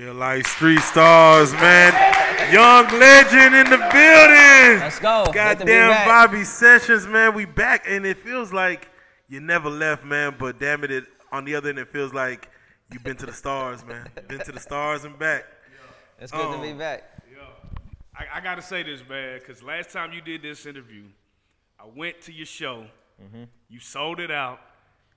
Real 0.00 0.14
life 0.14 0.46
Street 0.46 0.80
Stars, 0.80 1.52
man. 1.52 1.92
Young 2.50 2.86
legend 2.98 3.54
in 3.54 3.68
the 3.68 3.76
building. 3.76 4.80
Let's 4.80 4.98
go. 4.98 5.24
Good 5.26 5.32
to 5.58 5.64
Goddamn. 5.66 6.06
Bobby 6.08 6.42
Sessions, 6.44 7.06
man. 7.06 7.34
We 7.34 7.44
back, 7.44 7.84
and 7.86 8.06
it 8.06 8.16
feels 8.16 8.50
like 8.50 8.88
you 9.28 9.40
never 9.40 9.68
left, 9.68 10.02
man. 10.06 10.36
But 10.38 10.58
damn 10.58 10.84
it, 10.84 10.90
it 10.90 11.04
on 11.30 11.44
the 11.44 11.54
other 11.54 11.68
end, 11.68 11.78
it 11.78 11.88
feels 11.92 12.14
like 12.14 12.48
you've 12.90 13.04
been 13.04 13.18
to 13.18 13.26
the 13.26 13.32
stars, 13.34 13.84
man. 13.84 14.08
Been 14.28 14.38
to 14.38 14.52
the 14.52 14.58
stars 14.60 15.04
and 15.04 15.18
back. 15.18 15.44
It's 16.18 16.32
good 16.32 16.50
to 16.50 16.56
Oh. 16.56 16.62
be 16.62 16.72
back. 16.72 17.02
Yeah. 17.30 17.40
I, 18.16 18.38
I 18.38 18.40
got 18.40 18.54
to 18.54 18.62
say 18.62 18.82
this, 18.82 19.02
man, 19.06 19.38
because 19.38 19.62
last 19.62 19.90
time 19.90 20.14
you 20.14 20.22
did 20.22 20.40
this 20.40 20.64
interview, 20.64 21.04
I 21.78 21.84
went 21.94 22.22
to 22.22 22.32
your 22.32 22.46
show, 22.46 22.86
Mm-hmm. 23.22 23.42
you 23.68 23.80
sold 23.80 24.18
it 24.18 24.30
out, 24.30 24.60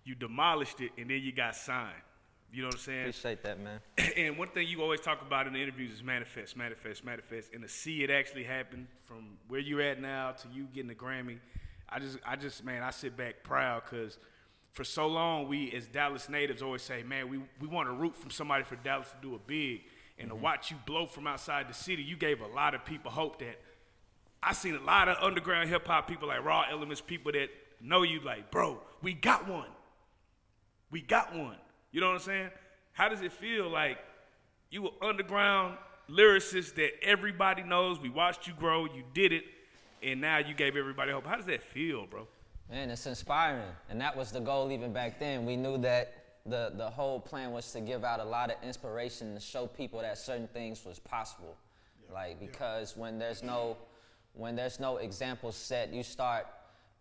you 0.03 0.13
demolished 0.13 0.81
it, 0.81 0.91
and 0.97 1.09
then 1.09 1.21
you 1.21 1.31
got 1.31 1.55
signed. 1.55 1.93
You 2.53 2.61
know 2.61 2.67
what 2.67 2.75
I'm 2.75 2.81
saying? 2.81 3.01
Appreciate 3.01 3.41
that, 3.43 3.59
man. 3.59 3.79
and 4.15 4.37
one 4.37 4.47
thing 4.49 4.67
you 4.67 4.83
always 4.83 4.99
talk 5.01 5.23
about 5.23 5.47
in 5.47 5.53
the 5.53 5.59
interviews 5.59 5.91
is 5.91 6.03
manifest, 6.03 6.55
manifest, 6.55 7.03
manifest, 7.03 7.51
and 7.51 7.63
to 7.63 7.67
see 7.67 8.03
it 8.03 8.11
actually 8.11 8.43
happen 8.43 8.87
from 9.01 9.37
where 9.47 9.59
you're 9.59 9.81
at 9.81 9.99
now 9.99 10.31
to 10.31 10.47
you 10.53 10.67
getting 10.73 10.87
the 10.87 10.95
Grammy, 10.95 11.39
I 11.89 11.97
just, 11.99 12.19
I 12.23 12.35
just, 12.35 12.63
man, 12.63 12.83
I 12.83 12.91
sit 12.91 13.17
back 13.17 13.43
proud 13.43 13.81
because 13.89 14.19
for 14.71 14.83
so 14.83 15.07
long 15.07 15.47
we 15.47 15.71
as 15.71 15.87
Dallas 15.87 16.29
natives 16.29 16.61
always 16.61 16.83
say, 16.83 17.01
man, 17.01 17.27
we, 17.27 17.39
we 17.59 17.67
want 17.67 17.89
to 17.89 17.93
root 17.93 18.15
from 18.15 18.29
somebody 18.29 18.63
for 18.63 18.75
Dallas 18.75 19.09
to 19.09 19.15
do 19.27 19.33
a 19.33 19.39
big, 19.39 19.81
and 20.19 20.29
to 20.29 20.35
mm-hmm. 20.35 20.43
watch 20.43 20.69
you 20.69 20.77
blow 20.85 21.07
from 21.07 21.25
outside 21.25 21.67
the 21.67 21.73
city, 21.73 22.03
you 22.03 22.15
gave 22.15 22.41
a 22.41 22.47
lot 22.47 22.75
of 22.75 22.85
people 22.85 23.09
hope 23.09 23.39
that. 23.39 23.59
I 24.43 24.53
seen 24.53 24.75
a 24.75 24.83
lot 24.83 25.09
of 25.09 25.17
underground 25.21 25.69
hip 25.69 25.87
hop 25.87 26.07
people 26.07 26.27
like 26.27 26.43
Raw 26.43 26.65
Elements, 26.69 27.01
people 27.01 27.31
that 27.31 27.49
know 27.81 28.03
you 28.03 28.19
like, 28.19 28.51
bro, 28.51 28.79
we 29.01 29.13
got 29.13 29.47
one 29.47 29.69
we 30.93 31.01
got 31.01 31.35
one. 31.35 31.57
You 31.93 32.01
know 32.01 32.07
what 32.07 32.15
I'm 32.15 32.21
saying? 32.21 32.49
How 32.91 33.07
does 33.07 33.21
it 33.21 33.31
feel 33.31 33.69
like 33.69 33.99
you 34.71 34.81
were 34.81 34.89
underground 35.01 35.77
lyricist 36.09 36.73
that 36.75 36.89
everybody 37.03 37.61
knows? 37.61 37.99
We 37.99 38.09
watched 38.09 38.47
you 38.47 38.53
grow, 38.53 38.85
you 38.85 39.03
did 39.13 39.31
it, 39.31 39.43
and 40.01 40.19
now 40.19 40.39
you 40.39 40.55
gave 40.55 40.75
everybody 40.75 41.11
hope. 41.11 41.27
How 41.27 41.35
does 41.35 41.45
that 41.45 41.61
feel, 41.61 42.07
bro? 42.07 42.27
Man, 42.69 42.89
it's 42.89 43.05
inspiring. 43.05 43.69
And 43.89 44.01
that 44.01 44.17
was 44.17 44.31
the 44.31 44.39
goal 44.39 44.71
even 44.71 44.91
back 44.91 45.19
then. 45.19 45.45
We 45.45 45.55
knew 45.55 45.77
that 45.79 46.15
the, 46.47 46.73
the 46.75 46.89
whole 46.89 47.19
plan 47.19 47.51
was 47.51 47.71
to 47.73 47.79
give 47.79 48.03
out 48.03 48.19
a 48.19 48.25
lot 48.25 48.49
of 48.49 48.57
inspiration 48.63 49.35
to 49.35 49.39
show 49.39 49.67
people 49.67 50.01
that 50.01 50.17
certain 50.17 50.47
things 50.47 50.83
was 50.83 50.97
possible. 50.97 51.55
Like 52.11 52.39
because 52.39 52.97
when 52.97 53.19
there's 53.19 53.43
no 53.43 53.77
when 54.33 54.55
there's 54.55 54.79
no 54.79 54.97
example 54.97 55.51
set, 55.51 55.93
you 55.93 56.01
start 56.01 56.47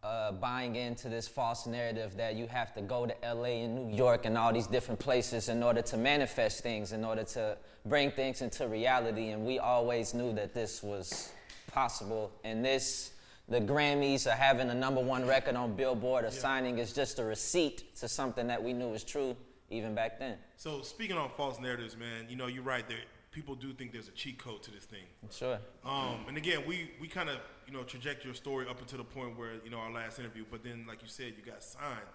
uh, 0.03 0.33
buying 0.33 0.75
into 0.75 1.08
this 1.08 1.28
false 1.28 1.67
narrative 1.67 2.17
that 2.17 2.34
you 2.34 2.47
have 2.48 2.75
to 2.75 2.83
go 2.83 3.06
to 3.06 3.14
LA 3.22 3.62
and 3.64 3.75
New 3.75 3.97
York 3.97 4.27
and 4.27 4.36
all 4.36 4.53
these 4.53 4.67
different 4.67 4.98
places 4.98 5.48
in 5.48 5.62
order 5.62 5.81
to 5.83 5.97
manifest 5.97 6.62
things, 6.62 6.92
in 6.92 7.05
order 7.05 7.22
to 7.22 7.56
bring 7.86 8.11
things 8.11 8.42
into 8.42 8.67
reality. 8.67 9.28
And 9.28 9.47
we 9.47 9.58
always 9.61 10.12
knew 10.12 10.33
that 10.34 10.55
this 10.55 10.83
was 10.83 11.30
possible. 11.70 12.33
And 12.42 12.64
this, 12.64 13.12
the 13.48 13.61
Grammys, 13.61 14.27
or 14.27 14.35
having 14.35 14.70
a 14.70 14.74
number 14.74 15.01
one 15.01 15.24
record 15.27 15.55
on 15.55 15.74
Billboard, 15.77 16.24
or 16.24 16.30
signing 16.30 16.79
is 16.79 16.92
just 16.92 17.20
a 17.20 17.24
receipt 17.24 17.95
to 17.96 18.08
something 18.08 18.48
that 18.48 18.62
we 18.62 18.73
knew 18.73 18.89
was 18.89 19.05
true 19.05 19.36
even 19.70 19.95
back 19.95 20.18
then. 20.18 20.36
So 20.57 20.83
speaking 20.83 21.17
on 21.17 21.30
false 21.30 21.61
narratives, 21.61 21.96
man, 21.96 22.27
you 22.29 22.36
know 22.36 22.48
you're 22.48 22.62
right. 22.64 22.86
There, 22.89 22.98
people 23.30 23.55
do 23.55 23.73
think 23.73 23.92
there's 23.92 24.08
a 24.08 24.12
cheat 24.12 24.39
code 24.39 24.62
to 24.64 24.70
this 24.70 24.85
thing. 24.85 25.05
Sure. 25.30 25.58
Um, 25.85 26.24
and 26.29 26.36
again, 26.36 26.62
we, 26.67 26.91
we 27.01 27.08
kind 27.08 27.30
of 27.30 27.39
you 27.67 27.73
know 27.73 27.83
traject 27.83 28.24
your 28.24 28.34
story 28.34 28.67
up 28.68 28.80
until 28.80 28.98
the 28.98 29.05
point 29.05 29.39
where 29.39 29.55
you 29.64 29.70
know 29.70 29.78
our 29.78 29.92
last 29.92 30.18
interview, 30.18 30.45
but 30.50 30.62
then 30.62 30.84
like 30.89 31.02
you 31.02 31.08
said, 31.08 31.34
you 31.36 31.50
got 31.50 31.62
signed. 31.62 32.08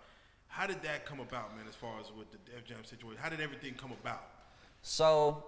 How 0.47 0.66
did 0.66 0.81
that 0.84 1.06
come 1.06 1.19
about, 1.19 1.56
man? 1.56 1.66
As 1.68 1.75
far 1.75 2.00
as 2.00 2.12
with 2.18 2.31
the 2.31 2.38
Def 2.52 2.66
Jam 2.66 2.84
situation, 2.84 3.22
how 3.22 3.30
did 3.30 3.41
everything 3.41 3.74
come 3.74 3.91
about? 3.91 4.24
So, 4.81 5.44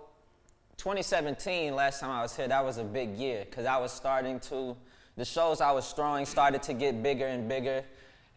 2017, 0.78 1.74
last 1.74 2.02
time 2.02 2.12
I 2.12 2.22
was 2.22 2.36
here, 2.36 2.48
that 2.48 2.64
was 2.64 2.78
a 2.78 2.84
big 2.84 3.16
year 3.16 3.46
because 3.50 3.66
I 3.66 3.78
was 3.78 3.92
starting 3.92 4.40
to, 4.42 4.76
the 5.16 5.26
shows 5.26 5.62
I 5.62 5.72
was 5.72 5.92
throwing 5.94 6.26
started 6.26 6.62
to 6.64 6.74
get 6.74 7.02
bigger 7.02 7.28
and 7.28 7.48
bigger. 7.48 7.84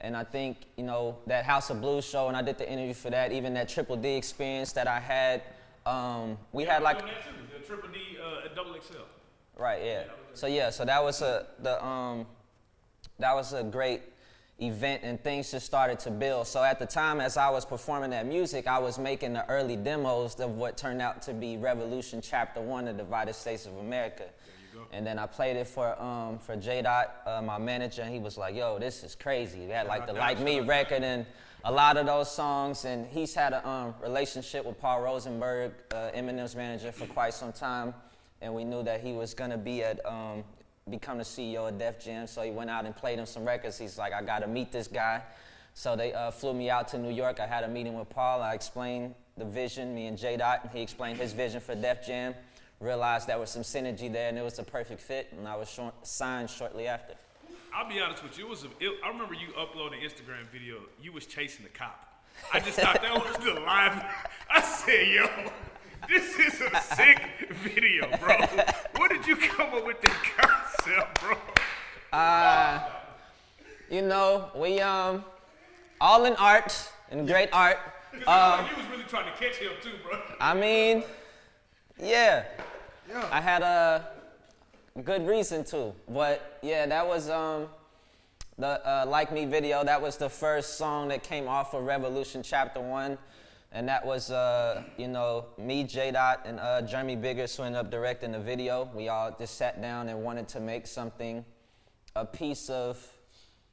And 0.01 0.17
I 0.17 0.25
think, 0.25 0.59
you 0.77 0.85
know, 0.85 1.19
that 1.27 1.45
House 1.45 1.71
of 1.71 1.81
Blues 1.81 2.05
show, 2.05 2.29
and 2.29 2.37
I 2.37 2.43
did 2.43 2.59
the 2.59 2.71
interview 2.71 2.95
for 2.95 3.11
that, 3.11 3.33
even 3.33 3.55
that 3.55 3.69
Triple 3.69 3.97
D 3.97 4.17
experience 4.17 4.73
that 4.73 4.89
I 4.89 4.99
had, 4.99 5.43
um, 5.87 6.39
we 6.53 6.65
had 6.65 6.83
like, 6.83 6.99
the 7.01 7.65
Triple 7.65 7.89
D, 7.91 7.99
uh, 8.21 8.53
Double 8.55 8.75
XL. 8.75 9.03
Right, 9.57 9.83
yeah. 9.85 10.05
So 10.35 10.47
yeah, 10.47 10.71
so 10.71 10.85
that 10.85 11.03
was 11.03 11.23
a 11.23 11.47
the 11.61 11.85
um 11.85 12.27
that 13.19 13.35
was 13.35 13.53
a 13.53 13.63
great 13.63 14.03
event 14.61 15.03
and 15.03 15.23
things 15.23 15.51
just 15.51 15.67
started 15.67 15.99
to 16.01 16.11
build. 16.11 16.47
So 16.47 16.63
at 16.63 16.79
the 16.79 16.87
time 16.87 17.21
as 17.21 17.37
I 17.37 17.51
was 17.51 17.65
performing 17.65 18.11
that 18.11 18.27
music, 18.27 18.67
I 18.67 18.79
was 18.79 18.99
making 18.99 19.33
the 19.33 19.49
early 19.49 19.77
demos 19.77 20.39
of 20.41 20.53
what 20.53 20.77
turned 20.77 21.03
out 21.03 21.23
to 21.23 21.35
be 21.35 21.57
Revolution 21.57 22.21
Chapter 22.21 22.61
1 22.61 22.89
of 22.89 22.97
the 22.97 23.03
Divided 23.03 23.35
States 23.35 23.67
of 23.67 23.77
America. 23.79 24.25
And 24.93 25.07
then 25.07 25.19
I 25.19 25.27
played 25.27 25.57
it 25.57 25.67
for 25.67 26.01
um, 26.01 26.39
for 26.39 26.57
J 26.57 26.83
Dot, 26.83 27.15
uh, 27.27 27.43
my 27.43 27.59
manager, 27.59 28.03
and 28.03 28.13
he 28.13 28.19
was 28.19 28.37
like, 28.39 28.55
"Yo, 28.55 28.79
this 28.79 29.05
is 29.05 29.15
crazy." 29.15 29.61
We 29.61 29.71
had 29.71 29.87
like 29.87 30.07
the 30.07 30.13
Like 30.13 30.41
Me 30.41 30.61
record 30.61 31.03
and 31.03 31.27
a 31.65 31.73
lot 31.73 31.97
of 31.97 32.07
those 32.07 32.31
songs, 32.31 32.85
and 32.85 33.07
he's 33.07 33.35
had 33.35 33.53
a 33.53 33.67
um, 33.69 33.95
relationship 34.03 34.65
with 34.65 34.81
Paul 34.81 35.03
Rosenberg, 35.03 35.73
uh, 35.93 36.11
Eminem's 36.15 36.57
manager, 36.57 36.91
for 36.91 37.07
quite 37.07 37.35
some 37.35 37.53
time, 37.53 37.95
and 38.43 38.55
we 38.55 38.65
knew 38.65 38.83
that 38.83 39.01
he 39.01 39.13
was 39.13 39.35
gonna 39.35 39.59
be 39.59 39.83
at 39.83 40.05
um, 40.05 40.45
become 40.91 41.19
the 41.19 41.25
CEO 41.25 41.69
of 41.69 41.79
Def 41.79 42.05
Jam. 42.05 42.27
So 42.27 42.43
he 42.43 42.51
went 42.51 42.69
out 42.69 42.85
and 42.85 42.95
played 42.95 43.19
him 43.19 43.27
some 43.27 43.45
records. 43.45 43.79
He's 43.79 43.99
like, 43.99 44.13
"I 44.13 44.23
gotta 44.23 44.47
meet 44.47 44.73
this 44.73 44.89
guy." 44.89 45.23
So 45.75 45.97
they 45.97 46.13
uh, 46.13 46.31
flew 46.31 46.53
me 46.53 46.69
out 46.69 46.89
to 46.89 46.99
New 46.99 47.13
York. 47.13 47.41
I 47.41 47.47
had 47.47 47.65
a 47.65 47.69
meeting 47.69 47.99
with 47.99 48.11
Paul. 48.11 48.43
I 48.43 48.55
explained 48.55 49.15
the 49.37 49.45
vision, 49.45 49.95
me 49.95 50.07
and 50.07 50.19
J 50.19 50.37
Dot, 50.37 50.71
he 50.73 50.83
explained 50.83 51.19
his 51.19 51.33
vision 51.33 51.61
for 51.61 51.75
Def 51.75 52.07
Jam. 52.07 52.35
Realized 52.81 53.29
there 53.29 53.39
was 53.39 53.51
some 53.51 53.63
synergy 53.63 54.13
there, 54.13 54.29
and 54.29 54.37
it 54.37 54.43
was 54.43 54.59
a 54.59 54.65
perfect 54.65 55.01
fit, 55.01 55.29
and 55.37 55.47
I 55.47 55.57
was 55.57 55.71
short, 55.71 55.95
signed 56.07 56.51
shortly 56.51 56.89
after. 56.89 57.15
I'll 57.75 57.89
be 57.89 58.01
honest 58.01 58.23
with 58.23 58.37
you. 58.37 58.47
It 58.47 58.51
was 58.51 58.65
a, 58.65 58.67
it, 58.81 58.99
I 59.05 59.09
remember 59.09 59.35
you 59.35 59.55
uploading 59.57 60.01
Instagram 60.01 60.47
video. 60.53 60.79
You 61.01 61.13
was 61.13 61.25
chasing 61.25 61.63
the 61.63 61.71
cop. 61.71 62.25
I 62.53 62.61
just 62.61 62.79
thought 62.79 63.01
that 63.01 63.15
was 63.15 63.37
the 63.45 63.61
live. 63.61 64.05
I 64.51 64.63
said, 64.63 65.09
yo, 65.09 65.29
this 66.09 66.39
is 66.39 66.61
a 66.61 66.81
sick 66.95 67.42
video, 67.63 68.09
bro. 68.19 68.37
Where 68.97 69.09
did 69.09 69.27
you 69.27 69.37
come 69.37 69.75
up 69.75 69.87
with 69.87 70.01
that 70.03 70.19
concept, 70.37 71.21
bro? 71.21 71.37
You 73.91 74.03
know, 74.03 74.51
we 74.55 74.81
um, 74.81 75.25
all 76.01 76.25
in 76.25 76.35
art 76.37 76.91
and 77.11 77.27
great 77.27 77.51
art. 77.53 77.79
Because 78.11 78.27
uh, 78.27 78.69
you 78.71 78.77
was 78.77 78.91
really 78.91 79.05
trying 79.05 79.27
to 79.27 79.39
catch 79.39 79.57
him 79.57 79.73
too, 79.83 79.93
bro. 80.03 80.19
I 80.41 80.55
mean, 80.55 81.05
yeah. 81.99 82.45
I 83.31 83.41
had 83.41 83.63
a 83.63 84.09
good 85.05 85.27
reason 85.27 85.65
to, 85.65 85.93
but 86.09 86.59
yeah, 86.63 86.87
that 86.87 87.07
was 87.07 87.29
um, 87.29 87.69
the 88.59 88.87
uh, 88.89 89.05
Like 89.07 89.33
Me 89.33 89.45
video. 89.45 89.85
That 89.85 90.01
was 90.01 90.17
the 90.17 90.31
first 90.31 90.79
song 90.79 91.09
that 91.09 91.23
came 91.23 91.47
off 91.49 91.75
of 91.75 91.85
Revolution 91.85 92.43
Chapter 92.43 92.81
One, 92.81 93.19
and 93.73 93.89
that 93.89 94.05
was 94.05 94.31
uh, 94.31 94.83
you 94.99 95.09
know 95.09 95.47
me, 95.59 95.85
J 95.85 96.11
Dot, 96.11 96.43
and 96.45 96.61
uh, 96.61 96.83
Jeremy 96.83 97.17
Biggers 97.17 97.57
who 97.57 97.63
ended 97.63 97.81
up 97.81 97.91
directing 97.91 98.33
the 98.33 98.39
video. 98.39 98.91
We 98.95 99.09
all 99.09 99.35
just 99.39 99.57
sat 99.57 99.81
down 99.81 100.09
and 100.09 100.23
wanted 100.23 100.49
to 100.49 100.61
make 100.61 100.87
something, 100.87 101.45
a 102.15 102.25
piece 102.25 102.69
of 102.69 103.05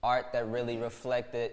art 0.02 0.28
that 0.34 0.48
really 0.48 0.78
reflected 0.78 1.52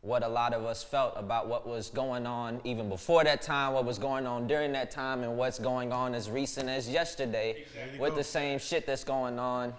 what 0.00 0.22
a 0.22 0.28
lot 0.28 0.52
of 0.52 0.64
us 0.64 0.82
felt 0.84 1.14
about 1.16 1.48
what 1.48 1.66
was 1.66 1.88
going 1.88 2.26
on 2.26 2.60
even 2.64 2.90
before 2.90 3.24
that 3.24 3.40
time, 3.40 3.72
what 3.72 3.86
was 3.86 3.98
going 3.98 4.26
on 4.26 4.46
during 4.46 4.72
that 4.72 4.90
time, 4.90 5.22
and 5.22 5.38
what's 5.38 5.58
going 5.58 5.92
on 5.92 6.14
as 6.14 6.28
recent 6.28 6.68
as 6.68 6.88
yesterday 6.88 7.64
with 7.98 8.14
the 8.14 8.24
same 8.24 8.58
shit 8.58 8.86
that's 8.86 9.04
going 9.04 9.38
on. 9.38 9.72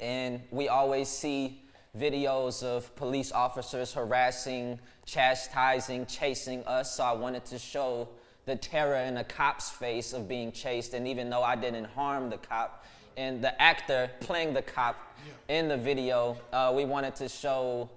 And 0.00 0.40
we 0.50 0.68
always 0.68 1.08
see 1.08 1.63
videos 1.98 2.62
of 2.62 2.94
police 2.96 3.32
officers 3.32 3.92
harassing, 3.92 4.78
chastising, 5.06 6.06
chasing 6.06 6.64
us. 6.64 6.96
So 6.96 7.04
I 7.04 7.12
wanted 7.12 7.44
to 7.46 7.58
show 7.58 8.08
the 8.46 8.56
terror 8.56 8.96
in 8.96 9.16
a 9.16 9.24
cop's 9.24 9.70
face 9.70 10.12
of 10.12 10.28
being 10.28 10.52
chased. 10.52 10.94
And 10.94 11.06
even 11.08 11.30
though 11.30 11.42
I 11.42 11.56
didn't 11.56 11.84
harm 11.84 12.30
the 12.30 12.38
cop, 12.38 12.84
and 13.16 13.42
the 13.42 13.60
actor 13.62 14.10
playing 14.20 14.54
the 14.54 14.62
cop 14.62 14.96
in 15.48 15.68
the 15.68 15.76
video, 15.76 16.36
uh, 16.52 16.72
we 16.74 16.84
wanted 16.84 17.14
to 17.16 17.28
show 17.28 17.88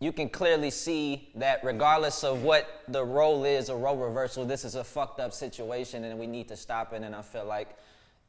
you 0.00 0.12
can 0.12 0.30
clearly 0.30 0.70
see 0.70 1.28
that 1.34 1.62
regardless 1.62 2.24
of 2.24 2.42
what 2.42 2.82
the 2.88 3.04
role 3.04 3.44
is, 3.44 3.68
a 3.68 3.76
role 3.76 3.98
reversal, 3.98 4.46
this 4.46 4.64
is 4.64 4.74
a 4.74 4.82
fucked 4.82 5.20
up 5.20 5.32
situation 5.32 6.04
and 6.04 6.18
we 6.18 6.26
need 6.26 6.48
to 6.48 6.56
stop 6.56 6.94
it. 6.94 7.02
And 7.02 7.14
I 7.14 7.20
feel 7.20 7.44
like 7.44 7.76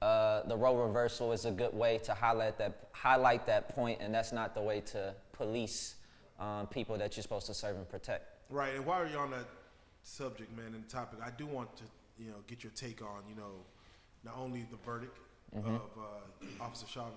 uh, 0.01 0.43
the 0.47 0.57
role 0.57 0.77
reversal 0.77 1.31
is 1.31 1.45
a 1.45 1.51
good 1.51 1.73
way 1.73 1.99
to 1.99 2.13
highlight 2.13 2.57
that, 2.57 2.89
highlight 2.91 3.45
that 3.45 3.69
point, 3.69 3.99
and 4.01 4.13
that's 4.13 4.31
not 4.31 4.55
the 4.55 4.61
way 4.61 4.81
to 4.81 5.13
police 5.31 5.95
um, 6.39 6.67
people 6.67 6.97
that 6.97 7.15
you're 7.15 7.21
supposed 7.21 7.45
to 7.47 7.53
serve 7.53 7.75
and 7.75 7.87
protect. 7.87 8.25
Right, 8.49 8.75
and 8.75 8.85
while 8.85 9.07
you're 9.07 9.19
on 9.19 9.31
that 9.31 9.45
subject, 10.03 10.55
man, 10.57 10.73
and 10.73 10.87
topic, 10.89 11.19
I 11.23 11.29
do 11.29 11.45
want 11.45 11.75
to, 11.77 11.83
you 12.17 12.29
know, 12.29 12.37
get 12.47 12.63
your 12.63 12.71
take 12.75 13.01
on, 13.01 13.23
you 13.29 13.35
know, 13.35 13.63
not 14.23 14.35
only 14.37 14.65
the 14.71 14.77
verdict 14.85 15.17
of 15.55 15.65
uh, 15.97 16.63
Officer 16.63 16.87
Chauvin, 16.87 17.13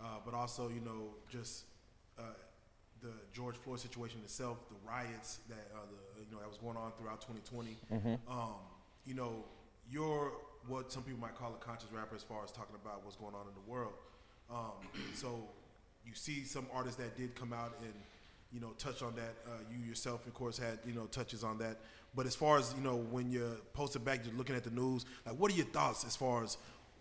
uh, 0.00 0.04
but 0.24 0.34
also, 0.34 0.68
you 0.68 0.80
know, 0.80 1.14
just 1.28 1.64
uh, 2.18 2.22
the 3.00 3.12
George 3.32 3.56
Floyd 3.56 3.80
situation 3.80 4.20
itself, 4.22 4.58
the 4.68 4.76
riots 4.88 5.40
that, 5.48 5.70
uh, 5.74 5.78
the, 5.90 6.24
you 6.24 6.30
know, 6.30 6.38
that 6.38 6.48
was 6.48 6.58
going 6.58 6.76
on 6.76 6.92
throughout 6.98 7.20
2020. 7.20 7.76
Um, 8.28 8.54
you 9.04 9.14
know, 9.14 9.44
you're 9.90 10.32
what 10.68 10.92
some 10.92 11.02
people 11.02 11.20
might 11.20 11.34
call 11.34 11.54
a 11.54 11.64
conscious 11.64 11.88
rapper 11.92 12.14
as 12.14 12.22
far 12.22 12.44
as 12.44 12.52
talking 12.52 12.76
about 12.82 13.04
what's 13.04 13.16
going 13.16 13.34
on 13.34 13.46
in 13.46 13.54
the 13.54 13.70
world. 13.70 13.92
Um, 14.50 14.86
so 15.14 15.48
you 16.06 16.14
see 16.14 16.44
some 16.44 16.66
artists 16.72 16.96
that 16.98 17.16
did 17.16 17.34
come 17.34 17.52
out 17.52 17.74
and 17.80 17.92
you 18.52 18.60
know 18.60 18.70
touch 18.78 19.02
on 19.02 19.14
that. 19.16 19.34
Uh, 19.46 19.58
you 19.70 19.86
yourself, 19.86 20.26
of 20.26 20.34
course, 20.34 20.58
had 20.58 20.78
you 20.86 20.92
know 20.92 21.06
touches 21.06 21.44
on 21.44 21.58
that. 21.58 21.78
But 22.14 22.26
as 22.26 22.34
far 22.34 22.58
as 22.58 22.74
you 22.76 22.84
know, 22.84 22.96
when 22.96 23.30
you're 23.30 23.56
posted 23.72 24.04
back, 24.04 24.20
you're 24.24 24.34
looking 24.34 24.56
at 24.56 24.64
the 24.64 24.70
news. 24.70 25.06
Like, 25.24 25.36
what 25.36 25.50
are 25.50 25.54
your 25.54 25.66
thoughts 25.66 26.04
as 26.04 26.14
far 26.14 26.44
as 26.44 26.58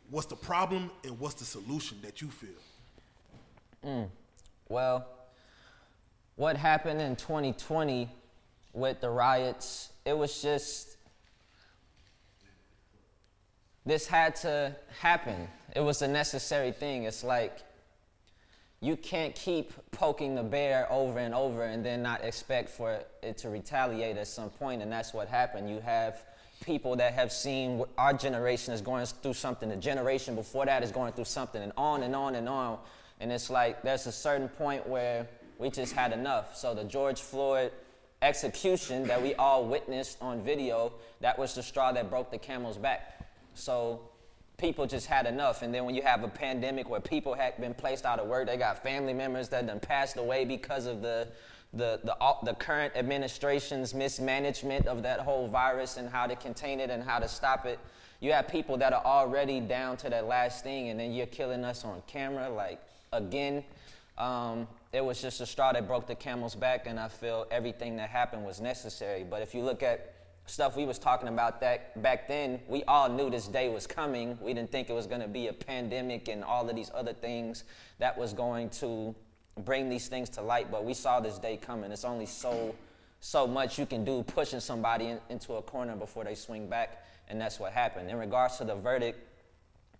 what's 0.09 0.27
the 0.27 0.35
problem 0.35 0.89
and 1.03 1.19
what's 1.19 1.35
the 1.35 1.45
solution 1.45 1.97
that 2.03 2.21
you 2.21 2.29
feel? 2.29 2.49
Mm. 3.85 4.09
Well, 4.69 5.07
what 6.35 6.55
happened 6.55 7.01
in 7.01 7.15
2020 7.15 8.09
with 8.73 9.01
the 9.01 9.09
riots, 9.09 9.91
it 10.05 10.17
was 10.17 10.41
just 10.41 10.97
this 13.85 14.07
had 14.07 14.35
to 14.37 14.75
happen. 14.99 15.47
It 15.75 15.81
was 15.81 16.01
a 16.01 16.07
necessary 16.07 16.71
thing. 16.71 17.03
It's 17.03 17.23
like 17.23 17.59
you 18.79 18.95
can't 18.97 19.35
keep 19.35 19.73
poking 19.91 20.35
the 20.35 20.43
bear 20.43 20.91
over 20.91 21.19
and 21.19 21.35
over 21.35 21.63
and 21.63 21.85
then 21.85 22.01
not 22.01 22.23
expect 22.23 22.69
for 22.69 22.99
it 23.21 23.37
to 23.39 23.49
retaliate 23.49 24.17
at 24.17 24.27
some 24.27 24.49
point, 24.49 24.81
and 24.81 24.91
that's 24.91 25.13
what 25.13 25.27
happened. 25.27 25.69
You 25.69 25.79
have 25.81 26.23
people 26.65 26.95
that 26.95 27.13
have 27.13 27.31
seen 27.31 27.83
our 27.97 28.13
generation 28.13 28.73
is 28.73 28.81
going 28.81 29.05
through 29.05 29.33
something, 29.33 29.69
the 29.69 29.75
generation 29.75 30.35
before 30.35 30.65
that 30.65 30.83
is 30.83 30.91
going 30.91 31.13
through 31.13 31.25
something, 31.25 31.61
and 31.61 31.71
on 31.77 32.03
and 32.03 32.15
on 32.15 32.35
and 32.35 32.49
on. 32.49 32.79
And 33.19 33.31
it's 33.31 33.49
like 33.49 33.83
there's 33.83 34.07
a 34.07 34.11
certain 34.11 34.49
point 34.49 34.87
where 34.87 35.27
we 35.59 35.69
just 35.69 35.93
had 35.93 36.11
enough. 36.11 36.57
So 36.57 36.73
the 36.73 36.83
George 36.83 37.21
Floyd 37.21 37.71
execution 38.23 39.05
that 39.07 39.21
we 39.21 39.35
all 39.35 39.65
witnessed 39.65 40.17
on 40.21 40.41
video, 40.41 40.91
that 41.21 41.37
was 41.37 41.53
the 41.55 41.63
straw 41.63 41.91
that 41.91 42.09
broke 42.09 42.31
the 42.31 42.37
camel's 42.37 42.77
back. 42.77 43.20
So 43.53 44.01
people 44.57 44.85
just 44.85 45.07
had 45.07 45.25
enough. 45.25 45.61
And 45.61 45.73
then 45.73 45.85
when 45.85 45.95
you 45.95 46.01
have 46.03 46.23
a 46.23 46.27
pandemic 46.27 46.89
where 46.89 47.01
people 47.01 47.33
had 47.33 47.59
been 47.59 47.73
placed 47.73 48.05
out 48.05 48.19
of 48.19 48.27
work, 48.27 48.47
they 48.47 48.57
got 48.57 48.83
family 48.83 49.13
members 49.13 49.49
that 49.49 49.67
done 49.67 49.79
passed 49.79 50.17
away 50.17 50.45
because 50.45 50.85
of 50.85 51.01
the 51.01 51.27
the, 51.73 51.99
the, 52.03 52.15
the 52.43 52.53
current 52.55 52.93
administration's 52.95 53.93
mismanagement 53.93 54.87
of 54.87 55.03
that 55.03 55.21
whole 55.21 55.47
virus 55.47 55.97
and 55.97 56.09
how 56.09 56.27
to 56.27 56.35
contain 56.35 56.79
it 56.79 56.89
and 56.89 57.01
how 57.03 57.19
to 57.19 57.27
stop 57.27 57.65
it. 57.65 57.79
You 58.19 58.33
have 58.33 58.47
people 58.47 58.77
that 58.77 58.93
are 58.93 59.03
already 59.03 59.59
down 59.61 59.97
to 59.97 60.09
that 60.09 60.27
last 60.27 60.63
thing, 60.63 60.89
and 60.89 60.99
then 60.99 61.11
you're 61.11 61.27
killing 61.27 61.63
us 61.63 61.85
on 61.85 62.03
camera. 62.07 62.49
Like, 62.49 62.81
again, 63.13 63.63
um, 64.17 64.67
it 64.91 65.03
was 65.03 65.21
just 65.21 65.41
a 65.41 65.45
straw 65.45 65.71
that 65.71 65.87
broke 65.87 66.07
the 66.07 66.15
camel's 66.15 66.55
back, 66.55 66.85
and 66.87 66.99
I 66.99 67.07
feel 67.07 67.47
everything 67.49 67.95
that 67.97 68.09
happened 68.09 68.45
was 68.45 68.59
necessary. 68.59 69.23
But 69.27 69.41
if 69.41 69.55
you 69.55 69.63
look 69.63 69.81
at 69.81 70.13
stuff 70.45 70.75
we 70.75 70.85
was 70.85 70.99
talking 70.99 71.27
about 71.27 71.61
that 71.61 72.01
back 72.01 72.27
then, 72.27 72.59
we 72.67 72.83
all 72.83 73.09
knew 73.09 73.29
this 73.29 73.47
day 73.47 73.69
was 73.69 73.87
coming. 73.87 74.37
We 74.41 74.53
didn't 74.53 74.71
think 74.71 74.89
it 74.89 74.93
was 74.93 75.07
going 75.07 75.21
to 75.21 75.27
be 75.27 75.47
a 75.47 75.53
pandemic 75.53 76.27
and 76.27 76.43
all 76.43 76.69
of 76.69 76.75
these 76.75 76.91
other 76.93 77.13
things 77.13 77.63
that 77.99 78.17
was 78.17 78.33
going 78.33 78.69
to 78.71 79.15
bring 79.59 79.89
these 79.89 80.07
things 80.07 80.29
to 80.29 80.41
light. 80.41 80.71
But 80.71 80.83
we 80.83 80.93
saw 80.93 81.19
this 81.19 81.37
day 81.37 81.57
coming. 81.57 81.91
It's 81.91 82.05
only 82.05 82.25
so 82.25 82.75
so 83.21 83.45
much 83.45 83.77
you 83.77 83.85
can 83.85 84.03
do 84.03 84.23
pushing 84.23 84.59
somebody 84.59 85.05
in, 85.05 85.19
into 85.29 85.53
a 85.53 85.61
corner 85.61 85.95
before 85.95 86.23
they 86.23 86.33
swing 86.33 86.67
back, 86.67 87.05
and 87.29 87.39
that's 87.39 87.59
what 87.59 87.71
happened. 87.71 88.09
In 88.09 88.17
regards 88.17 88.57
to 88.57 88.65
the 88.65 88.75
verdict, 88.75 89.19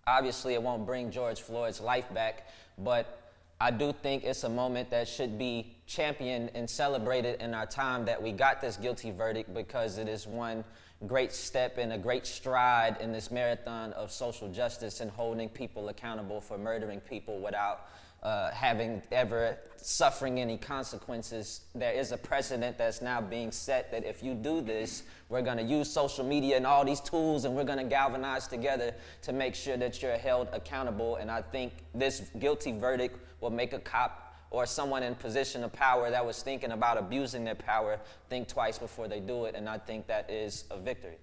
obviously 0.08 0.56
it 0.56 0.62
won't 0.62 0.88
bring 0.88 1.12
George 1.12 1.40
Floyd's 1.40 1.80
life 1.80 2.12
back, 2.14 2.48
but 2.80 3.21
I 3.62 3.70
do 3.70 3.94
think 3.94 4.24
it's 4.24 4.44
a 4.44 4.50
moment 4.50 4.90
that 4.90 5.08
should 5.08 5.38
be 5.38 5.76
championed 5.86 6.50
and 6.56 6.68
celebrated 6.68 7.40
in 7.40 7.54
our 7.54 7.68
time 7.68 8.06
that 8.06 8.20
we 8.20 8.32
got 8.32 8.60
this 8.60 8.76
guilty 8.76 9.12
verdict 9.12 9.54
because 9.54 10.00
it 10.00 10.08
is 10.08 10.26
one 10.26 10.64
great 11.06 11.32
step 11.32 11.78
and 11.78 11.94
a 11.94 11.98
great 11.98 12.26
stride 12.26 12.98
in 13.00 13.12
this 13.12 13.30
marathon 13.30 13.94
of 13.94 14.12
social 14.12 14.52
justice 14.52 15.00
and 15.00 15.12
holding 15.12 15.48
people 15.48 15.90
accountable 15.90 16.42
for 16.42 16.58
murdering 16.58 17.00
people 17.02 17.40
without 17.40 17.88
uh, 18.24 18.50
having 18.50 19.02
ever 19.12 19.58
suffering 19.78 20.40
any 20.40 20.58
consequences. 20.58 21.62
There 21.76 21.94
is 21.94 22.12
a 22.12 22.18
precedent 22.18 22.80
that's 22.80 23.02
now 23.02 23.22
being 23.22 23.52
set 23.52 23.92
that 23.92 24.06
if 24.06 24.24
you 24.24 24.34
do 24.34 24.62
this, 24.62 25.04
we're 25.30 25.42
going 25.44 25.58
to 25.58 25.64
use 25.64 25.88
social 25.88 26.26
media 26.26 26.58
and 26.58 26.66
all 26.66 26.84
these 26.84 27.00
tools 27.00 27.46
and 27.46 27.56
we're 27.56 27.64
going 27.64 27.80
to 27.80 27.84
galvanize 27.84 28.48
together 28.48 28.94
to 29.22 29.34
make 29.34 29.54
sure 29.54 29.78
that 29.78 30.02
you're 30.02 30.18
held 30.18 30.48
accountable. 30.52 31.18
And 31.18 31.30
I 31.30 31.44
think 31.44 31.74
this 31.94 32.24
guilty 32.40 32.72
verdict 32.72 33.20
will 33.42 33.50
make 33.50 33.74
a 33.74 33.80
cop 33.80 34.36
or 34.50 34.66
someone 34.66 35.02
in 35.04 35.16
position 35.16 35.64
of 35.64 35.74
power 35.74 36.10
that 36.10 36.26
was 36.26 36.42
thinking 36.44 36.72
about 36.72 36.98
abusing 36.98 37.44
their 37.44 37.56
power 37.56 38.00
think 38.30 38.48
twice 38.48 38.78
before 38.78 39.08
they 39.08 39.20
do 39.20 39.46
it. 39.46 39.56
And 39.56 39.68
I 39.68 39.78
think 39.78 40.08
that 40.08 40.30
is 40.30 40.66
a 40.72 40.78
victory. 40.78 41.18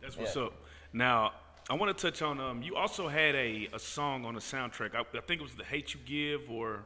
That's 0.00 0.16
what's 0.16 0.36
yeah. 0.36 0.42
up. 0.42 0.54
Now, 0.92 1.32
I 1.70 1.74
want 1.74 1.96
to 1.96 2.10
touch 2.10 2.22
on. 2.22 2.40
Um, 2.40 2.62
you 2.62 2.76
also 2.76 3.08
had 3.08 3.34
a, 3.34 3.68
a 3.72 3.78
song 3.78 4.24
on 4.24 4.34
the 4.34 4.40
soundtrack. 4.40 4.94
I, 4.94 5.00
I 5.00 5.20
think 5.20 5.40
it 5.40 5.42
was 5.42 5.54
"The 5.54 5.64
Hate 5.64 5.94
You 5.94 6.00
Give," 6.04 6.50
or 6.50 6.84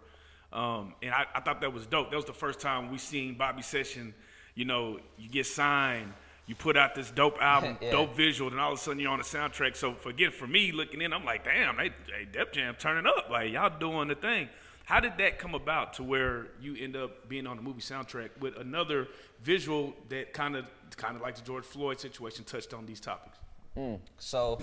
um, 0.52 0.94
and 1.02 1.12
I, 1.12 1.26
I, 1.34 1.40
thought 1.40 1.60
that 1.62 1.72
was 1.72 1.86
dope. 1.86 2.10
That 2.10 2.16
was 2.16 2.26
the 2.26 2.32
first 2.32 2.60
time 2.60 2.90
we 2.90 2.98
seen 2.98 3.36
Bobby 3.36 3.62
Session. 3.62 4.14
You 4.54 4.66
know, 4.66 5.00
you 5.18 5.28
get 5.28 5.46
signed, 5.46 6.12
you 6.46 6.54
put 6.54 6.76
out 6.76 6.94
this 6.94 7.10
dope 7.10 7.40
album, 7.40 7.78
yeah. 7.82 7.90
dope 7.90 8.16
visual, 8.16 8.50
and 8.50 8.60
all 8.60 8.72
of 8.72 8.78
a 8.78 8.80
sudden 8.80 9.00
you're 9.00 9.10
on 9.10 9.18
the 9.18 9.24
soundtrack. 9.24 9.76
So 9.76 9.94
forget 9.94 10.32
for 10.32 10.46
me 10.46 10.72
looking 10.72 11.02
in, 11.02 11.12
I'm 11.12 11.24
like, 11.24 11.44
damn, 11.44 11.76
they, 11.76 11.88
they 11.88 12.24
Def 12.30 12.52
Jam 12.52 12.76
turning 12.78 13.06
up, 13.06 13.28
like 13.30 13.52
y'all 13.52 13.76
doing 13.78 14.08
the 14.08 14.14
thing. 14.14 14.48
How 14.84 15.00
did 15.00 15.18
that 15.18 15.40
come 15.40 15.54
about 15.54 15.94
to 15.94 16.04
where 16.04 16.46
you 16.60 16.76
end 16.76 16.94
up 16.94 17.28
being 17.28 17.48
on 17.48 17.56
the 17.56 17.62
movie 17.62 17.80
soundtrack 17.80 18.30
with 18.38 18.56
another 18.56 19.08
visual 19.42 19.94
that 20.10 20.32
kind 20.32 20.54
of, 20.54 20.66
kind 20.96 21.16
of 21.16 21.22
like 21.22 21.34
the 21.34 21.42
George 21.42 21.64
Floyd 21.64 21.98
situation, 21.98 22.44
touched 22.44 22.72
on 22.72 22.86
these 22.86 23.00
topics? 23.00 23.36
Mm. 23.76 23.98
So, 24.18 24.60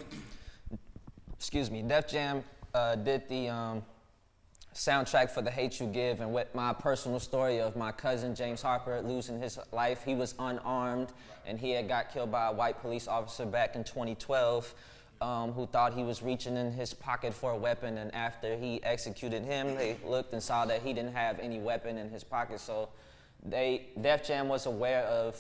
excuse 1.34 1.70
me, 1.70 1.82
Def 1.82 2.08
Jam 2.08 2.42
uh, 2.74 2.96
did 2.96 3.28
the 3.28 3.50
um, 3.50 3.84
soundtrack 4.74 5.30
for 5.30 5.42
The 5.42 5.52
Hate 5.52 5.80
You 5.80 5.88
Give, 5.88 6.22
and 6.22 6.34
with 6.34 6.54
my 6.54 6.74
personal 6.74 7.20
story 7.20 7.60
of 7.60 7.76
my 7.76 7.92
cousin 7.92 8.36
James 8.36 8.62
Harper 8.62 9.02
losing 9.02 9.40
his 9.40 9.60
life. 9.72 10.04
He 10.04 10.16
was 10.16 10.36
unarmed, 10.40 11.10
and 11.46 11.60
he 11.60 11.72
had 11.72 11.88
got 11.88 12.12
killed 12.12 12.32
by 12.32 12.48
a 12.48 12.52
white 12.52 12.82
police 12.82 13.08
officer 13.08 13.46
back 13.46 13.76
in 13.76 13.84
2012. 13.84 14.74
Um, 15.22 15.54
who 15.54 15.66
thought 15.68 15.94
he 15.94 16.04
was 16.04 16.22
reaching 16.22 16.58
in 16.58 16.74
his 16.74 16.94
pocket 16.94 17.34
for 17.34 17.52
a 17.52 17.58
weapon, 17.58 17.98
and 17.98 18.14
after 18.14 18.58
he 18.58 18.84
executed 18.84 19.46
him, 19.46 19.76
they 19.76 19.96
looked 20.04 20.34
and 20.34 20.44
saw 20.44 20.66
that 20.66 20.82
he 20.82 20.92
didn't 20.92 21.14
have 21.14 21.40
any 21.40 21.60
weapon 21.60 21.98
in 21.98 22.10
his 22.10 22.26
pocket. 22.26 22.60
So, 22.60 22.90
they 23.42 23.88
Def 24.02 24.26
Jam 24.26 24.50
was 24.50 24.66
aware 24.66 25.04
of 25.04 25.38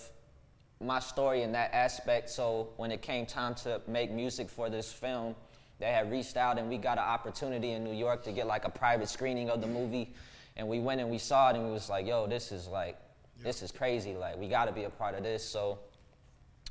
my 0.83 0.99
story 0.99 1.41
in 1.41 1.51
that 1.53 1.73
aspect. 1.73 2.29
So 2.29 2.69
when 2.77 2.91
it 2.91 3.01
came 3.01 3.25
time 3.25 3.55
to 3.55 3.81
make 3.87 4.11
music 4.11 4.49
for 4.49 4.69
this 4.69 4.91
film, 4.91 5.35
they 5.83 5.91
had 5.91 6.09
reached 6.09 6.37
out 6.37 6.57
and 6.57 6.69
we 6.69 6.77
got 6.77 6.97
an 6.97 7.03
opportunity 7.03 7.71
in 7.71 7.83
New 7.83 7.93
York 7.93 8.23
to 8.23 8.31
get 8.31 8.47
like 8.47 8.63
a 8.63 8.69
private 8.69 9.09
screening 9.09 9.49
of 9.49 9.59
the 9.59 9.67
movie. 9.67 10.13
And 10.55 10.65
we 10.65 10.79
went 10.79 11.01
and 11.01 11.09
we 11.09 11.17
saw 11.17 11.49
it 11.49 11.57
and 11.57 11.65
we 11.65 11.71
was 11.71 11.89
like, 11.89 12.07
yo, 12.07 12.25
this 12.25 12.53
is 12.53 12.69
like, 12.69 12.97
yeah. 13.37 13.43
this 13.43 13.61
is 13.61 13.69
crazy. 13.69 14.13
Like, 14.13 14.37
we 14.37 14.47
got 14.47 14.65
to 14.65 14.71
be 14.71 14.85
a 14.85 14.89
part 14.89 15.13
of 15.13 15.23
this. 15.23 15.43
So 15.43 15.79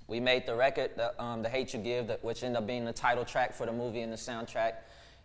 we 0.09 0.19
made 0.19 0.47
the 0.47 0.55
record, 0.55 0.93
the, 0.97 1.23
um, 1.23 1.43
the 1.43 1.51
Hate 1.51 1.75
You 1.75 1.81
Give, 1.81 2.11
which 2.23 2.43
ended 2.43 2.57
up 2.57 2.67
being 2.67 2.87
the 2.87 2.93
title 2.93 3.25
track 3.27 3.53
for 3.53 3.67
the 3.67 3.73
movie 3.73 4.01
and 4.01 4.11
the 4.11 4.17
soundtrack 4.17 4.77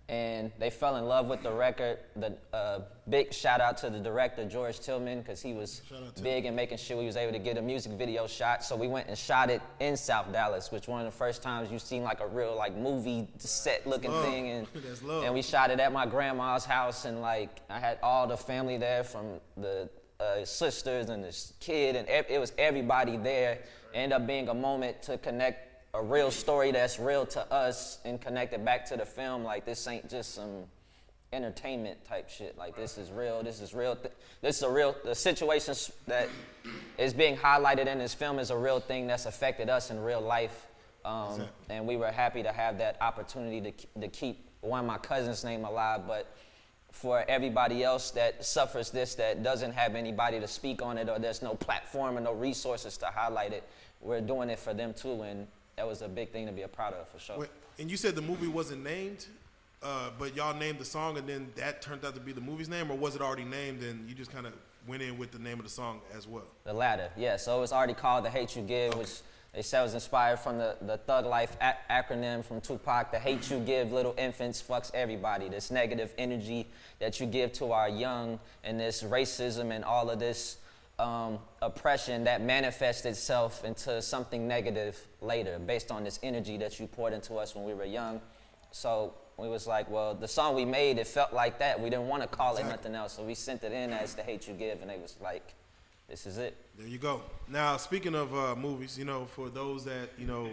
and 0.10 0.52
they 0.58 0.70
fell 0.70 0.96
in 0.96 1.06
love 1.06 1.28
with 1.28 1.44
the 1.44 1.52
record. 1.52 1.98
The 2.16 2.34
uh, 2.54 2.80
big 3.10 3.34
shout 3.34 3.60
out 3.60 3.78
to 3.80 3.90
the 3.90 4.00
director 4.00 4.46
George 4.46 4.80
Tillman 4.80 5.20
because 5.20 5.42
he 5.42 5.54
was 5.54 5.82
big 6.22 6.46
in 6.46 6.56
making 6.56 6.78
sure 6.78 6.98
we 6.98 7.06
was 7.06 7.18
able 7.18 7.34
to 7.34 7.40
get 7.40 7.58
a 7.58 7.62
music 7.62 7.92
video 7.94 8.26
shot. 8.26 8.64
So 8.64 8.76
we 8.76 8.88
went 8.88 9.10
and 9.10 9.18
shot 9.18 9.50
it 9.50 9.62
in 9.82 9.98
South 9.98 10.32
Dallas, 10.32 10.72
which 10.72 10.88
one 10.88 11.06
of 11.06 11.12
the 11.12 11.18
first 11.18 11.44
times 11.44 11.70
you've 11.72 11.82
seen 11.82 12.04
like 12.04 12.22
a 12.22 12.28
real 12.28 12.56
like 12.56 12.76
movie 12.76 13.28
set 13.38 13.86
looking 13.86 14.12
thing, 14.22 14.50
and 14.50 14.68
and 15.10 15.34
we 15.34 15.42
shot 15.42 15.72
it 15.72 15.80
at 15.80 15.92
my 15.92 16.06
grandma's 16.06 16.64
house, 16.64 17.04
and 17.04 17.22
like 17.22 17.62
I 17.70 17.80
had 17.80 18.00
all 18.02 18.28
the 18.28 18.38
family 18.38 18.78
there 18.78 19.04
from 19.04 19.42
the 19.58 19.90
uh, 20.22 20.46
sisters 20.46 21.10
and 21.10 21.22
this 21.22 21.54
kid, 21.60 21.98
and 21.98 22.08
it 22.08 22.40
was 22.40 22.54
everybody 22.58 23.18
there. 23.18 23.60
Ended 23.94 24.22
up 24.22 24.28
being 24.28 24.48
a 24.50 24.54
moment 24.54 25.02
to 25.04 25.18
connect 25.18 25.67
a 25.94 26.02
real 26.02 26.32
story 26.32 26.72
that's 26.72 27.00
real 27.00 27.26
to 27.26 27.52
us 27.52 28.00
and 28.06 28.20
connected 28.22 28.64
back 28.64 28.86
to 28.88 28.98
the 28.98 29.06
film. 29.06 29.44
Like 29.44 29.66
this 29.66 29.88
ain't 29.88 30.10
just 30.10 30.36
some 30.36 30.66
entertainment 31.34 32.04
type 32.06 32.30
shit. 32.30 32.58
Like 32.58 32.76
this 32.76 32.98
is 32.98 33.12
real. 33.12 33.44
This 33.44 33.62
is 33.62 33.74
real. 33.74 33.96
Th- 33.96 34.14
this 34.42 34.58
is 34.58 34.64
a 34.64 34.70
real. 34.70 34.96
The 35.04 35.16
situations 35.16 35.92
that 36.08 36.30
is 36.98 37.14
being 37.14 37.36
highlighted 37.36 37.88
in 37.88 37.98
this 37.98 38.14
film 38.14 38.40
is 38.40 38.52
a 38.52 38.58
real 38.58 38.80
thing 38.80 39.08
that's 39.08 39.26
affected 39.26 39.70
us 39.70 39.92
in 39.92 40.00
real 40.00 40.22
life. 40.22 40.68
Um, 41.06 41.32
exactly. 41.32 41.48
And 41.70 41.88
we 41.88 41.98
were 41.98 42.12
happy 42.12 42.44
to 42.44 42.52
have 42.52 42.78
that 42.78 42.98
opportunity 43.02 43.72
to 43.72 44.02
to 44.02 44.08
keep 44.08 44.46
one 44.62 44.82
of 44.82 44.86
my 44.86 44.98
cousin's 44.98 45.44
name 45.44 45.66
alive, 45.66 46.02
but. 46.08 46.34
For 46.94 47.24
everybody 47.28 47.84
else 47.84 48.10
that 48.12 48.44
suffers 48.44 48.90
this, 48.90 49.14
that 49.16 49.44
doesn't 49.44 49.74
have 49.74 49.94
anybody 49.94 50.40
to 50.40 50.48
speak 50.48 50.82
on 50.82 50.98
it, 50.98 51.10
or 51.10 51.20
there's 51.20 51.44
no 51.44 51.54
platform 51.54 52.18
or 52.18 52.22
no 52.22 52.34
resources 52.34 52.98
to 52.98 53.06
highlight 53.08 53.54
it, 53.54 53.64
we're 54.02 54.22
doing 54.22 54.50
it 54.50 54.58
for 54.58 54.74
them 54.74 54.96
too. 54.96 55.22
And 55.22 55.48
that 55.78 55.88
was 55.88 56.02
a 56.02 56.08
big 56.08 56.32
thing 56.32 56.48
to 56.48 56.52
be 56.52 56.64
a 56.64 56.68
proud 56.68 56.94
of 56.94 57.08
for 57.08 57.20
sure. 57.20 57.48
And 57.80 57.90
you 57.90 57.98
said 57.98 58.16
the 58.16 58.22
movie 58.22 58.48
wasn't 58.48 58.84
named, 58.84 59.28
uh, 59.84 60.10
but 60.18 60.36
y'all 60.36 60.56
named 60.56 60.80
the 60.80 60.86
song, 60.86 61.18
and 61.18 61.30
then 61.30 61.52
that 61.56 61.82
turned 61.84 62.04
out 62.04 62.16
to 62.16 62.20
be 62.20 62.32
the 62.34 62.42
movie's 62.42 62.68
name, 62.68 62.90
or 62.92 62.98
was 62.98 63.16
it 63.16 63.22
already 63.22 63.46
named 63.46 63.84
and 63.84 64.10
you 64.10 64.16
just 64.16 64.32
kind 64.32 64.48
of 64.48 64.54
went 64.88 65.04
in 65.04 65.18
with 65.18 65.32
the 65.32 65.40
name 65.40 65.60
of 65.60 65.64
the 65.64 65.72
song 65.72 66.02
as 66.16 66.28
well? 66.28 66.46
The 66.64 66.74
latter, 66.74 67.12
yeah. 67.16 67.38
So 67.38 67.56
it 67.58 67.62
was 67.62 67.72
already 67.72 67.94
called 67.94 68.26
"The 68.26 68.32
Hate 68.32 68.56
You 68.56 68.64
Give," 68.64 68.90
okay. 68.90 69.00
which 69.00 69.22
They 69.54 69.62
said 69.62 69.84
was 69.84 69.94
inspired 69.94 70.40
from 70.40 70.58
the, 70.58 70.78
the 70.82 70.98
Thug 70.98 71.26
Life 71.28 71.56
acronym 71.92 72.44
from 72.44 72.60
Tupac. 72.60 73.12
The 73.12 73.20
hate 73.20 73.50
you 73.52 73.60
give 73.60 73.92
little 73.92 74.16
infants 74.18 74.64
fucks 74.68 74.92
everybody. 74.96 75.48
This 75.48 75.70
negative 75.70 76.12
energy 76.18 76.68
that 77.00 77.20
you 77.20 77.28
give 77.28 77.54
to 77.54 77.72
our 77.72 77.88
young, 77.90 78.40
and 78.64 78.80
this 78.80 79.04
racism 79.04 79.72
and 79.72 79.86
all 79.86 80.10
of 80.10 80.18
this 80.18 80.58
um, 81.00 81.40
oppression 81.62 82.24
that 82.24 82.42
manifests 82.42 83.06
itself 83.06 83.64
into 83.64 84.02
something 84.02 84.48
negative 84.48 85.00
later, 85.22 85.60
based 85.60 85.92
on 85.92 86.04
this 86.04 86.20
energy 86.24 86.58
that 86.58 86.80
you 86.80 86.88
poured 86.88 87.14
into 87.14 87.36
us 87.36 87.56
when 87.56 87.66
we 87.66 87.74
were 87.74 87.86
young. 87.86 88.20
So 88.72 89.14
we 89.38 89.48
was 89.48 89.68
like, 89.68 89.90
well, 89.90 90.16
the 90.16 90.28
song 90.28 90.56
we 90.56 90.66
made, 90.66 90.98
it 90.98 91.08
felt 91.08 91.34
like 91.34 91.60
that. 91.60 91.80
We 91.80 91.90
didn't 91.90 92.08
want 92.08 92.24
to 92.24 92.28
call 92.28 92.54
exactly. 92.54 92.74
it 92.74 92.78
nothing 92.78 92.96
else, 92.96 93.14
so 93.14 93.24
we 93.24 93.36
sent 93.36 93.64
it 93.64 93.72
in 93.72 93.92
as 93.92 94.16
"The 94.16 94.24
Hate 94.24 94.48
You 94.48 94.56
Give," 94.56 94.82
and 94.82 94.90
they 94.90 94.98
was 94.98 95.16
like, 95.22 95.54
this 96.10 96.26
is 96.26 96.38
it. 96.38 96.56
There 96.78 96.88
you 96.88 96.98
go. 96.98 97.22
Now, 97.48 97.78
speaking 97.78 98.16
of 98.16 98.34
uh, 98.34 98.56
movies, 98.56 98.98
you 98.98 99.06
know, 99.06 99.26
for 99.26 99.50
those 99.50 99.84
that 99.86 100.10
you 100.18 100.26
know 100.26 100.50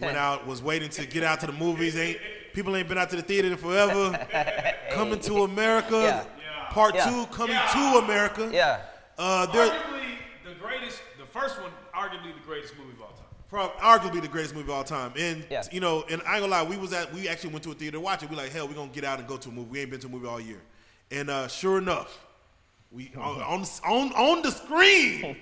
went 0.00 0.18
out, 0.18 0.46
was 0.46 0.62
waiting 0.62 0.90
to 0.90 1.06
get 1.06 1.22
out 1.22 1.40
to 1.40 1.46
the 1.46 1.52
movies, 1.52 1.96
ain't 1.96 2.18
people 2.52 2.76
ain't 2.76 2.88
been 2.88 2.98
out 2.98 3.08
to 3.10 3.16
the 3.16 3.22
theater 3.22 3.48
in 3.48 3.56
forever. 3.56 4.26
Coming 4.90 5.20
to 5.20 5.44
America, 5.44 5.96
yeah. 5.96 6.24
part 6.70 6.94
yeah. 6.94 7.04
two, 7.08 7.26
coming 7.26 7.54
yeah. 7.54 7.68
to 7.72 8.04
America. 8.04 8.50
Yeah. 8.52 8.80
Uh, 9.22 9.46
arguably 9.46 10.16
the 10.44 10.54
greatest, 10.54 11.00
the 11.16 11.24
first 11.24 11.60
one, 11.62 11.70
arguably 11.94 12.34
the 12.34 12.44
greatest 12.44 12.76
movie 12.76 12.90
of 12.90 13.02
all 13.02 13.12
time. 13.12 13.26
Probably, 13.48 13.80
arguably 13.80 14.20
the 14.20 14.26
greatest 14.26 14.52
movie 14.52 14.72
of 14.72 14.76
all 14.76 14.82
time. 14.82 15.12
And 15.16 15.46
yeah. 15.48 15.62
you 15.70 15.78
know, 15.78 16.04
and 16.10 16.20
I 16.22 16.34
ain't 16.34 16.40
gonna 16.40 16.48
lie, 16.48 16.64
we 16.64 16.76
was 16.76 16.92
at, 16.92 17.14
we 17.14 17.28
actually 17.28 17.50
went 17.50 17.62
to 17.62 17.70
a 17.70 17.74
theater 17.74 17.98
to 17.98 18.00
watch 18.00 18.24
it. 18.24 18.30
We 18.30 18.34
like, 18.34 18.50
hell, 18.50 18.66
we 18.66 18.74
gonna 18.74 18.90
get 18.90 19.04
out 19.04 19.20
and 19.20 19.28
go 19.28 19.36
to 19.36 19.48
a 19.48 19.52
movie. 19.52 19.70
We 19.70 19.80
ain't 19.80 19.90
been 19.90 20.00
to 20.00 20.08
a 20.08 20.10
movie 20.10 20.26
all 20.26 20.40
year. 20.40 20.60
And 21.12 21.30
uh, 21.30 21.46
sure 21.46 21.78
enough 21.78 22.18
we 22.90 23.12
on 23.16 23.64
on 23.86 24.12
on 24.12 24.42
the 24.42 24.50
screen. 24.50 25.36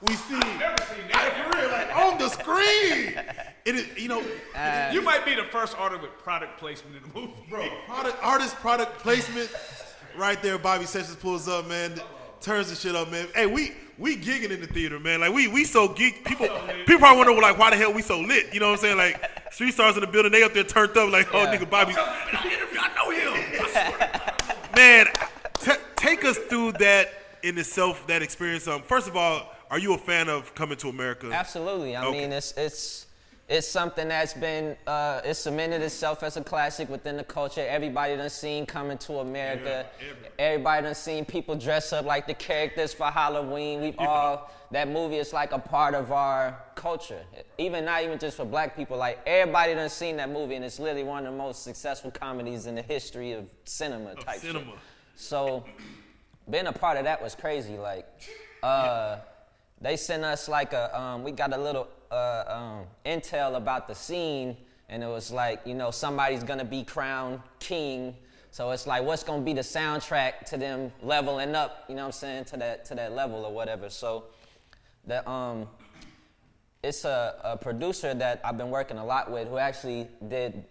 we 0.00 0.14
see. 0.14 0.38
Never 0.38 0.82
seen 0.84 1.06
that. 1.12 1.50
For 1.52 1.58
real, 1.58 1.70
like 1.70 1.94
on 1.94 2.18
the 2.18 2.30
screen. 2.30 3.22
It 3.66 3.74
is, 3.74 3.98
you 3.98 4.08
know. 4.08 4.22
Uh, 4.56 4.90
you 4.94 5.02
might 5.02 5.26
be 5.26 5.34
the 5.34 5.44
first 5.44 5.76
artist 5.76 6.00
with 6.00 6.16
product 6.18 6.58
placement 6.58 6.96
in 6.96 7.02
the 7.02 7.20
movie, 7.20 7.34
bro. 7.50 7.68
Product 7.86 8.16
artist 8.22 8.56
product 8.56 8.98
placement, 9.00 9.50
right 10.16 10.42
there. 10.42 10.56
Bobby 10.56 10.86
Sessions 10.86 11.16
pulls 11.16 11.48
up, 11.48 11.68
man. 11.68 12.00
Turns 12.44 12.68
the 12.68 12.76
shit 12.76 12.94
up, 12.94 13.10
man. 13.10 13.26
Hey, 13.34 13.46
we 13.46 13.72
we 13.96 14.18
gigging 14.18 14.50
in 14.50 14.60
the 14.60 14.66
theater, 14.66 15.00
man. 15.00 15.20
Like 15.20 15.32
we 15.32 15.48
we 15.48 15.64
so 15.64 15.88
geek. 15.88 16.26
People 16.26 16.46
people 16.84 16.98
probably 16.98 17.24
wonder 17.24 17.40
like 17.40 17.56
why 17.56 17.70
the 17.70 17.76
hell 17.76 17.90
we 17.90 18.02
so 18.02 18.20
lit. 18.20 18.52
You 18.52 18.60
know 18.60 18.66
what 18.66 18.72
I'm 18.72 18.80
saying? 18.80 18.98
Like 18.98 19.50
street 19.50 19.72
stars 19.72 19.94
in 19.94 20.02
the 20.02 20.06
building, 20.06 20.30
they 20.30 20.42
up 20.42 20.52
there 20.52 20.62
turned 20.62 20.94
up 20.94 21.10
like, 21.10 21.32
oh 21.32 21.46
nigga, 21.46 21.68
Bobby. 21.70 21.94
I 21.96 22.90
know 22.96 23.10
him. 23.10 24.76
man, 24.76 25.06
T- 25.60 25.82
take 25.96 26.26
us 26.26 26.36
through 26.36 26.72
that 26.72 27.08
in 27.42 27.56
itself, 27.56 28.06
that 28.08 28.20
experience. 28.20 28.68
Um, 28.68 28.82
first 28.82 29.08
of 29.08 29.16
all, 29.16 29.50
are 29.70 29.78
you 29.78 29.94
a 29.94 29.98
fan 29.98 30.28
of 30.28 30.54
Coming 30.54 30.76
to 30.78 30.90
America? 30.90 31.30
Absolutely. 31.32 31.96
I 31.96 32.04
okay. 32.04 32.20
mean, 32.20 32.32
it's 32.32 32.52
it's 32.58 33.06
it's 33.46 33.68
something 33.68 34.08
that's 34.08 34.32
been 34.32 34.76
uh, 34.86 35.20
it's 35.22 35.40
cemented 35.40 35.82
itself 35.82 36.22
as 36.22 36.36
a 36.36 36.42
classic 36.42 36.88
within 36.88 37.16
the 37.16 37.24
culture. 37.24 37.64
Everybody 37.66 38.16
done 38.16 38.30
seen 38.30 38.64
Coming 38.64 38.96
to 38.98 39.18
America. 39.18 39.86
Yeah, 40.00 40.28
everybody 40.38 40.82
done 40.84 40.94
seen 40.94 41.24
people 41.26 41.54
dress 41.54 41.92
up 41.92 42.06
like 42.06 42.26
the 42.26 42.34
characters 42.34 42.94
for 42.94 43.06
Halloween. 43.06 43.82
We've 43.82 43.94
yeah. 43.96 44.06
all 44.06 44.50
that 44.70 44.88
movie 44.88 45.16
is 45.16 45.34
like 45.34 45.52
a 45.52 45.58
part 45.58 45.94
of 45.94 46.10
our 46.10 46.58
culture. 46.74 47.20
Even 47.58 47.84
not 47.84 48.02
even 48.02 48.18
just 48.18 48.38
for 48.38 48.46
black 48.46 48.76
people. 48.76 48.96
Like 48.96 49.20
everybody 49.26 49.74
done 49.74 49.90
seen 49.90 50.16
that 50.16 50.30
movie, 50.30 50.54
and 50.54 50.64
it's 50.64 50.78
literally 50.78 51.04
one 51.04 51.26
of 51.26 51.32
the 51.32 51.38
most 51.38 51.64
successful 51.64 52.10
comedies 52.10 52.66
in 52.66 52.74
the 52.74 52.82
history 52.82 53.32
of 53.32 53.46
cinema 53.64 54.12
of 54.12 54.24
type 54.24 54.38
cinema. 54.40 54.64
Shit. 54.64 54.74
So 55.16 55.64
being 56.50 56.66
a 56.66 56.72
part 56.72 56.96
of 56.96 57.04
that 57.04 57.22
was 57.22 57.34
crazy. 57.34 57.76
Like, 57.76 58.06
uh, 58.62 59.18
they 59.80 59.96
sent 59.98 60.24
us 60.24 60.48
like 60.48 60.72
a, 60.72 60.98
um, 60.98 61.22
we 61.22 61.30
got 61.30 61.52
a 61.52 61.58
little 61.58 61.88
uh, 62.14 62.44
um, 62.48 62.86
intel 63.04 63.56
about 63.56 63.88
the 63.88 63.94
scene, 63.94 64.56
and 64.88 65.02
it 65.02 65.08
was 65.08 65.30
like, 65.30 65.60
you 65.66 65.74
know, 65.74 65.90
somebody's 65.90 66.44
gonna 66.44 66.64
be 66.64 66.84
crowned 66.84 67.40
king. 67.58 68.16
So 68.50 68.70
it's 68.70 68.86
like, 68.86 69.02
what's 69.02 69.24
gonna 69.24 69.42
be 69.42 69.52
the 69.52 69.62
soundtrack 69.62 70.44
to 70.50 70.56
them 70.56 70.92
leveling 71.02 71.54
up? 71.54 71.84
You 71.88 71.96
know 71.96 72.02
what 72.02 72.06
I'm 72.06 72.12
saying 72.12 72.44
to 72.46 72.56
that 72.58 72.84
to 72.86 72.94
that 72.94 73.12
level 73.12 73.44
or 73.44 73.52
whatever. 73.52 73.90
So, 73.90 74.24
the 75.06 75.28
um, 75.28 75.68
it's 76.82 77.04
a, 77.04 77.34
a 77.42 77.56
producer 77.56 78.14
that 78.14 78.40
I've 78.44 78.58
been 78.58 78.70
working 78.70 78.98
a 78.98 79.04
lot 79.04 79.30
with 79.30 79.48
who 79.48 79.58
actually 79.58 80.06
did 80.28 80.64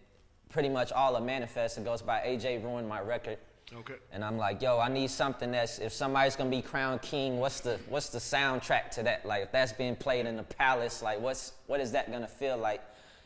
pretty 0.49 0.69
much 0.69 0.91
all 0.91 1.15
of 1.15 1.23
Manifest. 1.23 1.77
It 1.77 1.83
goes 1.83 2.01
by 2.01 2.19
AJ 2.19 2.63
Ruined 2.63 2.87
My 2.87 3.01
Record. 3.01 3.39
Okay. 3.75 3.95
And 4.11 4.23
I'm 4.23 4.37
like, 4.37 4.61
yo, 4.61 4.79
I 4.79 4.89
need 4.89 5.09
something 5.09 5.51
that's 5.51 5.79
if 5.79 5.91
somebody's 5.91 6.35
gonna 6.35 6.49
be 6.49 6.61
crowned 6.61 7.01
king, 7.01 7.39
what's 7.39 7.59
the 7.59 7.79
what's 7.89 8.09
the 8.09 8.19
soundtrack 8.19 8.91
to 8.91 9.03
that? 9.03 9.25
Like 9.25 9.43
if 9.43 9.51
that's 9.51 9.73
being 9.73 9.95
played 9.95 10.25
in 10.25 10.37
the 10.37 10.43
palace, 10.43 11.01
like 11.01 11.19
what's 11.19 11.53
what 11.67 11.79
is 11.79 11.91
that 11.93 12.11
gonna 12.11 12.27
feel 12.27 12.57
like? 12.57 12.81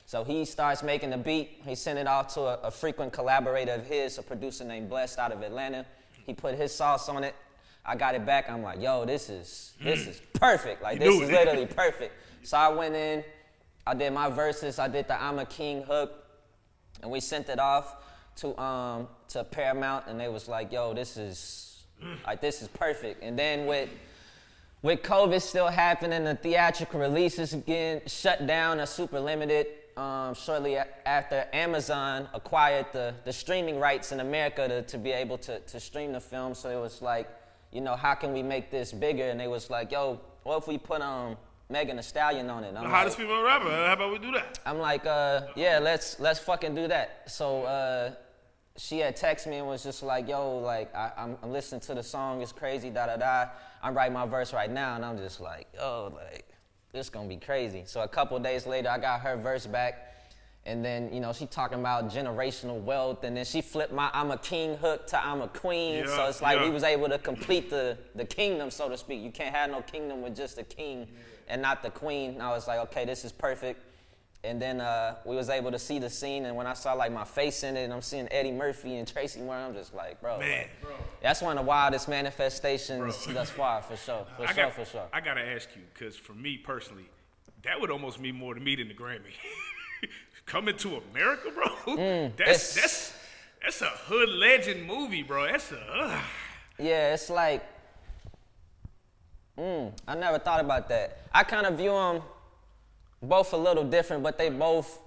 So 0.05 0.23
he 0.23 0.45
starts 0.45 0.83
making 0.83 1.09
the 1.09 1.17
beat. 1.17 1.61
He 1.65 1.75
sent 1.75 1.99
it 1.99 2.07
off 2.07 2.33
to 2.35 2.41
a, 2.41 2.53
a 2.67 2.71
frequent 2.71 3.11
collaborator 3.11 3.73
of 3.73 3.85
his, 3.85 4.17
a 4.17 4.23
producer 4.23 4.63
named 4.63 4.89
Blessed 4.89 5.19
out 5.19 5.33
of 5.33 5.41
Atlanta. 5.41 5.85
He 6.25 6.33
put 6.33 6.55
his 6.55 6.73
sauce 6.73 7.09
on 7.09 7.25
it. 7.25 7.35
I 7.85 7.95
got 7.95 8.15
it 8.15 8.25
back. 8.25 8.49
I'm 8.49 8.63
like, 8.63 8.81
yo, 8.81 9.05
this 9.05 9.29
is 9.29 9.73
this 9.83 10.05
mm. 10.05 10.09
is 10.09 10.21
perfect. 10.33 10.81
Like 10.81 10.99
this 10.99 11.13
is 11.13 11.29
literally 11.29 11.65
perfect. 11.65 12.13
So 12.43 12.57
I 12.57 12.69
went 12.69 12.95
in, 12.95 13.23
I 13.85 13.93
did 13.93 14.13
my 14.13 14.29
verses, 14.29 14.79
I 14.79 14.87
did 14.87 15.07
the 15.09 15.21
I'm 15.21 15.39
a 15.39 15.45
King 15.45 15.83
hook, 15.83 16.13
and 17.01 17.11
we 17.11 17.19
sent 17.19 17.49
it 17.49 17.59
off 17.59 17.95
to 18.37 18.59
um 18.61 19.07
to 19.29 19.43
Paramount, 19.43 20.05
and 20.07 20.19
they 20.19 20.29
was 20.29 20.47
like, 20.47 20.71
"Yo, 20.71 20.93
this 20.93 21.17
is 21.17 21.83
like 22.25 22.41
this 22.41 22.61
is 22.61 22.67
perfect." 22.69 23.23
And 23.23 23.37
then 23.37 23.65
with 23.65 23.89
with 24.81 25.01
COVID 25.01 25.41
still 25.41 25.67
happening, 25.67 26.23
the 26.23 26.35
theatrical 26.35 26.99
releases 26.99 27.53
again 27.53 28.01
shut 28.07 28.45
down, 28.47 28.79
are 28.79 28.85
super 28.85 29.19
limited. 29.19 29.67
Um, 29.97 30.35
shortly 30.35 30.77
after 31.07 31.47
Amazon 31.53 32.29
acquired 32.35 32.85
the, 32.93 33.15
the 33.25 33.33
streaming 33.33 33.79
rights 33.79 34.11
in 34.11 34.19
America 34.19 34.67
to, 34.67 34.83
to 34.83 34.97
be 34.99 35.11
able 35.11 35.39
to, 35.39 35.59
to 35.59 35.79
stream 35.79 36.11
the 36.11 36.19
film, 36.19 36.53
so 36.53 36.69
it 36.69 36.79
was 36.79 37.01
like, 37.01 37.27
you 37.71 37.81
know, 37.81 37.95
how 37.95 38.13
can 38.13 38.31
we 38.31 38.43
make 38.43 38.69
this 38.69 38.91
bigger? 38.91 39.23
And 39.23 39.39
they 39.39 39.47
was 39.47 39.71
like, 39.71 39.91
yo, 39.91 40.21
what 40.43 40.57
if 40.57 40.67
we 40.67 40.77
put 40.77 41.01
um 41.01 41.35
Megan 41.69 41.95
Thee 41.95 42.03
Stallion 42.03 42.47
on 42.49 42.63
it? 42.63 42.75
I'm 42.77 42.83
the 42.83 42.89
hottest 42.89 43.17
like, 43.17 43.27
female 43.27 43.43
rapper. 43.43 43.69
How 43.69 43.93
about 43.93 44.11
we 44.11 44.19
do 44.19 44.31
that? 44.33 44.59
I'm 44.67 44.77
like, 44.77 45.05
uh, 45.07 45.47
yeah, 45.55 45.79
let's 45.79 46.19
let's 46.19 46.39
fucking 46.39 46.75
do 46.75 46.87
that. 46.89 47.23
So 47.25 47.63
uh, 47.63 48.11
she 48.77 48.99
had 48.99 49.17
texted 49.17 49.47
me 49.47 49.57
and 49.57 49.67
was 49.67 49.83
just 49.83 50.03
like, 50.03 50.27
yo, 50.27 50.57
like, 50.57 50.93
I, 50.95 51.11
am 51.17 51.51
listening 51.51 51.81
to 51.81 51.95
the 51.95 52.03
song, 52.03 52.41
it's 52.41 52.51
crazy, 52.51 52.89
da 52.89 53.07
da 53.07 53.17
da. 53.17 53.49
I'm 53.81 53.95
writing 53.95 54.13
my 54.13 54.25
verse 54.25 54.53
right 54.53 54.69
now, 54.69 54.95
and 54.95 55.03
I'm 55.03 55.17
just 55.17 55.41
like, 55.41 55.67
oh, 55.79 56.13
like, 56.15 56.47
this 56.91 57.09
gonna 57.09 57.27
be 57.27 57.37
crazy. 57.37 57.83
So 57.85 58.01
a 58.01 58.07
couple 58.07 58.37
days 58.39 58.67
later, 58.67 58.89
I 58.89 58.99
got 58.99 59.21
her 59.21 59.35
verse 59.35 59.65
back, 59.65 60.13
and 60.65 60.85
then, 60.85 61.11
you 61.11 61.19
know, 61.19 61.33
she 61.33 61.47
talking 61.47 61.79
about 61.79 62.09
generational 62.11 62.79
wealth, 62.81 63.23
and 63.23 63.35
then 63.35 63.45
she 63.45 63.61
flipped 63.61 63.93
my 63.93 64.11
I'm 64.13 64.29
a 64.31 64.37
king 64.37 64.77
hook 64.77 65.07
to 65.07 65.25
I'm 65.25 65.41
a 65.41 65.47
queen. 65.47 66.03
Yeah, 66.03 66.15
so 66.15 66.27
it's 66.27 66.41
like 66.41 66.57
yeah. 66.57 66.65
we 66.65 66.69
was 66.69 66.83
able 66.83 67.09
to 67.09 67.17
complete 67.17 67.69
the, 67.69 67.97
the 68.15 68.25
kingdom, 68.25 68.69
so 68.69 68.89
to 68.89 68.97
speak. 68.97 69.21
You 69.21 69.31
can't 69.31 69.55
have 69.55 69.71
no 69.71 69.81
kingdom 69.81 70.21
with 70.21 70.35
just 70.35 70.59
a 70.59 70.63
king 70.63 71.07
and 71.47 71.61
not 71.61 71.81
the 71.81 71.89
queen. 71.89 72.31
And 72.31 72.43
I 72.43 72.49
was 72.49 72.67
like, 72.67 72.79
okay, 72.79 73.05
this 73.05 73.25
is 73.25 73.31
perfect. 73.31 73.81
And 74.43 74.61
then 74.61 74.79
uh, 74.79 75.15
we 75.25 75.35
was 75.35 75.49
able 75.49 75.71
to 75.71 75.79
see 75.79 75.99
the 75.99 76.09
scene, 76.09 76.45
and 76.45 76.55
when 76.55 76.67
I 76.67 76.73
saw 76.73 76.93
like 76.93 77.11
my 77.11 77.25
face 77.25 77.63
in 77.63 77.75
it, 77.75 77.83
and 77.83 77.91
I'm 77.93 78.01
seeing 78.03 78.27
Eddie 78.31 78.51
Murphy 78.51 78.95
and 78.97 79.07
Tracy 79.07 79.41
Morgan, 79.41 79.65
I'm 79.65 79.73
just 79.73 79.93
like, 79.93 80.21
bro, 80.21 80.39
Man, 80.39 80.59
like, 80.59 80.81
bro. 80.81 80.91
that's 81.21 81.41
one 81.41 81.57
of 81.57 81.63
the 81.63 81.67
wildest 81.67 82.07
manifestations 82.07 83.25
bro. 83.25 83.33
thus 83.33 83.49
far, 83.49 83.81
for 83.81 83.97
sure, 83.97 84.25
for 84.37 84.43
I 84.43 84.53
sure, 84.53 84.63
got, 84.65 84.73
for 84.73 84.85
sure. 84.85 85.07
I 85.11 85.21
gotta 85.21 85.41
ask 85.41 85.67
you, 85.75 85.81
because 85.93 86.15
for 86.15 86.33
me 86.33 86.55
personally, 86.55 87.09
that 87.63 87.81
would 87.81 87.89
almost 87.89 88.19
mean 88.19 88.35
more 88.35 88.53
to 88.53 88.61
me 88.61 88.75
than 88.75 88.87
the 88.87 88.93
Grammy. 88.93 89.33
Coming 90.45 90.77
to 90.77 91.01
America, 91.11 91.51
bro. 91.53 91.65
Mm, 91.97 92.35
that's 92.37 92.75
that's 92.75 93.13
that's 93.61 93.81
a 93.81 93.85
hood 93.85 94.29
legend 94.29 94.85
movie, 94.85 95.23
bro. 95.23 95.47
That's 95.47 95.71
a. 95.71 95.79
Uh. 95.79 96.21
Yeah, 96.79 97.13
it's 97.13 97.29
like. 97.29 97.65
Mm, 99.57 99.91
I 100.07 100.15
never 100.15 100.37
thought 100.37 100.61
about 100.61 100.87
that. 100.89 101.21
I 101.33 101.43
kind 101.43 101.65
of 101.65 101.77
view 101.77 101.91
them 101.91 102.21
both 103.21 103.53
a 103.53 103.57
little 103.57 103.83
different, 103.83 104.23
but 104.23 104.37
they 104.37 104.49
both 104.49 104.99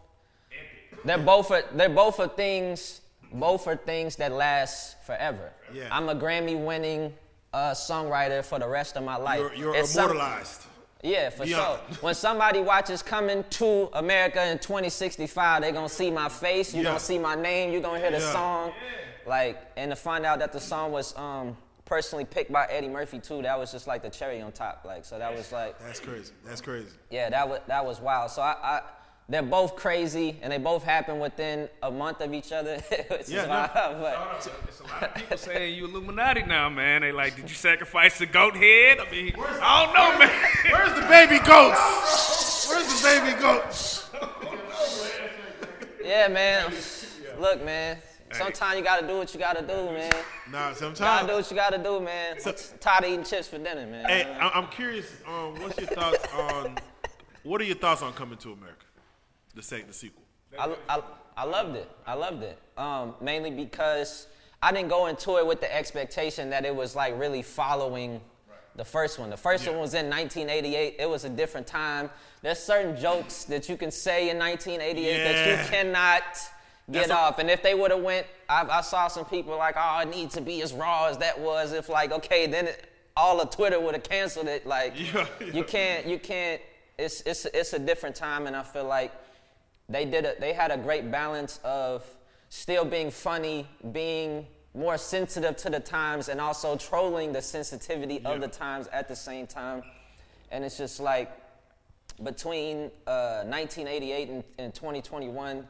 they're 1.04 1.18
both 1.18 1.50
are, 1.50 1.64
they're 1.74 1.88
both 1.88 2.20
are 2.20 2.28
things 2.28 3.00
both 3.32 3.66
are 3.66 3.76
things 3.76 4.16
that 4.16 4.32
last 4.32 5.02
forever. 5.04 5.52
Yeah. 5.72 5.88
I'm 5.90 6.08
a 6.08 6.14
Grammy 6.14 6.62
winning 6.62 7.12
uh, 7.52 7.72
songwriter 7.72 8.44
for 8.44 8.58
the 8.58 8.68
rest 8.68 8.96
of 8.96 9.04
my 9.04 9.16
life. 9.16 9.38
You're, 9.38 9.54
you're 9.54 9.76
immortalized. 9.76 10.62
Some, 10.62 10.70
yeah, 11.02 11.30
for 11.30 11.44
Beyond. 11.44 11.80
sure. 11.88 11.96
When 12.02 12.14
somebody 12.14 12.60
watches 12.60 13.02
Coming 13.02 13.44
to 13.50 13.88
America 13.94 14.44
in 14.50 14.58
2065, 14.58 15.62
they're 15.62 15.72
gonna 15.72 15.88
see 15.88 16.10
my 16.10 16.28
face, 16.28 16.74
you're 16.74 16.82
yeah. 16.82 16.90
gonna 16.90 17.00
see 17.00 17.18
my 17.18 17.34
name, 17.34 17.72
you're 17.72 17.80
gonna 17.80 18.00
hear 18.00 18.10
the 18.10 18.18
yeah. 18.18 18.32
song. 18.32 18.72
Like, 19.26 19.62
and 19.76 19.90
to 19.90 19.96
find 19.96 20.26
out 20.26 20.40
that 20.40 20.52
the 20.52 20.60
song 20.60 20.92
was 20.92 21.16
um, 21.16 21.56
personally 21.90 22.24
picked 22.24 22.52
by 22.52 22.66
Eddie 22.70 22.88
Murphy 22.88 23.18
too. 23.18 23.42
That 23.42 23.58
was 23.58 23.72
just 23.72 23.88
like 23.88 24.02
the 24.02 24.08
cherry 24.08 24.40
on 24.40 24.52
top. 24.52 24.84
Like 24.86 25.04
so 25.04 25.18
that 25.18 25.36
was 25.36 25.50
like 25.50 25.76
That's 25.80 25.98
crazy. 25.98 26.32
That's 26.46 26.60
crazy. 26.60 26.86
Yeah, 27.10 27.28
that 27.30 27.48
was 27.48 27.60
that 27.66 27.84
was 27.84 28.00
wild. 28.00 28.30
So 28.30 28.40
I, 28.40 28.54
I 28.62 28.80
they're 29.28 29.42
both 29.42 29.74
crazy 29.76 30.38
and 30.40 30.52
they 30.52 30.58
both 30.58 30.84
happen 30.84 31.18
within 31.18 31.68
a 31.82 31.90
month 31.90 32.20
of 32.20 32.32
each 32.32 32.52
other. 32.52 32.80
yeah, 33.26 33.46
no. 33.46 34.00
but, 34.00 34.50
it's 34.68 34.80
a 34.80 34.84
lot 34.84 35.02
of 35.02 35.14
people 35.14 35.36
saying 35.36 35.74
you 35.74 35.86
Illuminati 35.86 36.42
now, 36.42 36.68
man. 36.68 37.02
They 37.02 37.12
like, 37.12 37.36
did 37.36 37.48
you 37.48 37.56
sacrifice 37.56 38.18
the 38.18 38.26
goat 38.26 38.56
head? 38.56 38.98
I 39.00 39.10
mean, 39.10 39.34
I 39.38 39.84
don't 39.84 39.94
know, 39.94 40.18
man. 40.18 40.72
Where's 40.72 40.94
the 40.94 41.06
baby 41.06 41.44
goats? 41.44 42.68
Where's 42.68 42.86
the 42.86 43.08
baby 43.08 43.40
goat. 43.40 44.04
yeah, 46.04 46.28
man. 46.28 46.72
Look, 47.38 47.64
man. 47.64 47.98
Sometimes 48.32 48.78
you 48.78 48.84
gotta 48.84 49.06
do 49.06 49.16
what 49.16 49.32
you 49.34 49.40
gotta 49.40 49.62
do, 49.62 49.92
man. 49.92 50.12
Nah, 50.50 50.72
sometimes. 50.72 51.00
You 51.00 51.04
gotta 51.04 51.26
do 51.26 51.34
what 51.34 51.50
you 51.50 51.56
gotta 51.56 51.78
do, 51.78 52.00
man. 52.00 52.40
So, 52.40 52.52
tired 52.78 53.04
of 53.04 53.10
eating 53.10 53.24
chips 53.24 53.48
for 53.48 53.58
dinner, 53.58 53.86
man. 53.86 54.06
Hey, 54.06 54.36
I'm 54.40 54.68
curious. 54.68 55.12
Um, 55.26 55.60
what's 55.60 55.78
your 55.78 55.88
thoughts 55.88 56.26
on? 56.34 56.78
What 57.42 57.60
are 57.60 57.64
your 57.64 57.76
thoughts 57.76 58.02
on 58.02 58.12
Coming 58.12 58.38
to 58.38 58.52
America, 58.52 58.84
the 59.54 59.62
second, 59.62 59.88
the 59.88 59.94
sequel? 59.94 60.22
I, 60.58 60.74
I, 60.88 61.02
I 61.36 61.44
loved 61.44 61.76
it. 61.76 61.90
I 62.06 62.14
loved 62.14 62.42
it. 62.42 62.58
Um, 62.76 63.14
mainly 63.20 63.50
because 63.50 64.26
I 64.62 64.72
didn't 64.72 64.88
go 64.88 65.06
into 65.06 65.38
it 65.38 65.46
with 65.46 65.60
the 65.60 65.74
expectation 65.74 66.50
that 66.50 66.64
it 66.64 66.74
was 66.74 66.94
like 66.94 67.18
really 67.18 67.42
following 67.42 68.20
the 68.76 68.84
first 68.84 69.18
one. 69.18 69.30
The 69.30 69.36
first 69.36 69.64
yeah. 69.64 69.72
one 69.72 69.80
was 69.80 69.94
in 69.94 70.08
1988. 70.08 70.96
It 70.98 71.08
was 71.08 71.24
a 71.24 71.28
different 71.28 71.66
time. 71.66 72.10
There's 72.42 72.58
certain 72.58 72.96
jokes 73.00 73.44
that 73.44 73.68
you 73.68 73.76
can 73.76 73.90
say 73.90 74.30
in 74.30 74.38
1988 74.38 75.16
yeah. 75.16 75.32
that 75.32 75.64
you 75.64 75.70
cannot 75.70 76.22
get 76.90 77.08
That's 77.08 77.10
off. 77.10 77.38
A- 77.38 77.40
and 77.42 77.50
if 77.50 77.62
they 77.62 77.74
would 77.74 77.90
have 77.90 78.02
went, 78.02 78.26
I, 78.48 78.66
I, 78.70 78.80
saw 78.80 79.08
some 79.08 79.24
people 79.24 79.56
like, 79.56 79.76
oh, 79.78 80.00
it 80.00 80.08
needs 80.08 80.34
to 80.34 80.40
be 80.40 80.62
as 80.62 80.72
raw 80.72 81.06
as 81.06 81.18
that 81.18 81.38
was. 81.38 81.72
If 81.72 81.88
like, 81.88 82.12
okay, 82.12 82.46
then 82.46 82.68
it, 82.68 82.86
all 83.16 83.40
of 83.40 83.50
Twitter 83.50 83.80
would 83.80 83.94
have 83.94 84.02
canceled 84.02 84.48
it. 84.48 84.66
Like, 84.66 84.98
yeah, 84.98 85.26
yeah. 85.40 85.46
you 85.52 85.64
can't, 85.64 86.06
you 86.06 86.18
can't. 86.18 86.60
It's 86.98 87.22
it's 87.22 87.46
it's 87.46 87.72
a 87.72 87.78
different 87.78 88.16
time, 88.16 88.46
and 88.46 88.54
I 88.54 88.62
feel 88.62 88.84
like 88.84 89.12
they 89.88 90.04
did 90.04 90.24
a, 90.24 90.34
they 90.38 90.52
had 90.52 90.70
a 90.70 90.76
great 90.76 91.10
balance 91.10 91.60
of 91.64 92.04
still 92.48 92.84
being 92.84 93.10
funny, 93.10 93.68
being 93.92 94.46
more 94.74 94.98
sensitive 94.98 95.56
to 95.56 95.70
the 95.70 95.80
times, 95.80 96.28
and 96.28 96.40
also 96.40 96.76
trolling 96.76 97.32
the 97.32 97.42
sensitivity 97.42 98.20
yeah. 98.22 98.30
of 98.30 98.40
the 98.40 98.48
times 98.48 98.86
at 98.88 99.08
the 99.08 99.16
same 99.16 99.46
time. 99.46 99.82
And 100.50 100.64
it's 100.64 100.76
just 100.76 101.00
like 101.00 101.30
between 102.22 102.90
uh, 103.06 103.42
1988 103.44 104.28
and, 104.28 104.44
and 104.58 104.74
2021 104.74 105.66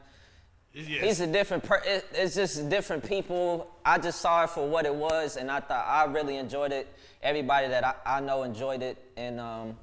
Yes. 0.73 1.03
He's 1.03 1.19
a 1.19 1.27
different 1.27 1.63
per- 1.63 1.81
it, 1.85 2.05
it's 2.13 2.35
just 2.35 2.69
different 2.69 3.07
people. 3.07 3.67
I 3.83 3.97
just 3.97 4.21
saw 4.21 4.45
it 4.45 4.51
for 4.51 4.67
what 4.67 4.85
it 4.85 4.95
was, 4.95 5.35
and 5.35 5.51
I 5.51 5.59
thought 5.59 5.85
I 5.85 6.05
really 6.05 6.37
enjoyed 6.37 6.71
it. 6.71 6.87
Everybody 7.21 7.67
that 7.67 7.83
I, 7.83 7.95
I 8.05 8.19
know 8.21 8.43
enjoyed 8.43 8.81
it, 8.81 8.97
and 9.17 9.39
um, 9.39 9.77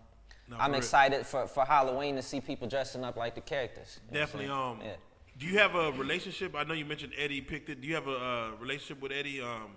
no, 0.48 0.56
I'm 0.58 0.74
excited 0.74 1.26
for, 1.26 1.46
for 1.46 1.64
Halloween 1.64 2.16
to 2.16 2.22
see 2.22 2.40
people 2.40 2.68
dressing 2.68 3.04
up 3.04 3.16
like 3.16 3.34
the 3.34 3.42
characters. 3.42 4.00
Definitely. 4.10 4.48
Um, 4.48 4.78
yeah. 4.82 4.92
Do 5.38 5.46
you 5.46 5.58
have 5.58 5.74
a 5.74 5.92
relationship? 5.92 6.54
I 6.56 6.64
know 6.64 6.74
you 6.74 6.86
mentioned 6.86 7.12
Eddie 7.18 7.42
picked 7.42 7.68
it. 7.68 7.80
Do 7.82 7.86
you 7.86 7.94
have 7.94 8.08
a, 8.08 8.10
a 8.10 8.56
relationship 8.56 9.02
with 9.02 9.12
Eddie 9.12 9.42
um, 9.42 9.72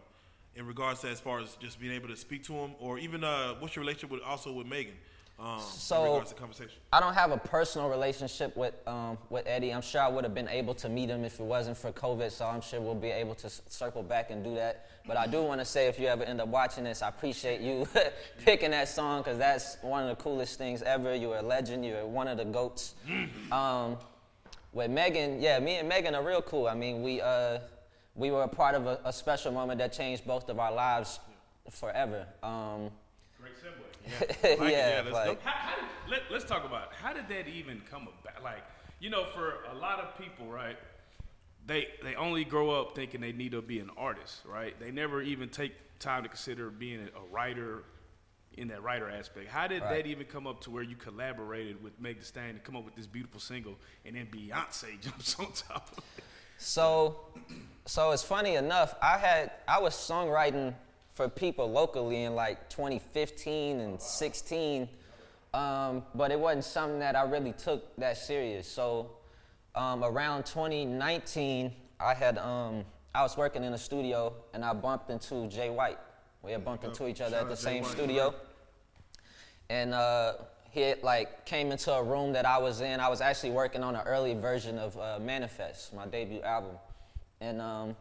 in 0.56 0.66
regards 0.66 1.02
to 1.02 1.10
as 1.10 1.20
far 1.20 1.40
as 1.40 1.56
just 1.58 1.80
being 1.80 1.94
able 1.94 2.08
to 2.08 2.16
speak 2.16 2.46
to 2.46 2.54
him, 2.54 2.72
or 2.80 2.98
even 2.98 3.24
uh, 3.24 3.56
what's 3.60 3.76
your 3.76 3.82
relationship 3.82 4.12
with 4.12 4.22
also 4.24 4.54
with 4.54 4.66
Megan? 4.66 4.96
Um, 5.40 5.60
so 5.60 6.24
I 6.94 7.00
don't 7.00 7.16
have 7.16 7.32
a 7.32 7.38
personal 7.38 7.90
relationship 7.90 8.56
with 8.56 8.76
um, 8.88 9.18
with 9.32 9.48
Eddie. 9.48 9.74
I'm 9.74 9.82
sure 9.82 10.02
I 10.02 10.08
would 10.08 10.24
have 10.24 10.36
been 10.36 10.48
able 10.48 10.76
to 10.76 10.90
meet 10.90 11.10
him 11.10 11.24
if 11.24 11.40
it 11.40 11.44
wasn't 11.44 11.78
for 11.78 11.92
COVID. 11.92 12.32
So 12.32 12.46
I'm 12.46 12.62
sure 12.62 12.80
we'll 12.80 12.94
be 12.94 13.10
able 13.10 13.34
to 13.36 13.48
s- 13.48 13.62
circle 13.68 14.04
back 14.04 14.30
and 14.30 14.44
do 14.44 14.54
that. 14.56 14.86
But 15.08 15.18
I 15.18 15.26
do 15.26 15.42
want 15.42 15.60
to 15.60 15.66
say, 15.66 15.88
if 15.88 16.00
you 16.00 16.08
ever 16.08 16.24
end 16.24 16.42
up 16.42 16.48
watching 16.48 16.84
this, 16.84 17.02
I 17.02 17.10
appreciate 17.10 17.60
you 17.60 17.88
picking 18.46 18.70
that 18.72 18.88
song 18.88 19.22
because 19.22 19.40
that's 19.40 19.78
one 19.82 20.04
of 20.04 20.16
the 20.16 20.24
coolest 20.24 20.60
things 20.60 20.84
ever. 20.84 21.16
You're 21.16 21.38
a 21.38 21.42
legend. 21.42 21.84
You're 21.86 22.06
one 22.06 22.28
of 22.28 22.38
the 22.38 22.46
goats. 22.46 22.94
Mm-hmm. 23.10 23.52
Um, 23.52 23.98
with 24.74 24.92
Megan, 24.92 25.42
yeah, 25.42 25.60
me 25.60 25.78
and 25.78 25.90
Megan 25.90 26.14
are 26.14 26.24
real 26.24 26.42
cool. 26.44 26.68
I 26.68 26.76
mean, 26.76 27.02
we 27.02 27.20
uh, 27.20 27.60
we 28.16 28.30
were 28.30 28.44
a 28.44 28.48
part 28.48 28.76
of 28.76 28.86
a, 28.86 29.00
a, 29.06 29.14
special 29.14 29.52
moment 29.52 29.80
that 29.80 29.92
changed 29.92 30.26
both 30.26 30.50
of 30.50 30.60
our 30.60 30.72
lives 30.72 31.20
forever. 31.70 32.28
Um, 32.44 32.92
yeah, 34.44 34.50
like 34.60 34.72
yeah, 34.72 35.02
let's, 35.04 35.14
like, 35.14 35.44
how, 35.44 35.52
how 35.52 35.76
did, 35.76 36.12
let, 36.12 36.22
let's 36.32 36.46
talk 36.46 36.66
about 36.66 36.84
it. 36.84 36.90
how 37.02 37.14
did 37.14 37.28
that 37.30 37.48
even 37.48 37.82
come 37.90 38.08
about? 38.08 38.44
Like, 38.44 38.64
you 39.00 39.10
know, 39.10 39.26
for 39.26 39.64
a 39.72 39.76
lot 39.76 40.00
of 40.00 40.18
people, 40.18 40.48
right? 40.48 40.78
They 41.66 41.88
they 42.04 42.16
only 42.16 42.44
grow 42.44 42.72
up 42.72 42.96
thinking 42.96 43.22
they 43.22 43.32
need 43.32 43.52
to 43.52 43.62
be 43.62 43.80
an 43.80 43.92
artist, 43.98 44.42
right? 44.46 44.80
They 44.80 44.92
never 44.92 45.22
even 45.22 45.50
take 45.50 45.74
time 46.00 46.24
to 46.24 46.30
consider 46.30 46.70
being 46.70 47.02
a 47.02 47.34
writer 47.34 47.84
in 48.58 48.68
that 48.68 48.84
writer 48.84 49.10
aspect. 49.10 49.48
How 49.48 49.68
did 49.68 49.82
right. 49.82 50.04
that 50.04 50.08
even 50.08 50.26
come 50.26 50.46
up 50.46 50.62
to 50.62 50.72
where 50.72 50.84
you 50.84 50.96
collaborated 50.96 51.82
with 51.82 52.00
Meg 52.00 52.20
Thee 52.20 52.26
Stallion 52.26 52.56
to 52.56 52.62
come 52.62 52.76
up 52.76 52.84
with 52.84 52.96
this 52.96 53.08
beautiful 53.08 53.40
single, 53.40 53.76
and 54.06 54.16
then 54.16 54.28
Beyonce 54.28 55.00
jumps 55.02 55.40
on 55.40 55.52
top 55.54 55.90
of 55.92 56.04
it? 56.18 56.24
So, 56.58 57.22
so 57.86 58.12
it's 58.12 58.24
funny 58.24 58.56
enough. 58.56 58.94
I 59.02 59.18
had 59.18 59.52
I 59.68 59.80
was 59.80 59.96
songwriting 59.96 60.76
for 61.22 61.30
people 61.30 61.70
locally 61.70 62.24
in 62.24 62.34
like 62.34 62.68
2015 62.70 63.80
and 63.80 64.02
16, 64.02 64.90
um, 65.54 66.04
but 66.16 66.32
it 66.32 66.40
wasn't 66.40 66.66
something 66.66 66.98
that 66.98 67.16
I 67.16 67.22
really 67.22 67.54
took 67.54 67.96
that 67.98 68.18
serious. 68.18 68.68
So 68.68 69.12
um, 69.76 70.04
around 70.04 70.48
2019, 70.48 71.72
I 72.00 72.14
had 72.16 72.40
um, 72.40 72.86
I 73.14 73.22
was 73.22 73.38
working 73.38 73.64
in 73.64 73.74
a 73.74 73.78
studio 73.78 74.34
and 74.56 74.66
I 74.66 74.74
bumped 74.74 75.12
into 75.12 75.48
J. 75.48 75.70
White. 75.70 76.00
We 76.42 76.54
had 76.54 76.66
bumped 76.66 76.86
into 76.86 77.08
each 77.08 77.22
other 77.22 77.38
at 77.38 77.48
the 77.48 77.56
same 77.56 77.84
studio, 77.84 78.34
and 79.70 79.94
uh, 79.94 80.34
he 80.72 80.82
had, 80.82 81.04
like 81.04 81.46
came 81.46 81.72
into 81.72 81.94
a 81.94 82.02
room 82.02 82.34
that 82.34 82.48
I 82.48 82.58
was 82.58 82.82
in. 82.82 83.00
I 83.00 83.10
was 83.10 83.22
actually 83.22 83.52
working 83.52 83.84
on 83.84 83.96
an 83.96 84.08
early 84.08 84.34
version 84.34 84.80
of 84.80 84.98
uh, 84.98 85.20
Manifest, 85.22 85.94
my 85.94 86.08
debut 86.08 86.42
album, 86.42 86.78
and 87.42 87.62
um, 87.62 87.96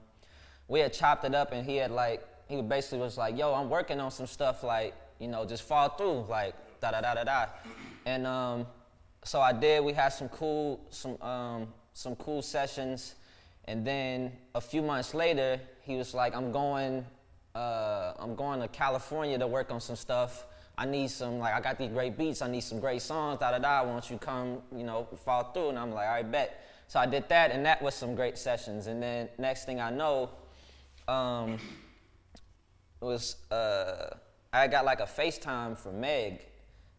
we 0.69 0.81
had 0.81 0.95
chopped 0.95 1.27
it 1.27 1.35
up, 1.35 1.53
and 1.53 1.69
he 1.69 1.77
had 1.77 1.91
like 1.91 2.27
he 2.51 2.61
basically 2.63 2.99
was 2.99 3.17
like, 3.17 3.39
yo, 3.39 3.55
I'm 3.55 3.71
working 3.71 4.01
on 4.01 4.11
some 4.11 4.27
stuff 4.27 4.63
like, 4.63 4.95
you 5.21 5.29
know, 5.29 5.45
just 5.45 5.63
fall 5.63 5.89
through, 5.91 6.27
like 6.29 6.55
da 6.81 6.91
da 6.91 7.01
da 7.01 7.15
da 7.15 7.25
da. 7.25 7.47
And 8.05 8.27
um, 8.27 8.67
so 9.25 9.41
I 9.41 9.53
did. 9.53 9.85
We 9.85 9.93
had 9.93 10.09
some 10.09 10.29
cool, 10.29 10.81
some 10.91 11.21
um, 11.23 11.69
some 11.93 12.17
cool 12.17 12.43
sessions. 12.43 13.15
And 13.67 13.87
then 13.87 14.33
a 14.55 14.61
few 14.61 14.83
months 14.83 15.15
later, 15.15 15.61
he 15.83 15.97
was 15.97 16.13
like, 16.13 16.35
I'm 16.35 16.51
going, 16.51 17.07
uh, 17.55 18.15
I'm 18.19 18.35
going 18.35 18.61
to 18.61 18.69
California 18.69 19.39
to 19.39 19.47
work 19.47 19.71
on 19.71 19.81
some 19.81 19.97
stuff. 19.97 20.45
I 20.77 20.87
need 20.87 21.11
some, 21.11 21.39
like, 21.39 21.55
I 21.55 21.61
got 21.61 21.79
these 21.79 21.91
great 21.91 22.17
beats. 22.17 22.43
I 22.43 22.49
need 22.51 22.63
some 22.63 22.81
great 22.81 23.03
songs, 23.03 23.39
da 23.39 23.51
da 23.53 23.59
da. 23.59 23.85
Why 23.85 23.93
don't 23.93 24.11
you 24.11 24.19
come, 24.19 24.63
you 24.75 24.83
know, 24.83 25.07
fall 25.25 25.45
through? 25.53 25.69
And 25.69 25.79
I'm 25.79 25.93
like, 25.93 26.07
all 26.07 26.15
right, 26.15 26.29
bet. 26.29 26.65
So 26.89 26.99
I 26.99 27.07
did 27.07 27.29
that, 27.29 27.53
and 27.53 27.65
that 27.67 27.81
was 27.81 27.95
some 27.95 28.17
great 28.17 28.39
sessions. 28.39 28.89
And 28.89 29.01
then 29.01 29.29
next 29.39 29.67
thing 29.67 29.81
I 29.81 29.91
know, 29.91 30.31
um, 31.07 31.59
was 33.01 33.37
uh, 33.51 34.11
I 34.53 34.67
got 34.67 34.85
like 34.85 35.01
a 35.01 35.05
FaceTime 35.05 35.79
from 35.79 36.01
Meg, 36.01 36.41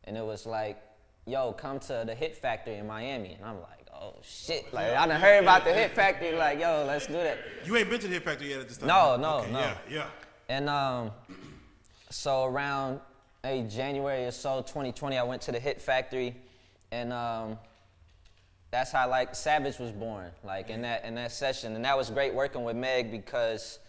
and 0.06 0.18
it 0.18 0.26
was 0.26 0.46
like, 0.46 0.82
"Yo, 1.26 1.54
come 1.54 1.80
to 1.80 2.04
the 2.06 2.16
Hit 2.16 2.36
Factory 2.36 2.76
in 2.76 2.88
Miami," 2.88 3.34
and 3.34 3.46
I'm 3.46 3.62
like, 3.62 3.88
"Oh 3.94 4.16
shit!" 4.24 4.74
Like 4.74 4.92
I 4.94 5.06
done 5.06 5.22
heard 5.22 5.44
about 5.44 5.64
the 5.64 5.74
Hit 5.74 5.92
Factory. 5.92 6.34
Like, 6.34 6.60
yo, 6.60 6.86
let's 6.88 7.08
do 7.08 7.14
that. 7.14 7.40
You 7.66 7.76
ain't 7.78 7.90
been 7.90 8.00
to 8.00 8.08
the 8.08 8.14
Hit 8.14 8.24
Factory 8.24 8.50
yet 8.50 8.62
at 8.62 8.68
this 8.68 8.78
time. 8.78 8.88
No, 8.88 9.16
no, 9.18 9.40
okay, 9.40 9.52
no. 9.52 9.60
Yeah, 9.60 9.78
yeah. 9.90 10.06
And 10.50 10.70
um, 10.70 11.12
so 12.10 12.46
around 12.46 13.00
a 13.44 13.64
January 13.64 14.26
or 14.26 14.32
so, 14.32 14.62
2020, 14.62 15.18
I 15.18 15.24
went 15.24 15.42
to 15.44 15.52
the 15.52 15.60
Hit 15.60 15.82
Factory, 15.82 16.36
and 16.92 17.14
um, 17.14 17.58
that's 18.72 18.92
how 18.92 19.10
like 19.10 19.36
Savage 19.36 19.78
was 19.78 19.92
born, 19.92 20.32
like 20.44 20.70
in 20.70 20.82
that 20.82 21.06
in 21.06 21.16
that 21.16 21.32
session, 21.32 21.76
and 21.76 21.86
that 21.86 21.98
was 21.98 22.10
great 22.10 22.34
working 22.34 22.64
with 22.64 22.76
Meg 22.76 23.12
because 23.12 23.80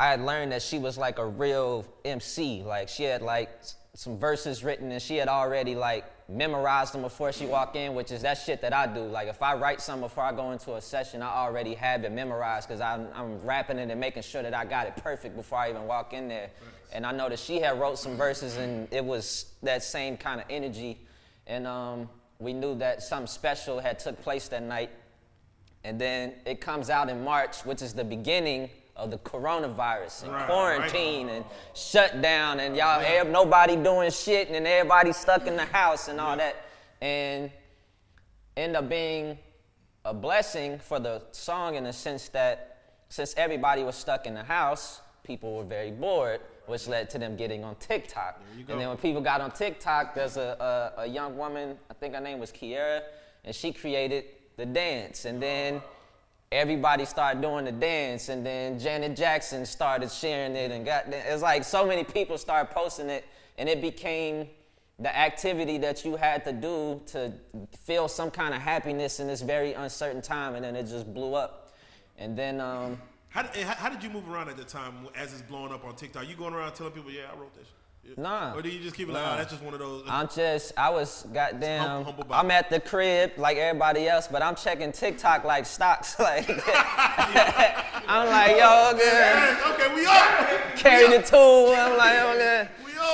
I 0.00 0.10
had 0.10 0.20
learned 0.20 0.52
that 0.52 0.62
she 0.62 0.78
was 0.78 0.96
like 0.96 1.18
a 1.18 1.26
real 1.26 1.84
MC. 2.04 2.62
Like 2.62 2.88
she 2.88 3.02
had 3.02 3.20
like 3.20 3.50
some 3.94 4.16
verses 4.16 4.62
written 4.62 4.92
and 4.92 5.02
she 5.02 5.16
had 5.16 5.26
already 5.26 5.74
like 5.74 6.04
memorized 6.28 6.94
them 6.94 7.02
before 7.02 7.32
she 7.32 7.46
walked 7.46 7.74
in, 7.74 7.94
which 7.94 8.12
is 8.12 8.22
that 8.22 8.34
shit 8.34 8.60
that 8.60 8.72
I 8.72 8.86
do. 8.86 9.00
Like 9.00 9.26
if 9.26 9.42
I 9.42 9.54
write 9.54 9.80
something 9.80 10.02
before 10.02 10.22
I 10.22 10.32
go 10.32 10.52
into 10.52 10.74
a 10.74 10.80
session, 10.80 11.20
I 11.20 11.28
already 11.28 11.74
have 11.74 12.04
it 12.04 12.12
memorized 12.12 12.68
because 12.68 12.80
I'm, 12.80 13.08
I'm 13.12 13.40
rapping 13.40 13.78
it 13.78 13.90
and 13.90 13.98
making 13.98 14.22
sure 14.22 14.40
that 14.40 14.54
I 14.54 14.64
got 14.64 14.86
it 14.86 14.96
perfect 14.98 15.34
before 15.34 15.58
I 15.58 15.70
even 15.70 15.84
walk 15.88 16.12
in 16.12 16.28
there. 16.28 16.50
And 16.92 17.04
I 17.04 17.10
know 17.10 17.28
that 17.28 17.40
she 17.40 17.58
had 17.58 17.80
wrote 17.80 17.98
some 17.98 18.16
verses 18.16 18.56
and 18.56 18.86
it 18.92 19.04
was 19.04 19.52
that 19.64 19.82
same 19.82 20.16
kind 20.16 20.40
of 20.40 20.46
energy. 20.48 21.00
And 21.48 21.66
um, 21.66 22.08
we 22.38 22.52
knew 22.52 22.76
that 22.76 23.02
something 23.02 23.26
special 23.26 23.80
had 23.80 23.98
took 23.98 24.22
place 24.22 24.46
that 24.48 24.62
night. 24.62 24.90
And 25.82 26.00
then 26.00 26.34
it 26.46 26.60
comes 26.60 26.88
out 26.88 27.08
in 27.08 27.24
March, 27.24 27.64
which 27.64 27.82
is 27.82 27.94
the 27.94 28.04
beginning 28.04 28.70
of 28.98 29.10
the 29.10 29.18
coronavirus 29.18 30.24
and 30.24 30.32
right, 30.32 30.46
quarantine 30.46 31.26
right. 31.26 31.36
and 31.36 31.44
shut 31.74 32.20
down 32.20 32.60
and 32.60 32.76
y'all 32.76 33.00
yeah. 33.00 33.22
nobody 33.22 33.76
doing 33.76 34.10
shit 34.10 34.48
and 34.48 34.66
everybody 34.66 35.12
stuck 35.12 35.46
in 35.46 35.56
the 35.56 35.64
house 35.64 36.08
and 36.08 36.20
all 36.20 36.36
that 36.36 36.56
and 37.00 37.50
end 38.56 38.76
up 38.76 38.88
being 38.88 39.38
a 40.04 40.12
blessing 40.12 40.78
for 40.78 40.98
the 40.98 41.22
song 41.32 41.76
in 41.76 41.84
the 41.84 41.92
sense 41.92 42.28
that 42.28 42.78
since 43.08 43.34
everybody 43.36 43.84
was 43.84 43.94
stuck 43.94 44.26
in 44.26 44.34
the 44.34 44.44
house 44.44 45.00
people 45.22 45.56
were 45.56 45.64
very 45.64 45.90
bored 45.90 46.40
which 46.66 46.86
led 46.86 47.08
to 47.08 47.18
them 47.18 47.34
getting 47.36 47.64
on 47.64 47.74
tiktok. 47.76 48.42
And 48.68 48.78
then 48.78 48.88
when 48.88 48.98
people 48.98 49.22
got 49.22 49.40
on 49.40 49.52
tiktok 49.52 50.14
there's 50.14 50.36
a, 50.36 50.92
a, 50.98 51.02
a 51.02 51.06
young 51.06 51.36
woman 51.36 51.78
i 51.90 51.94
think 51.94 52.14
her 52.14 52.20
name 52.20 52.40
was 52.40 52.50
Keara 52.50 53.02
and 53.44 53.54
she 53.54 53.72
created 53.72 54.24
the 54.58 54.66
dance. 54.66 55.24
And 55.24 55.42
then 55.42 55.80
everybody 56.50 57.04
started 57.04 57.42
doing 57.42 57.64
the 57.64 57.72
dance 57.72 58.28
and 58.30 58.44
then 58.44 58.78
janet 58.78 59.14
jackson 59.14 59.66
started 59.66 60.10
sharing 60.10 60.56
it 60.56 60.70
and 60.70 60.84
got 60.84 61.04
it's 61.08 61.42
like 61.42 61.62
so 61.62 61.86
many 61.86 62.02
people 62.04 62.38
started 62.38 62.72
posting 62.72 63.10
it 63.10 63.24
and 63.58 63.68
it 63.68 63.82
became 63.82 64.48
the 64.98 65.16
activity 65.16 65.78
that 65.78 66.04
you 66.04 66.16
had 66.16 66.44
to 66.44 66.52
do 66.52 67.00
to 67.06 67.32
feel 67.84 68.08
some 68.08 68.30
kind 68.30 68.52
of 68.52 68.60
happiness 68.60 69.20
in 69.20 69.28
this 69.28 69.42
very 69.42 69.72
uncertain 69.74 70.20
time, 70.20 70.56
and 70.56 70.64
then 70.64 70.74
it 70.74 70.84
just 70.84 71.12
blew 71.14 71.34
up. 71.34 71.72
And 72.18 72.36
then, 72.36 72.60
um, 72.60 73.00
how, 73.28 73.44
how 73.54 73.88
did 73.88 74.02
you 74.02 74.10
move 74.10 74.28
around 74.28 74.48
at 74.48 74.56
the 74.56 74.64
time 74.64 75.06
as 75.16 75.32
it's 75.32 75.42
blowing 75.42 75.72
up 75.72 75.84
on 75.84 75.94
TikTok? 75.94 76.28
You 76.28 76.34
going 76.34 76.54
around 76.54 76.74
telling 76.74 76.92
people, 76.92 77.12
"Yeah, 77.12 77.30
I 77.32 77.38
wrote 77.38 77.54
this." 77.54 77.68
Nah. 78.16 78.54
Or 78.54 78.62
do 78.62 78.68
you 78.68 78.80
just 78.80 78.96
keep 78.96 79.08
it 79.08 79.12
nah. 79.12 79.22
like, 79.22 79.32
oh, 79.32 79.36
that's 79.36 79.50
just 79.50 79.62
one 79.62 79.74
of 79.74 79.80
those? 79.80 80.04
I'm 80.08 80.28
just, 80.28 80.72
I 80.76 80.90
was 80.90 81.26
goddamn. 81.32 81.82
Humble, 82.04 82.12
humble 82.12 82.34
I'm 82.34 82.50
at 82.50 82.70
the 82.70 82.80
crib 82.80 83.32
like 83.36 83.56
everybody 83.56 84.08
else, 84.08 84.28
but 84.28 84.42
I'm 84.42 84.54
checking 84.54 84.92
TikTok 84.92 85.44
like 85.44 85.66
stocks. 85.66 86.16
Like, 86.28 86.48
I'm 88.08 88.28
like, 88.28 88.56
yo, 88.58 88.92
good. 88.92 89.72
Okay, 89.72 89.94
we 89.94 90.04
up. 90.06 90.76
Carry 90.76 91.16
the 91.16 91.22
tool. 91.22 91.72
I'm 91.74 91.96
like, 91.96 92.16
oh, 92.18 92.34
good. 92.36 92.68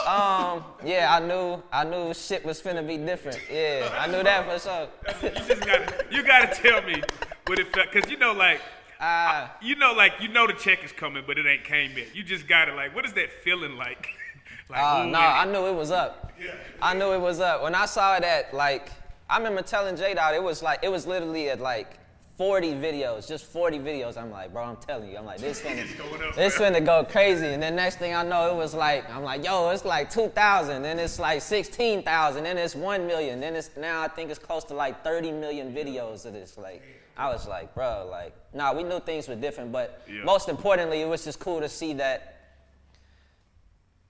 Um, 0.07 0.65
yeah, 0.85 1.15
I 1.15 1.21
knew 1.21 1.63
I 1.73 1.85
knew 1.85 2.13
shit 2.15 2.45
was 2.45 2.61
finna 2.61 2.87
be 2.87 2.97
different. 2.97 3.39
Yeah, 3.51 3.95
I 3.99 4.07
knew 4.07 4.23
that 4.23 4.49
for 4.49 4.59
sure. 4.59 4.89
you 5.23 5.47
just 5.47 5.61
gotta 5.61 6.05
you 6.11 6.23
gotta 6.23 6.55
tell 6.55 6.83
me 6.83 7.03
what 7.47 7.59
it 7.59 7.73
felt, 7.75 7.93
cause 7.93 8.11
you 8.11 8.17
know 8.17 8.33
like. 8.33 8.61
Uh, 9.01 9.49
you 9.61 9.75
know, 9.77 9.93
like 9.93 10.13
you 10.21 10.29
know 10.29 10.47
the 10.47 10.53
check 10.55 10.83
is 10.83 10.93
coming, 10.93 11.25
but 11.27 11.37
it 11.37 11.47
ain't 11.47 11.65
came 11.65 11.97
yet. 11.99 12.15
You 12.15 12.23
just 12.23 12.47
gotta 12.47 12.75
like, 12.75 12.95
what 12.95 13.05
is 13.05 13.13
that 13.15 13.31
feeling 13.43 13.77
like? 13.77 14.09
like 14.71 14.81
uh, 14.81 15.07
no, 15.07 15.19
I 15.19 15.45
knew 15.45 15.67
it 15.67 15.75
was 15.75 15.91
up. 15.91 16.33
Yeah. 16.41 16.55
I 16.81 16.95
knew 16.95 17.13
it 17.13 17.21
was 17.21 17.41
up. 17.41 17.63
When 17.63 17.75
I 17.75 17.87
saw 17.87 18.17
it 18.17 18.25
at 18.25 18.55
like, 18.55 18.91
I 19.29 19.39
remember 19.39 19.63
telling 19.63 19.97
J 19.97 20.15
Dot, 20.15 20.35
it 20.35 20.43
was 20.43 20.63
like, 20.63 20.81
it 20.83 20.91
was 20.91 21.07
literally 21.07 21.51
at 21.51 21.61
like 21.61 21.99
40 22.37 22.73
videos, 22.75 23.29
just 23.29 23.45
40 23.47 23.79
videos. 23.79 24.17
I'm 24.17 24.31
like, 24.31 24.53
bro, 24.53 24.65
I'm 24.65 24.77
telling 24.77 25.11
you, 25.11 25.17
I'm 25.17 25.25
like, 25.25 25.39
this 25.39 25.61
finna, 25.63 26.35
this 26.35 26.57
finna 26.57 26.85
go 26.85 27.05
crazy. 27.05 27.47
And 27.47 27.63
then 27.63 27.77
next 27.77 27.97
thing 27.97 28.15
I 28.15 28.25
know, 28.25 28.51
it 28.51 28.57
was 28.57 28.75
like, 28.75 29.09
I'm 29.15 29.23
like, 29.23 29.45
yo, 29.45 29.71
it's 29.71 29.85
like 29.85 30.11
2,000, 30.11 30.83
then 30.83 30.99
it's 30.99 31.19
like 31.19 31.43
16,000, 31.43 32.45
then 32.45 32.59
it's 32.59 32.75
1 32.75 33.07
million, 33.07 33.41
then 33.41 33.55
it's 33.55 33.71
now 33.77 34.03
I 34.03 34.09
think 34.09 34.31
it's 34.31 34.39
close 34.39 34.65
to 34.65 34.75
like 34.75 35.05
30 35.05 35.31
million 35.33 35.73
videos 35.73 36.27
of 36.27 36.33
this. 36.33 36.59
Like, 36.59 36.83
I 37.17 37.29
was 37.29 37.47
like, 37.47 37.73
bro, 37.75 38.09
like, 38.11 38.35
nah, 38.53 38.75
we 38.75 38.83
knew 38.83 38.99
things 38.99 39.29
were 39.29 39.37
different, 39.37 39.71
but 39.71 40.03
yeah. 40.09 40.25
most 40.25 40.49
importantly, 40.49 41.01
it 41.01 41.09
was 41.09 41.25
just 41.25 41.39
cool 41.39 41.61
to 41.61 41.69
see 41.69 41.93
that 41.95 42.34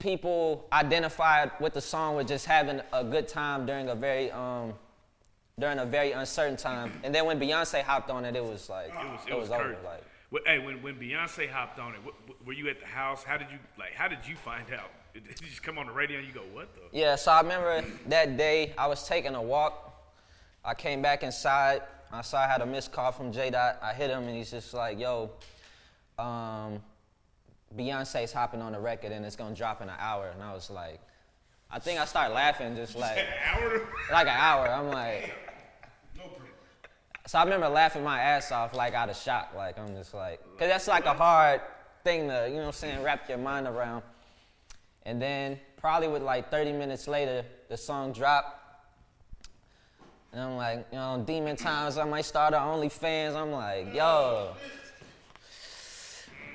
people 0.05 0.67
identified 0.71 1.49
with 1.59 1.73
the 1.73 1.81
song 1.81 2.15
with 2.15 2.27
just 2.27 2.45
having 2.45 2.79
a 2.93 3.03
good 3.03 3.27
time 3.27 3.65
during 3.65 3.89
a 3.89 3.95
very 3.95 4.29
um, 4.31 4.71
during 5.59 5.79
a 5.79 5.85
very 5.85 6.11
uncertain 6.11 6.55
time. 6.55 6.91
And 7.03 7.13
then 7.13 7.25
when 7.25 7.39
Beyonce 7.39 7.81
hopped 7.81 8.11
on 8.11 8.23
it, 8.23 8.35
it 8.35 8.43
was 8.43 8.69
like 8.69 8.89
it 8.89 8.93
was, 8.93 9.21
it, 9.25 9.31
it 9.31 9.35
was, 9.35 9.49
was 9.49 9.59
over. 9.59 9.77
Like, 9.83 10.03
well, 10.29 10.43
hey, 10.45 10.59
when 10.59 10.81
when 10.83 10.95
Beyonce 10.95 11.49
hopped 11.49 11.79
on 11.79 11.95
it, 11.95 11.99
what, 12.03 12.13
were 12.45 12.53
you 12.53 12.69
at 12.69 12.79
the 12.79 12.85
house? 12.85 13.23
How 13.23 13.35
did 13.35 13.47
you 13.51 13.57
like? 13.79 13.93
How 13.95 14.07
did 14.07 14.19
you 14.27 14.35
find 14.35 14.65
out? 14.73 14.91
Did 15.15 15.39
you 15.41 15.47
just 15.47 15.63
come 15.63 15.77
on 15.77 15.87
the 15.87 15.93
radio 15.93 16.19
and 16.19 16.27
you 16.27 16.33
go, 16.33 16.41
what 16.51 16.75
the? 16.75 16.81
Yeah, 16.91 17.15
so 17.15 17.31
I 17.31 17.39
remember 17.39 17.85
that 18.09 18.35
day 18.35 18.73
I 18.77 18.85
was 18.85 19.07
taking 19.07 19.33
a 19.33 19.41
walk. 19.41 19.93
I 20.63 20.73
came 20.73 21.01
back 21.01 21.23
inside. 21.23 21.83
I 22.11 22.21
saw 22.21 22.39
I 22.39 22.47
had 22.47 22.59
a 22.59 22.65
missed 22.65 22.91
call 22.91 23.13
from 23.13 23.31
J 23.31 23.49
Dot. 23.49 23.79
I 23.81 23.93
hit 23.93 24.09
him 24.09 24.23
and 24.27 24.35
he's 24.35 24.51
just 24.51 24.73
like, 24.73 24.99
yo, 24.99 25.31
um, 26.19 26.81
Beyonce's 27.77 28.31
hopping 28.31 28.61
on 28.61 28.71
the 28.71 28.79
record 28.79 29.11
and 29.11 29.25
it's 29.25 29.35
gonna 29.35 29.55
drop 29.55 29.81
in 29.81 29.89
an 29.89 29.95
hour. 29.99 30.29
And 30.33 30.41
I 30.41 30.53
was 30.53 30.69
like, 30.69 30.99
I 31.69 31.79
think 31.79 31.99
I 31.99 32.05
started 32.05 32.33
laughing 32.33 32.75
just 32.75 32.95
like, 32.95 33.17
an 33.17 33.25
hour? 33.53 33.87
like 34.11 34.27
an 34.27 34.37
hour. 34.37 34.67
I'm 34.67 34.89
like, 34.89 35.33
so 37.27 37.39
I 37.39 37.43
remember 37.43 37.67
laughing 37.67 38.03
my 38.03 38.19
ass 38.19 38.51
off, 38.51 38.73
like 38.73 38.93
out 38.93 39.09
of 39.09 39.17
shock. 39.17 39.53
Like 39.55 39.77
I'm 39.77 39.95
just 39.95 40.13
like, 40.13 40.41
cause 40.57 40.67
that's 40.67 40.87
like 40.87 41.05
a 41.05 41.13
hard 41.13 41.61
thing 42.03 42.27
to, 42.27 42.45
you 42.47 42.55
know 42.55 42.61
what 42.61 42.67
I'm 42.67 42.71
saying, 42.73 43.03
wrap 43.03 43.27
your 43.27 43.37
mind 43.37 43.67
around. 43.67 44.03
And 45.03 45.21
then 45.21 45.59
probably 45.77 46.07
with 46.07 46.23
like 46.23 46.49
30 46.49 46.71
minutes 46.73 47.07
later, 47.07 47.45
the 47.69 47.77
song 47.77 48.13
dropped. 48.13 48.61
And 50.31 50.41
I'm 50.41 50.57
like, 50.57 50.87
you 50.91 50.97
know, 50.97 51.23
Demon 51.25 51.55
Times, 51.55 51.97
I 51.97 52.03
might 52.03 52.25
start 52.25 52.53
an 52.53 52.59
OnlyFans. 52.59 53.35
I'm 53.35 53.51
like, 53.51 53.93
yo. 53.93 54.53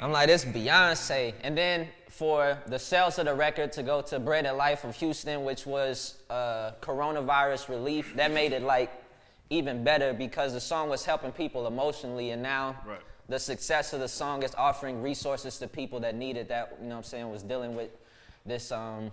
I'm 0.00 0.12
like, 0.12 0.28
this 0.28 0.46
Beyonce. 0.46 1.34
And 1.42 1.56
then 1.56 1.88
for 2.08 2.56
the 2.66 2.78
sales 2.78 3.18
of 3.18 3.26
the 3.26 3.34
record 3.34 3.70
to 3.72 3.82
go 3.82 4.00
to 4.02 4.18
Bread 4.18 4.46
of 4.46 4.56
Life 4.56 4.84
of 4.84 4.96
Houston, 4.96 5.44
which 5.44 5.66
was 5.66 6.16
uh, 6.30 6.72
coronavirus 6.80 7.68
relief, 7.68 8.14
that 8.16 8.32
made 8.32 8.52
it 8.52 8.62
like 8.62 8.90
even 9.50 9.84
better 9.84 10.14
because 10.14 10.54
the 10.54 10.60
song 10.60 10.88
was 10.88 11.04
helping 11.04 11.32
people 11.32 11.66
emotionally, 11.66 12.30
and 12.30 12.42
now 12.42 12.76
right. 12.86 13.00
the 13.28 13.38
success 13.38 13.92
of 13.92 14.00
the 14.00 14.08
song 14.08 14.42
is 14.42 14.54
offering 14.54 15.02
resources 15.02 15.58
to 15.58 15.68
people 15.68 16.00
that 16.00 16.14
needed 16.14 16.48
that. 16.48 16.78
You 16.80 16.88
know 16.88 16.94
what 16.94 16.98
I'm 16.98 17.04
saying? 17.04 17.30
Was 17.30 17.42
dealing 17.42 17.76
with 17.76 17.90
this 18.46 18.72
um, 18.72 19.10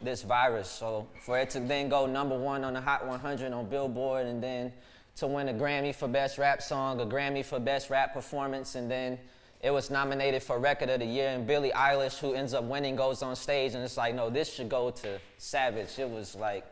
this 0.00 0.22
virus. 0.22 0.70
So 0.70 1.08
for 1.24 1.38
it 1.38 1.50
to 1.50 1.60
then 1.60 1.88
go 1.88 2.06
number 2.06 2.38
one 2.38 2.62
on 2.62 2.74
the 2.74 2.80
Hot 2.80 3.06
100 3.06 3.52
on 3.52 3.68
Billboard, 3.68 4.26
and 4.26 4.40
then 4.40 4.72
to 5.16 5.26
win 5.26 5.48
a 5.48 5.54
Grammy 5.54 5.92
for 5.92 6.06
Best 6.06 6.38
Rap 6.38 6.62
Song, 6.62 7.00
a 7.00 7.06
Grammy 7.06 7.44
for 7.44 7.58
Best 7.58 7.90
Rap 7.90 8.12
Performance, 8.12 8.76
and 8.76 8.88
then 8.88 9.18
it 9.60 9.70
was 9.70 9.90
nominated 9.90 10.42
for 10.42 10.58
Record 10.58 10.90
of 10.90 11.00
the 11.00 11.06
Year. 11.06 11.28
And 11.30 11.46
Billie 11.46 11.70
Eilish, 11.70 12.18
who 12.18 12.34
ends 12.34 12.54
up 12.54 12.64
winning, 12.64 12.96
goes 12.96 13.22
on 13.22 13.34
stage, 13.36 13.74
and 13.74 13.82
it's 13.82 13.96
like, 13.96 14.14
no, 14.14 14.30
this 14.30 14.52
should 14.52 14.68
go 14.68 14.90
to 14.90 15.18
Savage. 15.38 15.98
It 15.98 16.08
was 16.08 16.34
like, 16.34 16.64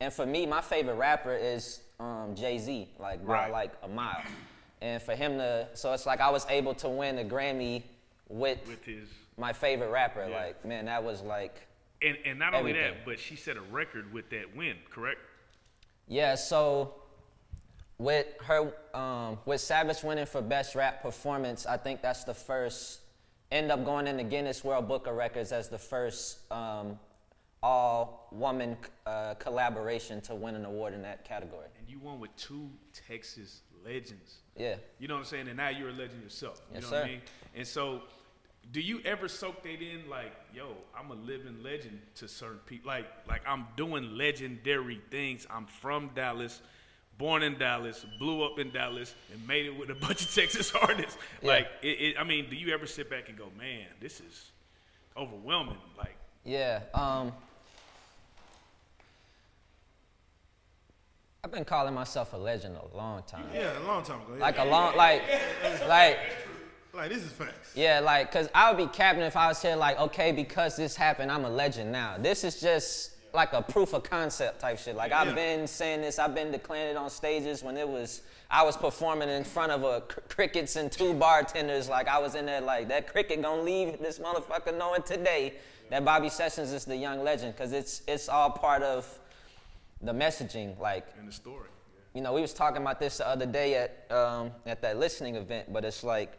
and 0.00 0.12
for 0.12 0.26
me, 0.26 0.46
my 0.46 0.60
favorite 0.60 0.96
rapper 0.96 1.34
is 1.34 1.80
um, 2.00 2.34
Jay 2.34 2.58
Z, 2.58 2.88
like 2.98 3.24
by 3.26 3.32
right. 3.32 3.52
like 3.52 3.72
a 3.82 3.88
mile. 3.88 4.22
And 4.82 5.02
for 5.02 5.14
him 5.14 5.38
to, 5.38 5.68
so 5.74 5.92
it's 5.92 6.06
like 6.06 6.20
I 6.20 6.30
was 6.30 6.46
able 6.50 6.74
to 6.74 6.88
win 6.88 7.18
a 7.18 7.24
Grammy 7.24 7.82
with, 8.28 8.58
with 8.66 8.84
his 8.84 9.08
my 9.38 9.52
favorite 9.52 9.90
rapper. 9.90 10.26
Yeah. 10.28 10.36
Like 10.36 10.64
man, 10.64 10.86
that 10.86 11.02
was 11.02 11.22
like. 11.22 11.66
And 12.02 12.16
and 12.24 12.38
not 12.38 12.54
everything. 12.54 12.82
only 12.82 12.94
that, 12.94 13.04
but 13.04 13.18
she 13.18 13.36
set 13.36 13.56
a 13.56 13.62
record 13.62 14.12
with 14.12 14.28
that 14.30 14.54
win, 14.54 14.76
correct? 14.90 15.20
Yeah. 16.06 16.34
So 16.34 16.94
with 18.04 18.26
her, 18.42 18.70
um, 18.92 19.38
with 19.46 19.62
Savage 19.62 20.02
winning 20.02 20.26
for 20.26 20.42
best 20.42 20.74
rap 20.74 21.02
performance, 21.02 21.64
I 21.64 21.78
think 21.78 22.02
that's 22.02 22.24
the 22.24 22.34
first. 22.34 23.00
End 23.50 23.72
up 23.72 23.84
going 23.84 24.06
in 24.06 24.16
the 24.16 24.24
Guinness 24.24 24.62
World 24.62 24.88
Book 24.88 25.06
of 25.06 25.14
Records 25.14 25.52
as 25.52 25.68
the 25.68 25.78
first 25.78 26.38
um, 26.52 26.98
all 27.62 28.28
woman 28.30 28.76
uh, 29.06 29.34
collaboration 29.34 30.20
to 30.22 30.34
win 30.34 30.54
an 30.54 30.64
award 30.64 30.92
in 30.92 31.02
that 31.02 31.24
category. 31.24 31.66
And 31.78 31.88
you 31.88 31.98
won 31.98 32.20
with 32.20 32.34
two 32.36 32.68
Texas 33.08 33.62
legends. 33.84 34.38
Yeah. 34.56 34.76
You 34.98 35.08
know 35.08 35.14
what 35.14 35.20
I'm 35.20 35.26
saying? 35.26 35.48
And 35.48 35.56
now 35.56 35.68
you're 35.68 35.88
a 35.88 35.92
legend 35.92 36.22
yourself. 36.22 36.60
You 36.70 36.74
yes, 36.74 36.82
know 36.82 36.90
sir. 36.90 36.96
what 36.96 37.04
I 37.04 37.08
mean? 37.08 37.20
And 37.54 37.66
so 37.66 38.02
do 38.72 38.80
you 38.80 39.00
ever 39.04 39.28
soak 39.28 39.62
that 39.62 39.82
in 39.82 40.08
like, 40.10 40.32
yo, 40.54 40.76
I'm 40.98 41.10
a 41.10 41.14
living 41.14 41.62
legend 41.62 42.00
to 42.16 42.28
certain 42.28 42.60
people? 42.66 42.88
Like, 42.88 43.06
like 43.28 43.42
I'm 43.46 43.66
doing 43.76 44.16
legendary 44.16 45.00
things. 45.10 45.46
I'm 45.50 45.66
from 45.66 46.10
Dallas, 46.14 46.60
born 47.18 47.42
in 47.42 47.58
Dallas, 47.58 48.04
blew 48.18 48.44
up 48.44 48.58
in 48.58 48.70
Dallas, 48.70 49.14
and 49.32 49.46
made 49.46 49.66
it 49.66 49.76
with 49.76 49.90
a 49.90 49.94
bunch 50.06 50.22
of 50.22 50.34
Texas 50.34 50.72
artists. 50.74 51.16
Yeah. 51.42 51.48
Like, 51.48 51.68
it, 51.82 51.86
it, 51.86 52.16
I 52.18 52.24
mean, 52.24 52.48
do 52.50 52.56
you 52.56 52.72
ever 52.74 52.86
sit 52.86 53.10
back 53.10 53.28
and 53.28 53.38
go, 53.38 53.48
man, 53.58 53.86
this 54.00 54.20
is 54.20 54.50
overwhelming? 55.16 55.78
Like, 55.96 56.16
yeah. 56.44 56.80
Um, 56.92 57.32
I've 61.42 61.52
been 61.52 61.64
calling 61.64 61.94
myself 61.94 62.32
a 62.32 62.36
legend 62.36 62.76
a 62.76 62.96
long 62.96 63.22
time. 63.24 63.44
Yeah, 63.52 63.78
a 63.78 63.84
long 63.86 64.02
time 64.02 64.22
ago. 64.22 64.34
Yeah. 64.34 64.40
Like 64.40 64.58
a 64.58 64.64
long, 64.64 64.96
like, 64.96 65.22
like. 65.88 66.18
Like 66.94 67.10
this 67.10 67.24
is 67.24 67.32
facts. 67.32 67.72
Yeah, 67.74 67.98
like, 67.98 68.30
cause 68.30 68.48
I 68.54 68.70
would 68.70 68.78
be 68.78 68.86
capping 68.86 69.22
if 69.22 69.36
I 69.36 69.48
was 69.48 69.60
here, 69.60 69.74
like, 69.74 69.98
okay, 69.98 70.30
because 70.30 70.76
this 70.76 70.94
happened, 70.94 71.30
I'm 71.30 71.44
a 71.44 71.50
legend 71.50 71.90
now. 71.90 72.16
This 72.18 72.44
is 72.44 72.60
just 72.60 73.13
like 73.34 73.52
a 73.52 73.62
proof 73.62 73.92
of 73.92 74.04
concept 74.04 74.60
type 74.60 74.78
shit. 74.78 74.96
Like 74.96 75.10
yeah. 75.10 75.22
I've 75.22 75.34
been 75.34 75.66
saying 75.66 76.02
this, 76.02 76.18
I've 76.18 76.34
been 76.34 76.52
declaring 76.52 76.92
it 76.92 76.96
on 76.96 77.10
stages 77.10 77.62
when 77.62 77.76
it 77.76 77.88
was 77.88 78.22
I 78.50 78.62
was 78.62 78.76
performing 78.76 79.28
in 79.28 79.44
front 79.44 79.72
of 79.72 79.82
a 79.82 80.02
cr- 80.02 80.20
crickets 80.28 80.76
and 80.76 80.90
two 80.90 81.14
bartenders. 81.14 81.88
Like 81.88 82.08
I 82.08 82.18
was 82.18 82.34
in 82.34 82.46
there, 82.46 82.60
like 82.60 82.88
that 82.88 83.08
cricket 83.08 83.42
gonna 83.42 83.62
leave 83.62 83.98
this 83.98 84.18
motherfucker 84.18 84.76
knowing 84.76 85.02
today 85.02 85.54
that 85.90 86.04
Bobby 86.04 86.28
Sessions 86.28 86.72
is 86.72 86.84
the 86.84 86.96
young 86.96 87.22
legend, 87.24 87.56
cause 87.56 87.72
it's 87.72 88.02
it's 88.06 88.28
all 88.28 88.50
part 88.50 88.82
of 88.82 89.06
the 90.00 90.12
messaging, 90.12 90.78
like 90.78 91.06
in 91.18 91.26
the 91.26 91.32
story. 91.32 91.68
You 92.14 92.20
know, 92.20 92.32
we 92.32 92.40
was 92.40 92.54
talking 92.54 92.80
about 92.80 93.00
this 93.00 93.18
the 93.18 93.26
other 93.26 93.46
day 93.46 93.74
at 93.74 94.16
um, 94.16 94.52
at 94.66 94.80
that 94.82 94.98
listening 94.98 95.34
event, 95.34 95.72
but 95.72 95.84
it's 95.84 96.04
like 96.04 96.38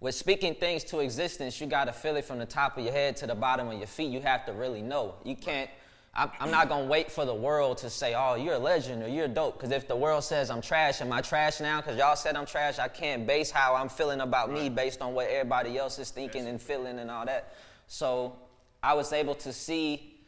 with 0.00 0.14
speaking 0.14 0.54
things 0.54 0.82
to 0.84 1.00
existence, 1.00 1.60
you 1.60 1.66
got 1.66 1.84
to 1.84 1.92
feel 1.92 2.16
it 2.16 2.24
from 2.24 2.38
the 2.38 2.46
top 2.46 2.78
of 2.78 2.84
your 2.84 2.92
head 2.92 3.16
to 3.18 3.26
the 3.26 3.34
bottom 3.34 3.68
of 3.68 3.78
your 3.78 3.86
feet. 3.86 4.10
You 4.10 4.20
have 4.20 4.46
to 4.46 4.52
really 4.52 4.82
know. 4.82 5.14
You 5.24 5.36
can't. 5.36 5.70
I'm 6.12 6.50
not 6.50 6.68
gonna 6.68 6.86
wait 6.86 7.12
for 7.12 7.24
the 7.24 7.34
world 7.34 7.78
to 7.78 7.90
say, 7.90 8.14
"Oh, 8.14 8.34
you're 8.34 8.54
a 8.54 8.58
legend" 8.58 9.04
or 9.04 9.08
"You're 9.08 9.28
dope." 9.28 9.56
Because 9.56 9.70
if 9.70 9.86
the 9.86 9.94
world 9.94 10.24
says 10.24 10.50
I'm 10.50 10.60
trash, 10.60 11.00
am 11.00 11.12
I 11.12 11.20
trash 11.20 11.60
now? 11.60 11.80
Because 11.80 11.96
y'all 11.96 12.16
said 12.16 12.34
I'm 12.34 12.46
trash. 12.46 12.80
I 12.80 12.88
can't 12.88 13.28
base 13.28 13.52
how 13.52 13.76
I'm 13.76 13.88
feeling 13.88 14.20
about 14.20 14.50
me 14.50 14.68
based 14.68 15.02
on 15.02 15.14
what 15.14 15.28
everybody 15.28 15.78
else 15.78 16.00
is 16.00 16.10
thinking 16.10 16.48
and 16.48 16.60
feeling 16.60 16.98
and 16.98 17.12
all 17.12 17.24
that. 17.26 17.54
So 17.86 18.36
I 18.82 18.94
was 18.94 19.12
able 19.12 19.36
to 19.36 19.52
see 19.52 20.18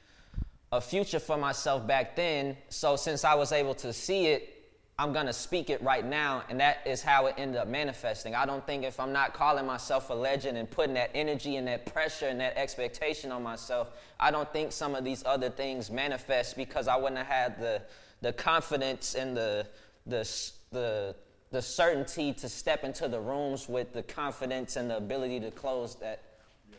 a 0.70 0.80
future 0.80 1.18
for 1.18 1.36
myself 1.36 1.84
back 1.84 2.14
then. 2.14 2.56
So 2.68 2.94
since 2.94 3.24
I 3.24 3.34
was 3.34 3.50
able 3.50 3.74
to 3.74 3.92
see 3.92 4.28
it, 4.28 4.61
I'm 4.98 5.12
gonna 5.12 5.32
speak 5.32 5.70
it 5.70 5.82
right 5.82 6.04
now, 6.04 6.44
and 6.48 6.60
that 6.60 6.78
is 6.86 7.02
how 7.02 7.26
it 7.26 7.34
ended 7.38 7.56
up 7.56 7.66
manifesting. 7.66 8.34
I 8.34 8.44
don't 8.44 8.64
think 8.66 8.84
if 8.84 9.00
I'm 9.00 9.12
not 9.12 9.32
calling 9.32 9.66
myself 9.66 10.10
a 10.10 10.14
legend 10.14 10.58
and 10.58 10.70
putting 10.70 10.94
that 10.94 11.10
energy 11.14 11.56
and 11.56 11.66
that 11.66 11.86
pressure 11.86 12.28
and 12.28 12.38
that 12.40 12.56
expectation 12.56 13.32
on 13.32 13.42
myself, 13.42 13.88
I 14.20 14.30
don't 14.30 14.52
think 14.52 14.70
some 14.70 14.94
of 14.94 15.02
these 15.02 15.24
other 15.24 15.48
things 15.50 15.90
manifest 15.90 16.56
because 16.56 16.88
I 16.88 16.96
wouldn't 16.96 17.18
have 17.18 17.26
had 17.26 17.60
the 17.60 17.82
the 18.20 18.32
confidence 18.32 19.14
and 19.14 19.36
the 19.36 19.66
the 20.06 20.28
the 20.70 21.16
the 21.52 21.62
certainty 21.62 22.32
to 22.32 22.48
step 22.48 22.82
into 22.82 23.08
the 23.08 23.20
rooms 23.20 23.68
with 23.68 23.92
the 23.92 24.02
confidence 24.02 24.76
and 24.76 24.90
the 24.90 24.96
ability 24.96 25.38
to 25.40 25.50
close 25.50 25.94
that, 25.96 26.22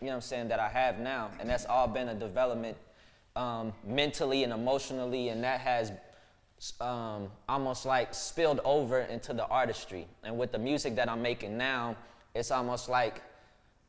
you 0.02 0.08
know 0.08 0.16
I'm 0.16 0.22
saying, 0.22 0.48
that 0.48 0.60
I 0.60 0.68
have 0.68 1.00
now. 1.00 1.30
And 1.40 1.50
that's 1.50 1.66
all 1.66 1.88
been 1.88 2.10
a 2.10 2.16
development 2.16 2.76
um, 3.36 3.72
mentally 3.86 4.44
and 4.44 4.52
emotionally, 4.52 5.30
and 5.30 5.44
that 5.44 5.60
has 5.62 5.92
um, 6.80 7.30
almost 7.48 7.86
like 7.86 8.14
spilled 8.14 8.60
over 8.64 9.02
into 9.02 9.34
the 9.34 9.46
artistry. 9.48 10.08
And 10.24 10.38
with 10.38 10.52
the 10.52 10.60
music 10.60 10.96
that 10.96 11.10
I'm 11.10 11.22
making 11.22 11.58
now, 11.58 11.96
it's 12.34 12.52
almost 12.52 12.90
like 12.90 13.22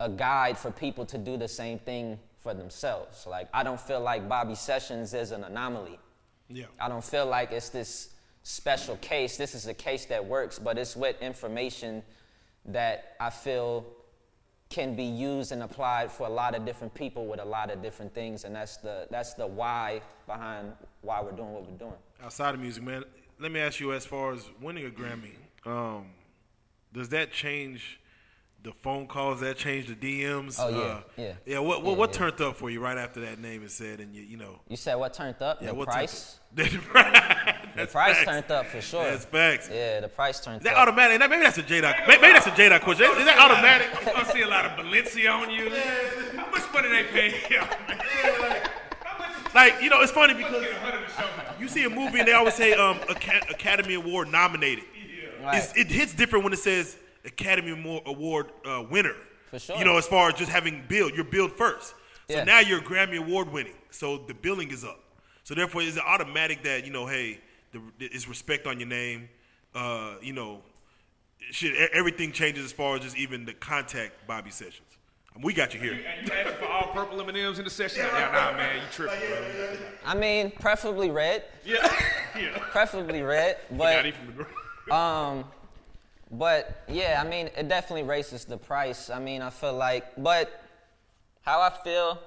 a 0.00 0.08
guide 0.08 0.58
for 0.58 0.70
people 0.70 1.06
to 1.06 1.18
do 1.18 1.36
the 1.36 1.48
same 1.48 1.78
thing 1.78 2.18
for 2.38 2.54
themselves. 2.54 3.26
Like, 3.26 3.48
I 3.54 3.62
don't 3.62 3.80
feel 3.80 4.00
like 4.00 4.28
Bobby 4.28 4.54
Sessions 4.54 5.14
is 5.14 5.30
an 5.30 5.44
anomaly. 5.44 5.98
Yeah. 6.48 6.66
I 6.78 6.88
don't 6.88 7.04
feel 7.04 7.26
like 7.26 7.52
it's 7.52 7.70
this 7.70 8.10
special 8.42 8.96
case. 8.98 9.36
This 9.36 9.54
is 9.54 9.66
a 9.66 9.74
case 9.74 10.04
that 10.06 10.24
works, 10.24 10.58
but 10.58 10.76
it's 10.76 10.94
with 10.94 11.20
information 11.22 12.02
that 12.66 13.16
I 13.20 13.30
feel 13.30 13.86
can 14.70 14.96
be 14.96 15.04
used 15.04 15.52
and 15.52 15.62
applied 15.62 16.10
for 16.10 16.26
a 16.26 16.30
lot 16.30 16.54
of 16.54 16.64
different 16.64 16.92
people 16.94 17.26
with 17.26 17.40
a 17.40 17.44
lot 17.44 17.70
of 17.70 17.82
different 17.82 18.14
things, 18.14 18.44
and 18.44 18.54
that's 18.54 18.78
the 18.78 19.06
that's 19.10 19.34
the 19.34 19.46
why 19.46 20.00
behind 20.26 20.72
why 21.02 21.20
we're 21.20 21.32
doing 21.32 21.52
what 21.52 21.70
we're 21.70 21.76
doing. 21.76 21.94
Outside 22.22 22.54
of 22.54 22.60
music, 22.60 22.82
man, 22.82 23.04
let 23.38 23.52
me 23.52 23.60
ask 23.60 23.80
you 23.80 23.92
as 23.92 24.06
far 24.06 24.32
as 24.32 24.44
winning 24.60 24.86
a 24.86 24.90
Grammy, 24.90 25.34
um, 25.66 26.06
does 26.92 27.08
that 27.10 27.32
change 27.32 28.00
the 28.62 28.72
phone 28.82 29.06
calls? 29.06 29.40
That 29.40 29.56
change 29.56 29.86
the 29.86 29.94
DMs? 29.94 30.56
Oh 30.58 30.68
yeah, 30.68 30.76
uh, 30.76 31.00
yeah, 31.16 31.32
yeah. 31.46 31.58
What 31.58 31.82
what, 31.82 31.92
yeah, 31.92 31.98
what 31.98 32.10
yeah. 32.10 32.18
turned 32.18 32.40
up 32.40 32.56
for 32.56 32.70
you 32.70 32.80
right 32.80 32.98
after 32.98 33.20
that 33.20 33.38
name 33.38 33.62
is 33.62 33.74
said, 33.74 34.00
and 34.00 34.14
you 34.14 34.22
you 34.22 34.36
know? 34.36 34.60
You 34.68 34.76
said 34.76 34.94
what 34.94 35.14
turned 35.14 35.40
up? 35.42 35.60
Yeah, 35.60 35.68
the 35.68 35.74
what 35.74 35.88
price. 35.88 36.40
the 37.76 37.86
price 37.86 38.16
facts. 38.16 38.24
turned 38.30 38.50
up 38.50 38.66
for 38.66 38.80
sure. 38.80 39.04
That's 39.04 39.24
facts. 39.24 39.68
Yeah, 39.72 40.00
the 40.00 40.08
price 40.08 40.40
turned 40.40 40.58
is 40.58 40.64
that 40.64 40.74
up. 40.74 40.82
automatic? 40.88 41.18
Maybe 41.18 41.42
that's 41.42 41.58
a 41.58 41.62
J 41.62 41.80
dot. 41.80 41.96
Maybe 42.06 42.22
that's 42.22 42.46
a 42.46 42.50
J 42.54 42.68
dot 42.68 42.82
question. 42.82 43.06
Is 43.06 43.24
that 43.24 43.38
automatic? 43.38 43.88
You 44.06 44.12
gonna 44.12 44.32
see 44.32 44.42
a 44.42 44.48
lot 44.48 44.64
of 44.64 44.72
Balenciaga 44.72 45.42
on 45.42 45.50
you. 45.50 45.70
How 46.36 46.50
much 46.50 46.72
money 46.72 46.88
they 46.88 47.04
pay 47.04 47.28
you? 47.50 47.60
like 49.54 49.80
you 49.82 49.90
know, 49.90 50.00
it's 50.02 50.12
funny 50.12 50.34
because 50.34 50.64
you 51.60 51.68
see 51.68 51.84
a 51.84 51.90
movie 51.90 52.18
and 52.18 52.28
they 52.28 52.32
always 52.32 52.54
say 52.54 52.72
um, 52.74 52.98
Academy 53.08 53.94
Award 53.94 54.30
nominated. 54.30 54.84
Right. 55.42 55.70
it 55.76 55.88
hits 55.88 56.14
different 56.14 56.42
when 56.44 56.54
it 56.54 56.58
says 56.58 56.96
Academy 57.24 57.70
Award 58.06 58.50
uh, 58.64 58.84
winner. 58.90 59.14
For 59.50 59.58
sure. 59.58 59.76
You 59.76 59.84
know, 59.84 59.98
as 59.98 60.06
far 60.06 60.28
as 60.28 60.34
just 60.34 60.50
having 60.50 60.82
build, 60.88 61.14
you're 61.14 61.24
billed 61.24 61.52
first. 61.52 61.90
So 62.30 62.36
Yeah. 62.36 62.44
now 62.44 62.60
you're 62.60 62.80
Grammy 62.80 63.18
Award 63.18 63.52
winning. 63.52 63.74
So 63.90 64.18
the 64.26 64.32
billing 64.34 64.70
is 64.70 64.84
up. 64.84 65.00
So 65.44 65.54
therefore, 65.54 65.82
is 65.82 65.96
it 65.98 66.02
automatic 66.06 66.62
that 66.62 66.86
you 66.86 66.90
know, 66.92 67.06
hey, 67.06 67.40
the, 67.74 68.06
it's 68.06 68.28
respect 68.28 68.66
on 68.66 68.78
your 68.78 68.88
name? 68.88 69.28
Uh, 69.74 70.14
you 70.22 70.32
know, 70.32 70.62
shit, 71.50 71.74
e- 71.74 71.88
everything 71.92 72.32
changes 72.32 72.64
as 72.64 72.72
far 72.72 72.96
as 72.96 73.02
just 73.02 73.16
even 73.16 73.44
the 73.44 73.54
contact 73.54 74.26
Bobby 74.26 74.50
Sessions. 74.50 74.88
I 75.34 75.38
mean, 75.38 75.46
we 75.46 75.52
got 75.52 75.74
you 75.74 75.80
here. 75.80 75.92
And 75.94 76.28
you 76.28 76.32
asking 76.32 76.58
for 76.58 76.66
all 76.66 76.92
purple 76.92 77.20
M&Ms 77.20 77.58
in 77.58 77.64
the 77.64 77.70
session? 77.70 78.04
Yeah, 78.06 78.30
nah, 78.32 78.56
man, 78.56 78.76
you 78.76 78.82
tripping, 78.92 79.18
bro. 79.28 79.76
I 80.06 80.14
mean, 80.14 80.52
preferably 80.52 81.10
red. 81.10 81.44
Yeah, 81.64 81.76
yeah. 82.38 82.58
Preferably 82.70 83.22
red, 83.22 83.56
Got 83.70 83.78
but 83.78 84.06
it 84.06 84.14
from 84.14 84.34
the. 84.36 84.46
Um, 84.94 85.46
but 86.30 86.82
yeah, 86.88 87.22
I 87.24 87.28
mean, 87.28 87.48
it 87.56 87.68
definitely 87.68 88.02
raises 88.02 88.44
the 88.44 88.58
price. 88.58 89.08
I 89.08 89.18
mean, 89.18 89.40
I 89.40 89.48
feel 89.48 89.72
like, 89.72 90.04
but 90.22 90.60
how 91.40 91.60
I 91.62 91.70
feel, 91.82 92.20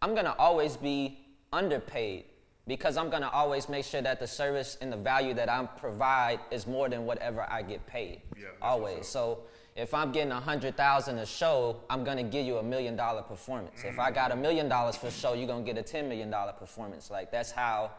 I'm 0.00 0.14
gonna 0.14 0.36
always 0.38 0.76
be 0.76 1.18
underpaid 1.52 2.24
because 2.70 2.96
I'm 2.96 3.10
gonna 3.10 3.30
always 3.32 3.68
make 3.68 3.84
sure 3.84 4.00
that 4.00 4.20
the 4.20 4.28
service 4.28 4.78
and 4.80 4.92
the 4.92 4.96
value 4.96 5.34
that 5.34 5.48
I 5.48 5.66
provide 5.66 6.38
is 6.52 6.68
more 6.68 6.88
than 6.88 7.04
whatever 7.04 7.44
I 7.50 7.62
get 7.62 7.84
paid. 7.84 8.22
Yeah, 8.38 8.46
always. 8.62 9.08
So 9.08 9.40
if 9.74 9.92
I'm 9.92 10.12
getting 10.12 10.30
a 10.30 10.38
hundred 10.38 10.76
thousand 10.76 11.18
a 11.18 11.26
show, 11.26 11.80
I'm 11.90 12.04
gonna 12.04 12.22
give 12.22 12.46
you 12.46 12.58
a 12.58 12.62
million 12.62 12.94
dollar 12.94 13.22
performance. 13.22 13.82
If 13.82 13.98
I 13.98 14.12
got 14.12 14.30
a 14.30 14.36
million 14.36 14.68
dollars 14.68 14.94
for 14.94 15.08
a 15.08 15.10
show, 15.10 15.32
you're 15.32 15.48
gonna 15.48 15.64
get 15.64 15.78
a 15.78 15.82
ten 15.82 16.08
million 16.08 16.30
dollar 16.30 16.52
performance. 16.52 17.10
Like 17.10 17.32
that's 17.32 17.50
how 17.50 17.90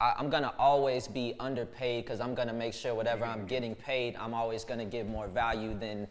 I, 0.00 0.14
I'm 0.16 0.30
gonna 0.30 0.54
always 0.58 1.06
be 1.06 1.34
underpaid 1.38 2.06
because 2.06 2.18
I'm 2.18 2.34
gonna 2.34 2.54
make 2.54 2.72
sure 2.72 2.94
whatever 2.94 3.26
I'm 3.26 3.46
getting 3.46 3.74
paid, 3.74 4.16
I'm 4.16 4.32
always 4.32 4.64
gonna 4.64 4.86
give 4.86 5.06
more 5.06 5.28
value 5.28 5.78
than 5.78 6.08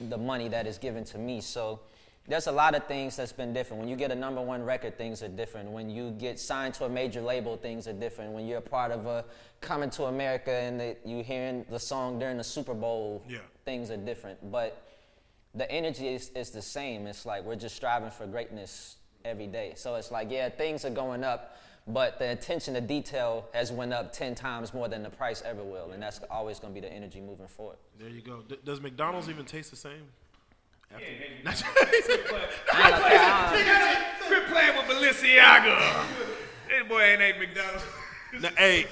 the 0.00 0.16
money 0.16 0.48
that 0.48 0.66
is 0.66 0.78
given 0.78 1.04
to 1.04 1.18
me. 1.18 1.42
So 1.42 1.80
there's 2.26 2.46
a 2.46 2.52
lot 2.52 2.74
of 2.74 2.86
things 2.86 3.16
that's 3.16 3.32
been 3.32 3.52
different. 3.52 3.80
When 3.80 3.88
you 3.88 3.96
get 3.96 4.10
a 4.10 4.14
number 4.14 4.40
one 4.40 4.62
record, 4.64 4.96
things 4.96 5.22
are 5.22 5.28
different. 5.28 5.70
When 5.70 5.90
you 5.90 6.10
get 6.12 6.40
signed 6.40 6.72
to 6.74 6.86
a 6.86 6.88
major 6.88 7.20
label, 7.20 7.56
things 7.56 7.86
are 7.86 7.92
different. 7.92 8.32
When 8.32 8.46
you're 8.46 8.58
a 8.58 8.62
part 8.62 8.92
of 8.92 9.04
a 9.06 9.24
coming 9.60 9.90
to 9.90 10.04
America 10.04 10.50
and 10.50 10.80
the, 10.80 10.96
you 11.04 11.22
hearing 11.22 11.66
the 11.68 11.78
song 11.78 12.18
during 12.18 12.38
the 12.38 12.44
Super 12.44 12.72
Bowl, 12.74 13.22
Yeah. 13.28 13.38
things 13.66 13.90
are 13.90 13.98
different. 13.98 14.50
But 14.50 14.82
the 15.54 15.70
energy 15.70 16.08
is, 16.08 16.30
is 16.30 16.50
the 16.50 16.62
same. 16.62 17.06
It's 17.06 17.26
like 17.26 17.44
we're 17.44 17.56
just 17.56 17.76
striving 17.76 18.10
for 18.10 18.26
greatness 18.26 18.96
every 19.26 19.46
day. 19.46 19.74
So 19.76 19.94
it's 19.96 20.10
like, 20.10 20.30
yeah, 20.30 20.48
things 20.48 20.86
are 20.86 20.90
going 20.90 21.24
up, 21.24 21.58
but 21.86 22.18
the 22.18 22.30
attention 22.30 22.72
to 22.72 22.80
detail 22.80 23.46
has 23.52 23.70
went 23.70 23.92
up 23.92 24.14
10 24.14 24.34
times 24.34 24.72
more 24.72 24.88
than 24.88 25.02
the 25.02 25.10
price 25.10 25.42
ever 25.44 25.62
will. 25.62 25.90
And 25.92 26.02
that's 26.02 26.20
always 26.30 26.58
going 26.58 26.74
to 26.74 26.80
be 26.80 26.86
the 26.86 26.92
energy 26.92 27.20
moving 27.20 27.48
forward. 27.48 27.76
There 28.00 28.08
you 28.08 28.22
go. 28.22 28.40
D- 28.48 28.58
does 28.64 28.80
McDonald's 28.80 29.28
even 29.28 29.44
taste 29.44 29.70
the 29.70 29.76
same? 29.76 30.08
I 30.92 31.00
ain't 31.00 31.44
gonna 31.44 33.02
lie, 33.02 33.14
I 33.16 34.04
Quit 34.26 34.46
playing 34.46 34.76
with 34.76 34.86
Balenciaga. 34.86 36.04
This 36.68 36.88
boy 36.88 37.00
ain't 37.00 37.22
ate 37.22 37.38
McDonald's. 37.38 37.84
Now, 38.40 38.50
hey, 38.56 38.86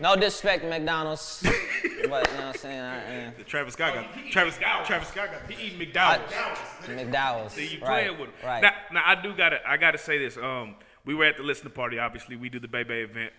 no 0.00 0.14
disrespect 0.16 0.64
McDonald's, 0.64 1.42
but 1.42 1.52
you 1.92 2.08
know 2.08 2.08
what 2.08 2.34
I'm 2.34 2.54
saying? 2.54 2.80
I, 2.80 3.42
Travis 3.42 3.74
Scott 3.74 3.94
got 3.94 4.06
He 4.14 4.28
eat 4.28 4.32
Travis. 4.32 4.56
McDowell's. 4.56 4.86
Travis 4.86 5.08
Scott 5.08 5.28
got. 5.32 5.50
He 5.50 5.66
eating 5.66 5.78
McDonald's. 5.78 6.32
uh, 6.32 6.88
McDowell's. 6.88 7.52
See, 7.52 7.66
you 7.74 7.80
right, 7.80 8.06
playing 8.06 8.18
with 8.18 8.30
him. 8.30 8.34
Right. 8.44 8.62
Now, 8.62 8.72
now 8.92 9.02
I 9.04 9.20
do 9.20 9.34
gotta, 9.34 9.58
I 9.68 9.76
gotta 9.76 9.98
say 9.98 10.18
this. 10.18 10.36
Um, 10.38 10.76
we 11.04 11.14
were 11.14 11.24
at 11.24 11.36
the 11.36 11.42
listening 11.42 11.72
party. 11.72 11.98
Obviously, 11.98 12.36
we 12.36 12.48
do 12.48 12.58
the 12.58 12.68
Bebe 12.68 12.94
event, 12.94 13.32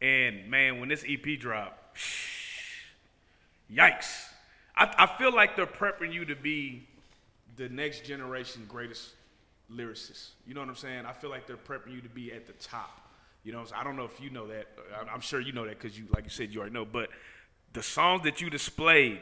and 0.00 0.48
man, 0.48 0.78
when 0.78 0.88
this 0.88 1.04
EP 1.08 1.38
dropped, 1.38 1.98
yikes! 3.72 4.26
I, 4.76 4.94
I 4.98 5.18
feel 5.18 5.34
like 5.34 5.56
they're 5.56 5.66
prepping 5.66 6.12
you 6.12 6.24
to 6.26 6.36
be 6.36 6.86
the 7.56 7.68
next 7.68 8.04
generation 8.04 8.64
greatest 8.68 9.10
lyricist. 9.70 10.30
You 10.46 10.54
know 10.54 10.60
what 10.60 10.68
I'm 10.68 10.76
saying? 10.76 11.06
I 11.06 11.12
feel 11.12 11.30
like 11.30 11.46
they're 11.46 11.56
prepping 11.56 11.92
you 11.92 12.00
to 12.00 12.08
be 12.08 12.32
at 12.32 12.46
the 12.46 12.52
top. 12.54 13.00
You 13.44 13.52
know? 13.52 13.64
I 13.74 13.84
don't 13.84 13.96
know 13.96 14.04
if 14.04 14.20
you 14.20 14.30
know 14.30 14.46
that. 14.48 14.66
I'm- 14.94 15.08
I'm 15.12 15.20
sure 15.20 15.40
you 15.40 15.52
know 15.52 15.64
that 15.66 15.78
because 15.80 15.98
you, 15.98 16.06
like 16.14 16.24
you 16.24 16.30
said, 16.30 16.52
you 16.52 16.60
already 16.60 16.74
know. 16.74 16.84
But 16.84 17.10
the 17.72 17.82
songs 17.82 18.22
that 18.22 18.40
you 18.40 18.50
displayed 18.50 19.20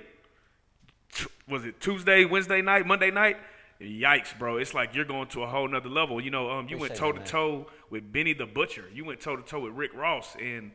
t- 1.12 1.26
was 1.48 1.64
it 1.64 1.80
Tuesday, 1.80 2.24
Wednesday 2.24 2.62
night, 2.62 2.86
Monday 2.86 3.10
night? 3.10 3.36
Yikes, 3.80 4.38
bro! 4.38 4.58
It's 4.58 4.74
like 4.74 4.94
you're 4.94 5.06
going 5.06 5.28
to 5.28 5.42
a 5.42 5.46
whole 5.46 5.66
nother 5.66 5.88
level. 5.88 6.20
You 6.20 6.30
know, 6.30 6.50
um, 6.50 6.68
you 6.68 6.76
went 6.76 6.94
toe 6.94 7.12
to 7.12 7.24
toe 7.24 7.66
with 7.88 8.12
Benny 8.12 8.34
the 8.34 8.44
Butcher. 8.44 8.84
You 8.92 9.06
went 9.06 9.20
toe 9.20 9.36
to 9.36 9.42
toe 9.42 9.60
with 9.60 9.72
Rick 9.72 9.94
Ross, 9.94 10.36
and 10.38 10.70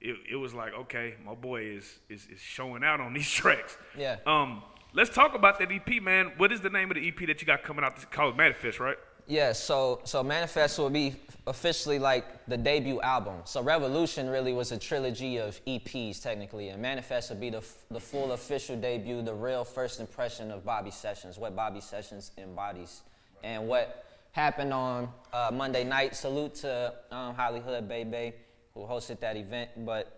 it, 0.00 0.16
it 0.32 0.34
was 0.34 0.52
like, 0.52 0.72
okay, 0.74 1.14
my 1.24 1.34
boy 1.34 1.62
is, 1.62 2.00
is 2.08 2.26
is 2.26 2.40
showing 2.40 2.82
out 2.82 3.00
on 3.00 3.12
these 3.12 3.30
tracks. 3.40 3.76
Yeah. 3.96 4.16
Um, 4.26 4.64
let's 4.92 5.10
talk 5.10 5.34
about 5.34 5.58
that 5.58 5.70
EP, 5.70 6.02
man. 6.02 6.32
What 6.36 6.52
is 6.52 6.60
the 6.60 6.70
name 6.70 6.90
of 6.90 6.96
the 6.96 7.08
EP 7.08 7.18
that 7.26 7.40
you 7.40 7.46
got 7.46 7.62
coming 7.62 7.84
out? 7.84 7.92
It's 7.96 8.04
called 8.06 8.36
Manifest, 8.36 8.80
right? 8.80 8.96
Yeah, 9.26 9.52
so 9.52 10.00
so 10.04 10.24
Manifest 10.24 10.78
will 10.78 10.90
be 10.90 11.14
officially 11.46 11.98
like 11.98 12.24
the 12.46 12.56
debut 12.56 13.00
album. 13.00 13.34
So 13.44 13.62
Revolution 13.62 14.28
really 14.28 14.52
was 14.52 14.72
a 14.72 14.78
trilogy 14.78 15.36
of 15.36 15.64
EPs 15.66 16.20
technically, 16.20 16.70
and 16.70 16.82
Manifest 16.82 17.30
will 17.30 17.36
be 17.36 17.50
the 17.50 17.62
the 17.90 18.00
full 18.00 18.32
official 18.32 18.76
debut, 18.76 19.22
the 19.22 19.34
real 19.34 19.64
first 19.64 20.00
impression 20.00 20.50
of 20.50 20.64
Bobby 20.64 20.90
Sessions, 20.90 21.38
what 21.38 21.54
Bobby 21.54 21.80
Sessions 21.80 22.32
embodies, 22.38 23.02
and 23.44 23.68
what 23.68 24.04
happened 24.32 24.72
on 24.72 25.08
uh, 25.32 25.50
Monday 25.52 25.84
night. 25.84 26.16
Salute 26.16 26.56
to 26.56 26.92
um, 27.12 27.34
Hollywood 27.34 27.88
Baby 27.88 28.34
who 28.74 28.80
hosted 28.80 29.20
that 29.20 29.36
event, 29.36 29.70
but. 29.84 30.16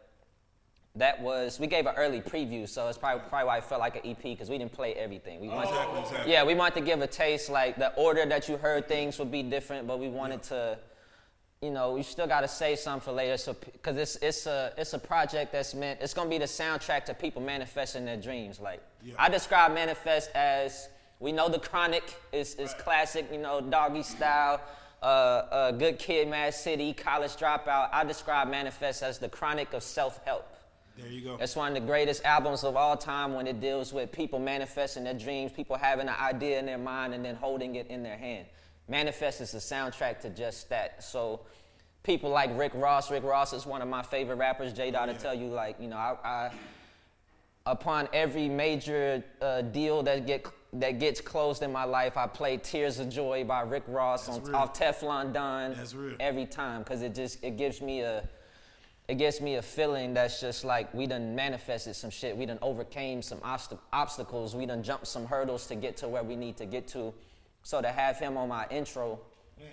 That 0.97 1.23
was 1.23 1.59
we 1.59 1.67
gave 1.69 1.87
an 1.87 1.95
early 1.97 2.21
preview, 2.21 2.69
so 2.69 2.87
it's 2.89 2.99
probably, 2.99 3.23
probably 3.31 3.47
why 3.47 3.57
it 3.59 3.65
felt 3.65 3.81
like 3.81 3.97
an 3.97 4.03
EP 4.11 4.23
because 4.23 4.51
we 4.51 4.59
didn't 4.59 4.73
play 4.73 4.93
everything. 4.95 5.41
We 5.41 5.49
wanted 5.49 5.71
Exactly, 5.71 6.01
exactly. 6.01 6.33
yeah, 6.33 6.45
we 6.45 6.55
wanted 6.55 6.75
to 6.75 6.81
give 6.83 7.01
a 7.01 7.07
taste. 7.07 7.49
Like 7.49 7.77
the 7.77 7.95
order 7.95 8.27
that 8.27 8.47
you 8.47 8.59
heard 8.59 8.89
things 8.89 9.19
would 9.19 9.31
be 9.33 9.43
different, 9.43 9.87
but 9.87 9.99
we 9.99 10.09
wanted 10.09 10.43
to, 10.45 10.77
you 11.63 11.71
know, 11.71 11.95
we 11.95 12.03
still 12.03 12.27
got 12.27 12.43
to 12.43 12.49
say 12.49 12.77
something 12.77 13.01
for 13.07 13.13
later. 13.13 13.39
So 13.39 13.55
because 13.55 13.97
it's 13.97 14.17
it's 14.17 14.45
a 14.45 14.75
it's 14.77 14.93
a 14.93 14.99
project 14.99 15.53
that's 15.53 15.73
meant 15.75 16.01
it's 16.03 16.13
gonna 16.13 16.29
be 16.29 16.37
the 16.37 16.45
soundtrack 16.45 17.07
to 17.07 17.15
people 17.15 17.41
manifesting 17.41 18.05
their 18.05 18.19
dreams. 18.19 18.61
Like 18.61 18.83
Yeah. 19.03 19.15
I 19.19 19.31
describe 19.31 19.73
manifest 19.73 20.31
as 20.35 20.91
we 21.21 21.33
know 21.33 21.49
the 21.49 21.59
chronic 21.59 22.05
is 22.33 22.55
is 22.57 22.75
classic, 22.75 23.31
you 23.33 23.39
know, 23.39 23.63
doggy 23.63 24.03
style. 24.03 24.61
Uh, 25.03 25.07
uh, 25.07 25.71
good 25.73 25.99
kid, 25.99 26.29
Mad 26.29 26.53
City, 26.55 26.93
college 26.93 27.33
dropout. 27.37 27.89
I 27.93 28.05
describe 28.05 28.49
manifest 28.49 29.03
as 29.03 29.19
the 29.19 29.29
chronic 29.31 29.73
of 29.73 29.83
self 29.83 30.21
help. 30.27 30.47
There 30.97 31.11
you 31.11 31.23
go. 31.23 31.37
It's 31.41 31.57
one 31.57 31.69
of 31.69 31.75
the 31.75 31.87
greatest 31.87 32.25
albums 32.25 32.65
of 32.65 32.77
all 32.77 32.97
time 32.97 33.35
when 33.35 33.47
it 33.47 33.61
deals 33.61 33.93
with 33.93 34.13
people 34.13 34.39
manifesting 34.39 35.05
their 35.05 35.15
dreams, 35.15 35.53
people 35.53 35.77
having 35.77 36.09
an 36.09 36.15
idea 36.21 36.59
in 36.59 36.67
their 36.67 36.79
mind 36.79 37.15
and 37.15 37.25
then 37.25 37.35
holding 37.35 37.77
it 37.77 37.87
in 37.89 38.03
their 38.03 38.17
hand. 38.17 38.47
Manifest 38.89 39.41
is 39.41 39.53
the 39.53 39.59
soundtrack 39.59 40.21
to 40.21 40.31
just 40.31 40.69
that. 40.69 41.03
So 41.03 41.41
people 42.03 42.31
like 42.31 42.51
Rick 42.57 42.73
Ross, 42.75 43.11
Rick 43.11 43.25
Ross 43.25 43.53
is 43.53 43.65
one 43.65 43.81
of 43.81 43.89
my 43.89 44.03
favorite 44.03 44.37
rappers. 44.37 44.73
J 44.73 44.91
Dot 44.91 45.09
yeah. 45.09 45.15
to 45.15 45.21
tell 45.21 45.35
you, 45.35 45.49
like, 45.49 45.81
you 45.81 45.89
know, 45.89 45.97
I, 45.97 46.17
I 46.25 46.51
upon 47.67 48.09
every 48.13 48.49
major 48.49 49.23
uh, 49.41 49.63
deal 49.63 50.03
that 50.03 50.27
get 50.27 50.47
that 50.75 50.99
gets 50.99 51.21
closed 51.21 51.63
in 51.63 51.71
my 51.71 51.85
life, 51.85 52.17
I 52.17 52.27
play 52.27 52.57
"Tears 52.57 52.99
of 52.99 53.09
Joy" 53.09 53.45
by 53.45 53.61
Rick 53.61 53.85
Ross 53.87 54.27
That's 54.27 54.39
on 54.39 54.45
real. 54.45 54.57
off 54.57 54.79
Teflon 54.79 55.33
Don 55.33 55.77
every 56.19 56.47
time 56.47 56.83
because 56.83 57.03
it 57.03 57.15
just 57.15 57.43
it 57.43 57.57
gives 57.57 57.81
me 57.81 58.01
a 58.01 58.29
it 59.13 59.19
gives 59.19 59.43
me 59.43 59.57
a 59.57 59.63
feeling 59.63 60.15
that's 60.15 60.41
just 60.41 60.65
like 60.65 60.93
we 60.95 61.07
done 61.07 61.35
manifested 61.35 61.95
some 61.95 62.09
shit. 62.09 62.35
We 62.35 62.47
done 62.47 62.59
overcame 62.63 63.21
some 63.21 63.41
obst- 63.41 63.79
obstacles. 63.93 64.57
We 64.57 64.65
done 64.65 64.83
jumped 64.83 65.07
some 65.07 65.27
hurdles 65.27 65.67
to 65.67 65.75
get 65.75 65.99
to 65.99 66.09
where 66.09 66.23
we 66.23 66.35
need 66.35 66.57
to 66.57 66.65
get 66.65 66.89
to. 66.89 67.13
So 67.63 67.83
to 67.83 67.89
have 67.89 68.19
him 68.19 68.39
on 68.39 68.49
my 68.49 68.67
intro 68.71 69.21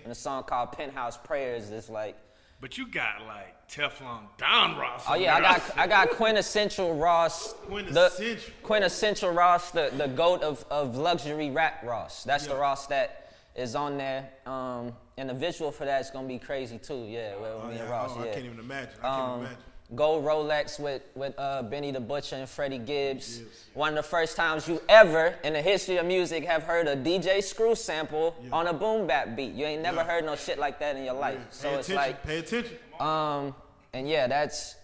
in 0.04 0.10
a 0.10 0.14
song 0.14 0.44
called 0.44 0.72
Penthouse 0.72 1.16
Prayers 1.16 1.70
is 1.70 1.88
like. 1.88 2.18
But 2.60 2.76
you 2.76 2.86
got 2.86 3.26
like 3.26 3.66
Teflon 3.66 4.24
Don 4.36 4.76
Ross. 4.76 5.04
Oh 5.08 5.14
yeah, 5.14 5.36
I 5.36 5.40
got 5.40 5.78
I 5.78 5.86
got 5.86 6.10
quintessential 6.10 6.96
Ross. 6.96 7.54
Quintessential. 7.64 8.34
The, 8.34 8.40
quintessential 8.62 9.30
Ross, 9.30 9.70
the, 9.70 9.90
the 9.96 10.08
goat 10.08 10.42
of, 10.42 10.66
of 10.70 10.98
luxury 10.98 11.50
rap 11.50 11.82
Ross. 11.82 12.24
That's 12.24 12.46
yeah. 12.46 12.52
the 12.52 12.58
Ross 12.58 12.88
that 12.88 13.29
is 13.54 13.74
on 13.74 13.98
there. 13.98 14.30
Um, 14.46 14.92
and 15.16 15.28
the 15.28 15.34
visual 15.34 15.70
for 15.70 15.84
that 15.84 16.00
is 16.00 16.10
gonna 16.10 16.28
be 16.28 16.38
crazy 16.38 16.78
too. 16.78 17.06
Yeah, 17.08 17.36
with 17.36 17.50
oh, 17.50 17.68
me 17.68 17.74
yeah. 17.74 17.82
and 17.82 17.90
Ross. 17.90 18.12
Oh, 18.14 18.24
yeah. 18.24 18.30
I 18.30 18.34
can't 18.34 18.46
even 18.46 18.58
imagine. 18.58 18.94
I 19.02 19.08
can't 19.08 19.22
um, 19.22 19.40
imagine. 19.40 19.58
Gold 19.94 20.24
Rolex 20.24 20.78
with, 20.78 21.02
with 21.16 21.34
uh, 21.36 21.62
Benny 21.64 21.90
the 21.90 22.00
Butcher 22.00 22.36
and 22.36 22.48
Freddie 22.48 22.78
Gibbs. 22.78 23.42
One 23.74 23.90
of 23.90 23.96
the 23.96 24.08
first 24.08 24.36
times 24.36 24.68
you 24.68 24.80
ever 24.88 25.34
in 25.42 25.52
the 25.52 25.62
history 25.62 25.96
of 25.96 26.06
music 26.06 26.44
have 26.44 26.62
heard 26.62 26.86
a 26.86 26.94
DJ 26.94 27.42
Screw 27.42 27.74
sample 27.74 28.36
yeah. 28.42 28.50
on 28.52 28.68
a 28.68 28.72
boom 28.72 29.08
bap 29.08 29.34
beat. 29.34 29.52
You 29.52 29.66
ain't 29.66 29.82
never 29.82 29.96
yeah. 29.98 30.04
heard 30.04 30.24
no 30.24 30.36
shit 30.36 30.58
like 30.58 30.78
that 30.78 30.96
in 30.96 31.04
your 31.04 31.14
life. 31.14 31.38
So 31.50 31.70
pay 31.70 31.74
it's 31.74 31.88
attention. 31.88 31.96
like 31.96 32.22
pay 32.22 32.38
attention. 32.38 32.76
Um, 33.00 33.54
and 33.92 34.08
yeah, 34.08 34.28
that's 34.28 34.76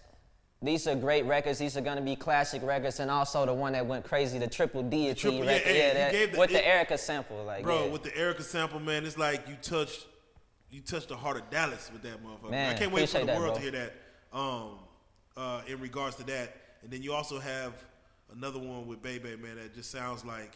these 0.61 0.87
are 0.87 0.95
great 0.95 1.25
records. 1.25 1.59
These 1.59 1.77
are 1.77 1.81
gonna 1.81 2.01
be 2.01 2.15
classic 2.15 2.63
records, 2.63 2.99
and 2.99 3.11
also 3.11 3.45
the 3.45 3.53
one 3.53 3.73
that 3.73 3.85
went 3.85 4.05
crazy, 4.05 4.39
the 4.39 4.47
Triple 4.47 4.81
triple, 4.89 5.43
record. 5.43 5.67
Yeah, 5.67 5.73
yeah 5.73 5.93
that, 5.93 6.31
the, 6.31 6.39
with 6.39 6.51
the 6.51 6.59
Erykah 6.59 6.99
sample, 6.99 7.43
like 7.43 7.63
bro, 7.63 7.85
yeah. 7.85 7.91
with 7.91 8.03
the 8.03 8.11
Erykah 8.11 8.41
sample, 8.41 8.79
man, 8.79 9.05
it's 9.05 9.17
like 9.17 9.47
you 9.47 9.55
touched 9.61 10.07
you 10.69 10.81
touched 10.81 11.09
the 11.09 11.15
heart 11.15 11.37
of 11.37 11.49
Dallas 11.49 11.89
with 11.93 12.01
that 12.03 12.23
motherfucker. 12.23 12.51
Man, 12.51 12.75
I 12.75 12.77
can't 12.77 12.91
wait 12.91 13.09
for 13.09 13.19
the 13.19 13.25
that, 13.25 13.39
world 13.39 13.53
bro. 13.53 13.55
to 13.55 13.61
hear 13.61 13.71
that. 13.71 13.93
Um, 14.33 14.79
uh, 15.37 15.61
in 15.67 15.79
regards 15.79 16.15
to 16.17 16.23
that, 16.23 16.55
and 16.81 16.91
then 16.91 17.03
you 17.03 17.13
also 17.13 17.39
have 17.39 17.73
another 18.35 18.59
one 18.59 18.87
with 18.87 19.01
Bebe, 19.01 19.35
man, 19.37 19.55
that 19.55 19.73
just 19.73 19.91
sounds 19.91 20.25
like, 20.25 20.55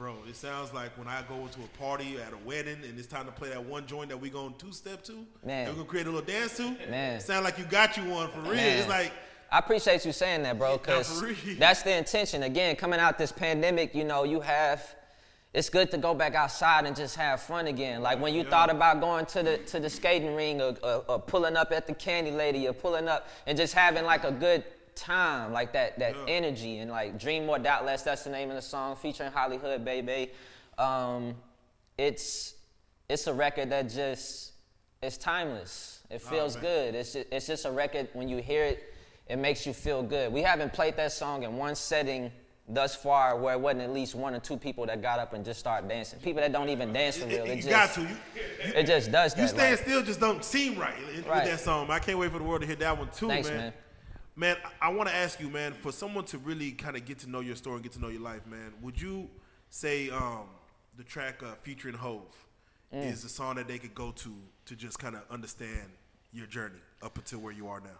bro, 0.00 0.14
it 0.26 0.34
sounds 0.34 0.72
like 0.72 0.96
when 0.96 1.06
I 1.06 1.22
go 1.28 1.34
into 1.34 1.60
a 1.60 1.78
party 1.78 2.16
at 2.16 2.32
a 2.32 2.38
wedding 2.46 2.78
and 2.88 2.98
it's 2.98 3.06
time 3.06 3.26
to 3.26 3.32
play 3.32 3.50
that 3.50 3.62
one 3.62 3.86
joint 3.86 4.08
that 4.08 4.16
we 4.16 4.30
going 4.30 4.54
two 4.56 4.72
step 4.72 5.04
to, 5.04 5.26
man, 5.44 5.68
we're 5.68 5.74
gonna 5.74 5.84
create 5.84 6.06
a 6.06 6.10
little 6.10 6.26
dance 6.26 6.56
to. 6.56 6.74
Man, 6.88 7.20
sound 7.20 7.44
like 7.44 7.58
you 7.58 7.66
got 7.66 7.98
you 7.98 8.04
one 8.04 8.30
for 8.30 8.40
real. 8.40 8.54
Man. 8.54 8.78
It's 8.78 8.88
like. 8.88 9.12
I 9.52 9.58
appreciate 9.58 10.06
you 10.06 10.12
saying 10.12 10.42
that, 10.44 10.58
bro, 10.58 10.78
because 10.78 11.22
that's 11.58 11.82
the 11.82 11.94
intention. 11.94 12.44
Again, 12.44 12.76
coming 12.76 12.98
out 12.98 13.18
this 13.18 13.30
pandemic, 13.30 13.94
you 13.94 14.04
know, 14.04 14.24
you 14.24 14.40
have 14.40 14.94
it's 15.52 15.68
good 15.68 15.90
to 15.90 15.98
go 15.98 16.14
back 16.14 16.34
outside 16.34 16.86
and 16.86 16.96
just 16.96 17.16
have 17.16 17.42
fun 17.42 17.66
again. 17.66 18.00
Like 18.00 18.20
when 18.20 18.32
you 18.32 18.44
yeah. 18.44 18.50
thought 18.50 18.70
about 18.70 19.02
going 19.02 19.26
to 19.26 19.42
the 19.42 19.58
to 19.58 19.80
the 19.80 19.90
skating 19.90 20.34
ring 20.34 20.62
or, 20.62 20.76
or, 20.82 21.04
or, 21.08 21.18
pulling 21.18 21.56
up 21.56 21.72
at 21.72 21.86
the 21.86 21.92
candy 21.94 22.30
lady 22.30 22.68
or 22.68 22.72
pulling 22.72 23.06
up 23.06 23.28
and 23.46 23.58
just 23.58 23.74
having 23.74 24.04
like 24.04 24.24
a 24.24 24.30
good 24.30 24.64
time, 25.00 25.52
like 25.52 25.72
that 25.72 25.98
that 25.98 26.14
yeah. 26.14 26.34
energy 26.34 26.78
and 26.78 26.90
like 26.90 27.18
Dream 27.18 27.46
More 27.46 27.58
Doubt 27.58 27.84
Less. 27.84 28.02
That's 28.02 28.24
the 28.24 28.30
name 28.30 28.50
of 28.50 28.56
the 28.56 28.62
song 28.62 28.96
featuring 28.96 29.32
Hollywood 29.32 29.84
Baby. 29.84 30.30
Um, 30.78 31.34
it's 31.98 32.54
it's 33.08 33.26
a 33.26 33.34
record 33.34 33.70
that 33.70 33.90
just 33.90 34.52
it's 35.02 35.16
timeless. 35.16 36.00
It 36.10 36.20
feels 36.20 36.56
oh, 36.56 36.60
good. 36.60 36.94
It's 36.94 37.12
just, 37.12 37.26
it's 37.30 37.46
just 37.46 37.64
a 37.64 37.70
record 37.70 38.08
when 38.12 38.28
you 38.28 38.38
hear 38.38 38.64
it, 38.64 38.94
it 39.28 39.36
makes 39.36 39.64
you 39.64 39.72
feel 39.72 40.02
good. 40.02 40.32
We 40.32 40.42
haven't 40.42 40.72
played 40.72 40.96
that 40.96 41.12
song 41.12 41.44
in 41.44 41.56
one 41.56 41.74
setting 41.74 42.32
thus 42.68 42.94
far 42.94 43.36
where 43.36 43.54
it 43.54 43.60
wasn't 43.60 43.82
at 43.82 43.92
least 43.92 44.14
one 44.14 44.34
or 44.34 44.40
two 44.40 44.56
people 44.56 44.86
that 44.86 45.02
got 45.02 45.18
up 45.18 45.32
and 45.32 45.44
just 45.44 45.60
started 45.60 45.88
dancing. 45.88 46.18
People 46.20 46.42
that 46.42 46.52
don't 46.52 46.68
even 46.68 46.92
dance 46.92 47.16
for 47.16 47.26
real. 47.26 47.44
It, 47.44 47.50
it, 47.50 47.56
just, 47.56 47.68
got 47.68 47.92
to. 47.94 48.00
You, 48.02 48.08
it 48.74 48.86
just 48.86 49.10
does 49.10 49.34
that. 49.34 49.40
You 49.40 49.48
stand 49.48 49.70
like, 49.70 49.80
still 49.80 50.02
just 50.02 50.20
don't 50.20 50.44
seem 50.44 50.78
right, 50.78 50.94
right, 51.26 51.44
with 51.44 51.50
that 51.50 51.60
song. 51.60 51.90
I 51.90 51.98
can't 51.98 52.18
wait 52.18 52.30
for 52.30 52.38
the 52.38 52.44
world 52.44 52.60
to 52.62 52.66
hear 52.66 52.76
that 52.76 52.98
one 52.98 53.08
too, 53.14 53.28
Thanks, 53.28 53.48
man. 53.48 53.56
man. 53.58 53.72
Man, 54.40 54.56
I 54.80 54.88
want 54.88 55.06
to 55.10 55.14
ask 55.14 55.38
you, 55.38 55.50
man, 55.50 55.74
for 55.74 55.92
someone 55.92 56.24
to 56.24 56.38
really 56.38 56.70
kind 56.70 56.96
of 56.96 57.04
get 57.04 57.18
to 57.18 57.28
know 57.28 57.40
your 57.40 57.56
story 57.56 57.74
and 57.74 57.82
get 57.82 57.92
to 57.92 58.00
know 58.00 58.08
your 58.08 58.22
life, 58.22 58.46
man, 58.46 58.72
would 58.80 58.98
you 58.98 59.28
say 59.68 60.08
um, 60.08 60.44
the 60.96 61.04
track 61.04 61.42
uh, 61.42 61.56
featuring 61.60 61.94
Hove 61.94 62.22
mm. 62.90 63.04
is 63.04 63.22
the 63.22 63.28
song 63.28 63.56
that 63.56 63.68
they 63.68 63.76
could 63.76 63.94
go 63.94 64.12
to 64.12 64.34
to 64.64 64.74
just 64.74 64.98
kind 64.98 65.14
of 65.14 65.20
understand 65.30 65.90
your 66.32 66.46
journey 66.46 66.78
up 67.02 67.18
until 67.18 67.40
where 67.40 67.52
you 67.52 67.68
are 67.68 67.82
now? 67.82 67.98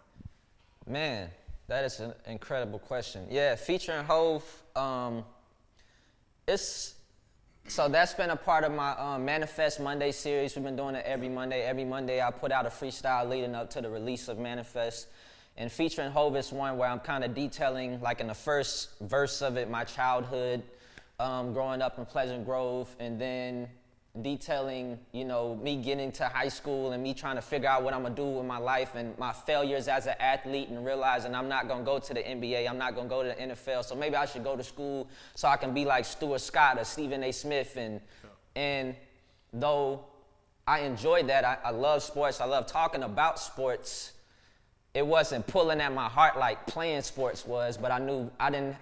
Man, 0.91 1.29
that 1.67 1.85
is 1.85 1.99
an 1.99 2.15
incredible 2.25 2.79
question. 2.79 3.27
Yeah, 3.29 3.53
featuring 3.53 4.03
Hove, 4.03 4.43
um, 4.75 5.23
it's 6.47 6.95
so 7.67 7.87
that's 7.87 8.15
been 8.15 8.31
a 8.31 8.35
part 8.35 8.63
of 8.63 8.71
my 8.71 8.97
um, 8.97 9.23
Manifest 9.23 9.79
Monday 9.79 10.11
series. 10.11 10.55
We've 10.55 10.65
been 10.65 10.75
doing 10.75 10.95
it 10.95 11.05
every 11.05 11.29
Monday. 11.29 11.61
Every 11.61 11.85
Monday, 11.85 12.19
I 12.19 12.31
put 12.31 12.51
out 12.51 12.65
a 12.65 12.69
freestyle 12.69 13.29
leading 13.29 13.53
up 13.53 13.69
to 13.69 13.81
the 13.81 13.91
release 13.91 14.27
of 14.27 14.39
Manifest. 14.39 15.05
And 15.61 15.71
featuring 15.71 16.09
Hove 16.09 16.35
is 16.37 16.51
one 16.51 16.75
where 16.79 16.89
I'm 16.89 16.99
kind 16.99 17.23
of 17.23 17.35
detailing, 17.35 18.01
like 18.01 18.19
in 18.19 18.25
the 18.25 18.33
first 18.33 18.99
verse 18.99 19.43
of 19.43 19.57
it, 19.57 19.69
my 19.69 19.83
childhood, 19.83 20.63
um, 21.19 21.53
growing 21.53 21.83
up 21.83 21.99
in 21.99 22.05
Pleasant 22.07 22.45
Grove, 22.45 22.95
and 22.99 23.21
then 23.21 23.69
detailing, 24.23 24.97
you 25.11 25.23
know, 25.23 25.55
me 25.57 25.75
getting 25.75 26.11
to 26.13 26.25
high 26.25 26.47
school 26.47 26.93
and 26.93 27.03
me 27.03 27.13
trying 27.13 27.35
to 27.35 27.43
figure 27.43 27.69
out 27.69 27.83
what 27.83 27.93
I'm 27.93 28.01
gonna 28.01 28.15
do 28.15 28.25
with 28.25 28.45
my 28.47 28.57
life 28.57 28.95
and 28.95 29.15
my 29.19 29.31
failures 29.31 29.87
as 29.87 30.07
an 30.07 30.15
athlete 30.19 30.69
and 30.69 30.83
realizing 30.83 31.35
I'm 31.35 31.47
not 31.47 31.67
gonna 31.67 31.83
go 31.83 31.99
to 31.99 32.11
the 32.11 32.21
NBA, 32.21 32.67
I'm 32.67 32.79
not 32.79 32.95
gonna 32.95 33.07
go 33.07 33.21
to 33.21 33.29
the 33.29 33.35
NFL, 33.35 33.85
so 33.85 33.93
maybe 33.93 34.15
I 34.15 34.25
should 34.25 34.43
go 34.43 34.57
to 34.57 34.63
school 34.63 35.07
so 35.35 35.47
I 35.47 35.57
can 35.57 35.75
be 35.75 35.85
like 35.85 36.05
Stuart 36.05 36.41
Scott 36.41 36.79
or 36.79 36.85
Stephen 36.85 37.23
A. 37.23 37.31
Smith 37.31 37.77
and 37.77 38.01
and 38.55 38.95
though 39.53 40.05
I 40.65 40.79
enjoyed 40.79 41.27
that, 41.27 41.45
I, 41.45 41.59
I 41.65 41.69
love 41.69 42.01
sports, 42.01 42.41
I 42.41 42.45
love 42.45 42.65
talking 42.65 43.03
about 43.03 43.37
sports. 43.37 44.13
It 44.93 45.05
wasn't 45.05 45.47
pulling 45.47 45.79
at 45.81 45.93
my 45.93 46.09
heart 46.09 46.37
like 46.37 46.67
playing 46.67 47.01
sports 47.01 47.45
was, 47.45 47.77
but 47.77 47.91
I 47.91 47.99
knew 47.99 48.29
I 48.39 48.49
didn't 48.49 48.75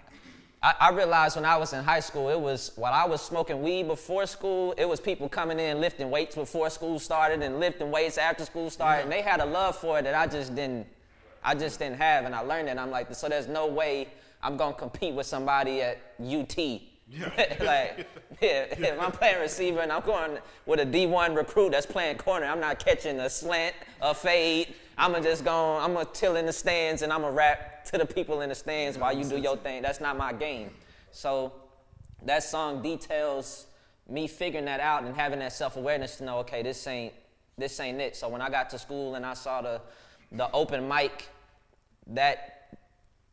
I, 0.62 0.76
I, 0.80 0.90
realized 0.92 1.38
when 1.38 1.46
I 1.46 1.56
was 1.56 1.72
in 1.72 1.86
high 1.86 2.02
school, 2.02 2.30
it 2.30 2.40
was 2.40 2.74
while 2.76 2.94
I 2.94 3.06
was 3.06 3.22
smoking 3.22 3.62
weed 3.62 3.88
before 3.88 4.26
school, 4.26 4.74
it 4.78 4.84
was 4.84 5.00
people 5.00 5.30
coming 5.30 5.58
in 5.58 5.80
lifting 5.80 6.12
weights 6.12 6.36
before 6.36 6.70
school 6.70 7.00
started 7.00 7.42
and 7.42 7.62
lifting 7.62 7.92
weights 7.92 8.18
after 8.18 8.44
school 8.44 8.70
started. 8.70 9.04
And 9.04 9.12
they 9.12 9.22
had 9.22 9.40
a 9.40 9.46
love 9.46 9.78
for 9.78 10.00
it 10.00 10.02
that 10.04 10.16
I 10.16 10.28
just 10.28 10.56
didn't, 10.56 10.86
I 11.44 11.56
just 11.56 11.80
didn't 11.80 11.98
have. 11.98 12.26
And 12.26 12.36
I 12.36 12.42
learned 12.42 12.68
it. 12.68 12.78
I'm 12.78 12.92
like, 12.92 13.14
so 13.16 13.30
there's 13.30 13.48
no 13.48 13.68
way 13.68 14.10
I'm 14.44 14.58
gonna 14.58 14.74
compete 14.74 15.14
with 15.14 15.28
somebody 15.28 15.82
at 15.82 15.98
UT. 16.22 16.58
Yeah. 17.10 17.30
like, 17.62 18.08
yeah, 18.42 18.66
if 18.70 19.00
I'm 19.00 19.12
playing 19.12 19.40
receiver 19.40 19.80
and 19.80 19.92
I'm 19.92 20.04
going 20.04 20.38
with 20.66 20.80
a 20.80 20.86
D1 20.86 21.36
recruit 21.36 21.72
that's 21.72 21.86
playing 21.86 22.18
corner, 22.18 22.46
I'm 22.46 22.60
not 22.60 22.84
catching 22.84 23.20
a 23.20 23.30
slant, 23.30 23.76
a 24.02 24.14
fade. 24.14 24.76
I'm 24.98 25.12
gonna 25.14 25.24
just 25.24 25.44
go, 25.44 25.78
I'm 25.78 25.94
gonna 25.94 26.08
chill 26.14 26.36
in 26.36 26.46
the 26.46 26.54
stands 26.54 27.02
and 27.02 27.12
I'm 27.12 27.22
gonna 27.22 27.34
rap 27.34 27.86
to 27.86 27.98
the 27.98 28.06
people 28.06 28.42
in 28.42 28.50
the 28.50 28.56
stands 28.56 28.98
while 28.98 29.18
you 29.18 29.24
do 29.24 29.38
your 29.38 29.58
thing. 29.58 29.82
That's 29.82 30.02
not 30.02 30.18
my 30.18 30.34
game. 30.34 30.72
So 31.12 31.54
that 32.26 32.44
song 32.44 32.82
details 32.82 33.66
me 34.08 34.28
figuring 34.28 34.66
that 34.66 34.80
out 34.80 35.04
and 35.04 35.16
having 35.16 35.40
that 35.40 35.54
self-awareness 35.54 36.18
to 36.18 36.26
know, 36.26 36.38
okay, 36.40 36.62
this 36.62 36.86
ain't 36.88 37.14
this 37.58 37.80
ain't 37.80 38.00
it. 38.00 38.16
So 38.16 38.30
when 38.30 38.42
I 38.42 38.50
got 38.50 38.70
to 38.72 38.80
school 38.80 39.16
and 39.16 39.26
I 39.26 39.34
saw 39.34 39.62
the 39.62 39.82
the 40.32 40.52
open 40.52 40.88
mic, 40.88 41.28
that 42.08 42.59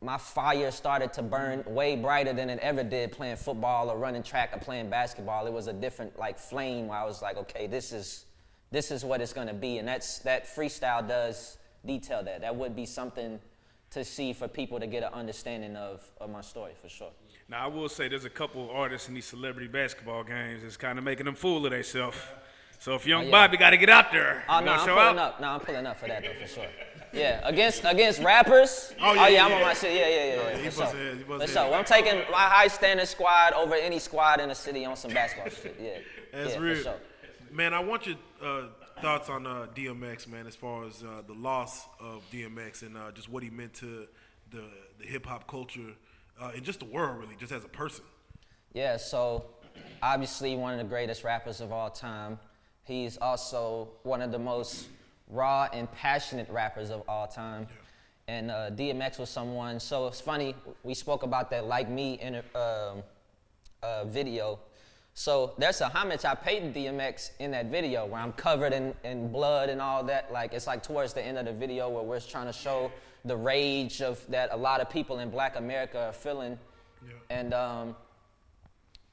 my 0.01 0.17
fire 0.17 0.69
started 0.71 1.11
to 1.13 1.23
burn 1.23 1.63
way 1.65 1.95
brighter 1.95 2.33
than 2.33 2.49
it 2.49 2.59
ever 2.59 2.83
did 2.83 3.11
playing 3.11 3.35
football 3.35 3.89
or 3.89 3.97
running 3.97 4.23
track 4.23 4.55
or 4.55 4.59
playing 4.59 4.89
basketball. 4.89 5.47
It 5.47 5.53
was 5.53 5.67
a 5.67 5.73
different 5.73 6.17
like 6.19 6.37
flame 6.37 6.87
where 6.87 6.99
I 6.99 7.05
was 7.05 7.21
like, 7.21 7.37
okay, 7.37 7.67
this 7.67 7.91
is 7.91 8.25
this 8.69 8.91
is 8.91 9.03
what 9.03 9.21
it's 9.21 9.33
gonna 9.33 9.53
be. 9.53 9.79
And 9.79 9.87
that's 9.87 10.19
that 10.19 10.45
freestyle 10.45 11.07
does 11.07 11.57
detail 11.85 12.23
that. 12.23 12.41
That 12.41 12.55
would 12.55 12.75
be 12.75 12.85
something 12.85 13.39
to 13.89 14.03
see 14.03 14.33
for 14.33 14.47
people 14.47 14.79
to 14.79 14.87
get 14.87 15.01
an 15.01 15.13
understanding 15.13 15.75
of, 15.75 16.03
of 16.19 16.29
my 16.29 16.41
story 16.41 16.73
for 16.79 16.89
sure. 16.89 17.11
Now 17.49 17.63
I 17.63 17.67
will 17.67 17.89
say 17.89 18.07
there's 18.07 18.25
a 18.25 18.29
couple 18.29 18.63
of 18.65 18.69
artists 18.69 19.07
in 19.07 19.15
these 19.15 19.25
celebrity 19.25 19.67
basketball 19.67 20.23
games 20.23 20.61
that's 20.61 20.77
kind 20.77 20.99
of 20.99 21.05
making 21.05 21.25
them 21.25 21.35
fool 21.35 21.65
of 21.65 21.71
themselves. 21.71 22.17
So 22.79 22.93
if 22.93 23.07
young 23.07 23.23
oh, 23.23 23.25
yeah. 23.25 23.31
Bobby 23.31 23.57
got 23.57 23.71
to 23.71 23.77
get 23.77 23.89
out 23.89 24.11
there, 24.11 24.43
oh 24.47 24.59
no, 24.59 24.73
I'm 24.73 24.79
pulling 24.79 24.99
out? 24.99 25.17
up. 25.17 25.41
No, 25.41 25.47
I'm 25.47 25.59
pulling 25.61 25.87
up 25.87 25.99
for 25.99 26.07
that 26.07 26.21
though 26.21 26.39
for 26.39 26.47
sure. 26.47 26.67
Yeah, 27.13 27.41
against 27.47 27.83
against 27.85 28.21
rappers. 28.21 28.93
Oh 29.01 29.13
yeah, 29.13 29.21
oh, 29.21 29.27
yeah, 29.27 29.27
yeah 29.29 29.45
I'm 29.45 29.51
on 29.53 29.61
my 29.61 29.73
shit. 29.73 29.93
Yeah, 29.93 30.07
yeah, 30.07 30.15
yeah. 30.15 30.35
yeah, 30.35 30.63
yeah 30.63 30.69
for 30.69 30.85
sure. 30.85 31.39
For 31.39 31.47
sure. 31.47 31.73
I'm 31.73 31.85
taking 31.85 32.17
my 32.31 32.37
high 32.37 32.67
standing 32.67 33.05
squad 33.05 33.53
over 33.53 33.75
any 33.75 33.99
squad 33.99 34.39
in 34.39 34.49
the 34.49 34.55
city 34.55 34.85
on 34.85 34.95
some 34.95 35.11
basketball 35.11 35.49
shit. 35.49 35.75
Yeah, 35.81 35.99
that's 36.31 36.53
yeah, 36.55 36.59
real. 36.59 36.83
Sure. 36.83 36.95
Man, 37.51 37.73
I 37.73 37.79
want 37.79 38.05
your 38.07 38.17
Uh, 38.41 38.67
thoughts 39.01 39.29
on 39.29 39.45
uh, 39.45 39.67
DMX, 39.75 40.27
man, 40.27 40.47
as 40.47 40.55
far 40.55 40.85
as 40.85 41.03
uh, 41.03 41.21
the 41.27 41.33
loss 41.33 41.85
of 41.99 42.23
DMX 42.31 42.81
and 42.81 42.97
uh, 42.97 43.11
just 43.11 43.29
what 43.29 43.43
he 43.43 43.49
meant 43.49 43.73
to 43.75 44.07
the 44.51 44.63
the 44.99 45.05
hip 45.05 45.25
hop 45.25 45.47
culture 45.47 45.93
uh, 46.41 46.51
and 46.55 46.63
just 46.63 46.79
the 46.79 46.85
world, 46.85 47.19
really, 47.19 47.35
just 47.39 47.51
as 47.51 47.63
a 47.63 47.67
person? 47.67 48.03
Yeah, 48.73 48.97
so 48.97 49.45
obviously 50.01 50.55
one 50.55 50.73
of 50.73 50.79
the 50.79 50.85
greatest 50.85 51.23
rappers 51.23 51.61
of 51.61 51.71
all 51.71 51.89
time. 51.89 52.39
He's 52.83 53.17
also 53.17 53.89
one 54.03 54.21
of 54.21 54.31
the 54.31 54.39
most 54.39 54.87
raw 55.29 55.67
and 55.73 55.91
passionate 55.91 56.49
rappers 56.49 56.89
of 56.89 57.03
all 57.07 57.27
time. 57.27 57.67
Yeah. 57.69 58.35
And 58.35 58.51
uh, 58.51 58.69
DMX 58.71 59.19
was 59.19 59.29
someone. 59.29 59.79
So 59.79 60.07
it's 60.07 60.19
funny 60.21 60.55
we 60.83 60.93
spoke 60.93 61.23
about 61.23 61.49
that 61.51 61.65
like 61.65 61.89
me 61.89 62.19
in 62.21 62.35
a 62.35 62.59
um, 62.59 63.03
uh, 63.81 64.03
video. 64.05 64.59
So 65.13 65.53
there's 65.57 65.81
a 65.81 65.87
homage 65.87 66.25
I 66.25 66.35
paid 66.35 66.73
to 66.73 66.79
DMX 66.79 67.31
in 67.39 67.51
that 67.51 67.67
video 67.67 68.05
where 68.05 68.21
I'm 68.21 68.33
covered 68.33 68.73
in, 68.73 68.93
in 69.03 69.31
blood 69.31 69.69
and 69.69 69.81
all 69.81 70.03
that. 70.03 70.31
Like 70.31 70.53
it's 70.53 70.67
like 70.67 70.83
towards 70.83 71.13
the 71.13 71.23
end 71.23 71.37
of 71.37 71.45
the 71.45 71.53
video 71.53 71.89
where 71.89 72.03
we're 72.03 72.19
trying 72.19 72.47
to 72.47 72.53
show 72.53 72.91
the 73.25 73.35
rage 73.35 74.01
of 74.01 74.23
that 74.29 74.49
a 74.51 74.57
lot 74.57 74.79
of 74.79 74.89
people 74.89 75.19
in 75.19 75.29
Black 75.29 75.55
America 75.55 76.07
are 76.07 76.13
feeling. 76.13 76.59
Yeah. 77.03 77.13
And 77.29 77.53
um, 77.53 77.95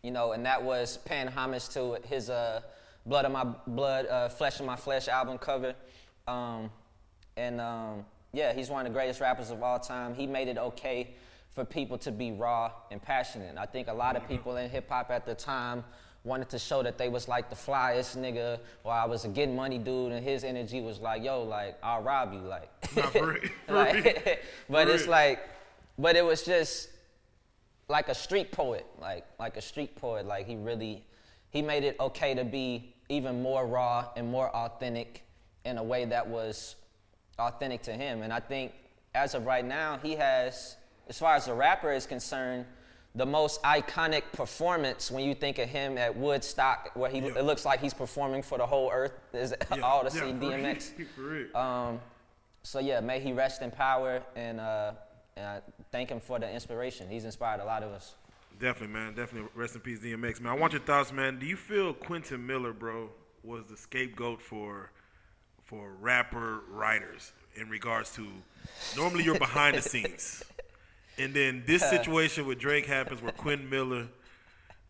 you 0.03 0.11
know, 0.11 0.33
and 0.33 0.45
that 0.45 0.63
was 0.63 0.99
paying 1.07 1.27
homage 1.27 1.69
to 1.71 1.99
his 2.07 2.29
uh, 2.29 2.61
Blood 3.07 3.25
of 3.25 3.33
My 3.33 3.45
Blood, 3.67 4.07
uh, 4.07 4.29
Flesh 4.29 4.61
of 4.61 4.67
My 4.67 4.77
Flesh 4.77 5.09
album 5.09 5.39
cover. 5.39 5.75
Um, 6.27 6.71
and 7.37 7.61
um, 7.61 8.05
yeah, 8.33 8.53
he's 8.53 8.71
one 8.71 8.87
of 8.87 8.93
the 8.93 8.97
greatest 8.97 9.21
rappers 9.21 9.51
of 9.51 9.63
all 9.63 9.79
time. 9.79 10.15
He 10.15 10.27
made 10.27 10.49
it 10.49 10.59
okay 10.59 11.15
for 11.51 11.65
people 11.65 11.99
to 11.99 12.11
be 12.11 12.33
raw 12.33 12.73
and 12.91 13.01
passionate. 13.01 13.57
I 13.57 13.67
think 13.67 13.89
a 13.89 13.93
lot 13.93 14.17
of 14.17 14.27
people 14.27 14.57
in 14.57 14.69
hip 14.69 14.89
hop 14.89 15.11
at 15.11 15.25
the 15.25 15.35
time 15.35 15.85
wanted 16.25 16.49
to 16.49 16.59
show 16.59 16.83
that 16.83 16.97
they 16.97 17.09
was 17.09 17.29
like 17.29 17.51
the 17.51 17.57
flyest 17.57 18.17
nigga, 18.17 18.59
or 18.83 18.93
I 18.93 19.05
was 19.05 19.25
a 19.25 19.29
getting 19.29 19.55
money 19.55 19.79
dude, 19.79 20.13
and 20.13 20.25
his 20.25 20.43
energy 20.43 20.81
was 20.81 20.99
like, 20.99 21.23
yo, 21.23 21.43
like 21.43 21.79
I'll 21.83 22.03
rob 22.03 22.33
you, 22.33 22.41
like. 22.41 22.71
like 23.69 24.43
but 24.69 24.89
it's 24.89 25.07
like, 25.07 25.41
but 25.99 26.17
it 26.17 26.25
was 26.25 26.43
just 26.43 26.89
like 27.89 28.09
a 28.09 28.15
street 28.15 28.51
poet, 28.51 28.87
like 29.01 29.27
like 29.39 29.57
a 29.57 29.63
street 29.63 29.95
poet. 29.97 30.27
Like 30.27 30.47
he 30.47 30.57
really, 30.57 31.05
he 31.51 31.63
made 31.63 31.85
it 31.85 31.97
okay 32.01 32.35
to 32.35 32.45
be 32.45 32.95
even 33.11 33.43
more 33.43 33.67
raw 33.67 34.09
and 34.17 34.29
more 34.31 34.49
authentic 34.57 35.25
in 35.65 35.79
a 35.79 35.83
way 35.83 36.05
that 36.05 36.27
was 36.27 36.77
authentic 37.39 37.83
to 37.83 37.93
him. 37.93 38.23
And 38.23 38.33
I 38.33 38.41
think 38.41 38.73
as 39.15 39.35
of 39.35 39.47
right 39.47 39.65
now, 39.65 39.99
he 40.03 40.13
has, 40.17 40.77
as 41.09 41.19
far 41.19 41.35
as 41.35 41.47
the 41.47 41.55
rapper 41.55 41.93
is 41.93 42.07
concerned, 42.07 42.67
the 43.15 43.27
most 43.27 43.63
iconic 43.63 44.23
performance 44.33 45.11
when 45.11 45.25
you 45.25 45.35
think 45.35 45.59
of 45.59 45.69
him 45.69 45.97
at 45.99 46.17
Woodstock, 46.17 46.91
where 46.95 47.11
he 47.11 47.19
yeah. 47.19 47.39
it 47.39 47.45
looks 47.45 47.65
like 47.65 47.81
he's 47.81 47.95
performing 47.95 48.43
for 48.43 48.59
the 48.59 48.67
whole 48.67 48.91
earth, 48.93 49.13
is 49.33 49.55
yeah. 49.71 49.81
all 49.83 50.05
to 50.05 50.17
yeah, 50.17 50.23
see 50.23 50.33
DMX. 50.33 51.55
Um, 51.55 52.01
so 52.65 52.81
yeah, 52.81 53.01
may 53.01 53.21
he 53.21 53.33
rest 53.33 53.63
in 53.63 53.71
power 53.71 54.23
and. 54.37 54.61
Uh, 54.61 54.93
and 55.37 55.47
I 55.47 55.61
thank 55.91 56.11
him 56.11 56.21
for 56.21 56.39
the 56.39 56.51
inspiration. 56.51 57.09
He's 57.09 57.25
inspired 57.25 57.61
a 57.61 57.65
lot 57.65 57.83
of 57.83 57.93
us. 57.93 58.15
Definitely, 58.61 58.95
man. 58.95 59.15
Definitely. 59.15 59.51
Rest 59.55 59.75
in 59.75 59.81
peace, 59.81 59.99
DMX, 59.99 60.41
man. 60.41 60.53
I 60.53 60.57
want 60.57 60.73
your 60.73 60.83
thoughts, 60.83 61.13
man. 61.13 61.39
Do 61.39 61.47
you 61.47 61.57
feel 61.57 61.93
Quentin 61.93 62.47
Miller, 62.47 62.73
bro, 62.73 63.11
was 63.43 63.67
the 63.67 63.77
scapegoat 63.77 64.41
for 64.41 64.93
for 65.75 65.91
rapper 66.01 66.61
writers 66.71 67.33
in 67.57 67.69
regards 67.69 68.15
to 68.15 68.27
normally 68.97 69.25
you're 69.25 69.39
behind 69.39 69.77
the 69.77 69.83
scenes, 69.91 70.45
and 71.19 71.35
then 71.35 71.63
this 71.67 71.83
situation 71.89 72.47
with 72.47 72.59
Drake 72.59 72.87
happens 72.87 73.21
where 73.23 73.33
Quinn 73.33 73.69
Miller 73.69 74.07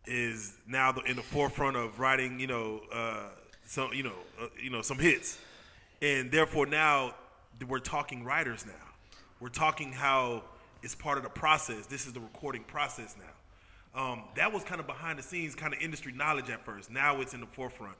is 0.05 0.53
now 0.67 0.93
in 1.07 1.15
the 1.15 1.21
forefront 1.21 1.75
of 1.75 1.99
writing, 1.99 2.39
you 2.39 2.47
know, 2.47 2.81
uh, 2.93 3.29
some, 3.65 3.91
you 3.93 4.03
know, 4.03 4.13
uh, 4.39 4.47
you 4.61 4.69
know, 4.69 4.81
some 4.81 4.99
hits, 4.99 5.39
and 6.01 6.31
therefore 6.31 6.67
now 6.67 7.15
we're 7.67 7.79
talking 7.79 8.23
writers 8.23 8.65
now. 8.65 8.73
We're 9.39 9.49
talking 9.49 9.91
how 9.91 10.43
it's 10.83 10.95
part 10.95 11.17
of 11.17 11.23
the 11.23 11.29
process. 11.29 11.87
This 11.87 12.05
is 12.05 12.13
the 12.13 12.19
recording 12.19 12.63
process 12.63 13.15
now. 13.17 14.01
Um, 14.01 14.23
that 14.35 14.51
was 14.51 14.63
kind 14.63 14.79
of 14.79 14.87
behind 14.87 15.17
the 15.17 15.23
scenes, 15.23 15.55
kind 15.55 15.73
of 15.73 15.79
industry 15.79 16.11
knowledge 16.11 16.49
at 16.49 16.63
first. 16.63 16.91
Now 16.91 17.21
it's 17.21 17.33
in 17.33 17.39
the 17.39 17.47
forefront. 17.47 17.95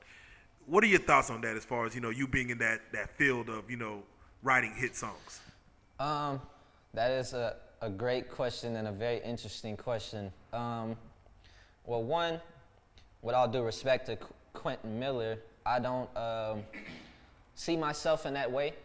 What 0.66 0.82
are 0.82 0.88
your 0.88 1.00
thoughts 1.00 1.30
on 1.30 1.40
that, 1.42 1.56
as 1.56 1.64
far 1.64 1.86
as 1.86 1.94
you 1.94 2.00
know, 2.00 2.10
you 2.10 2.26
being 2.26 2.50
in 2.50 2.58
that 2.58 2.80
that 2.92 3.16
field 3.16 3.48
of 3.48 3.70
you 3.70 3.76
know 3.76 4.02
writing 4.42 4.74
hit 4.74 4.96
songs? 4.96 5.40
Um, 6.00 6.40
that 6.92 7.12
is 7.12 7.32
a, 7.32 7.56
a 7.80 7.88
great 7.88 8.30
question 8.30 8.76
and 8.76 8.88
a 8.88 8.92
very 8.92 9.18
interesting 9.18 9.76
question. 9.76 10.32
Um, 10.52 10.96
well, 11.84 12.02
one, 12.02 12.40
with 13.22 13.34
all 13.34 13.46
due 13.46 13.62
respect 13.62 14.06
to 14.06 14.16
Qu- 14.16 14.34
Quentin 14.54 14.98
Miller, 14.98 15.38
I 15.64 15.78
don't 15.78 16.14
um, 16.16 16.62
see 17.54 17.76
myself 17.76 18.26
in 18.26 18.34
that 18.34 18.50
way. 18.50 18.74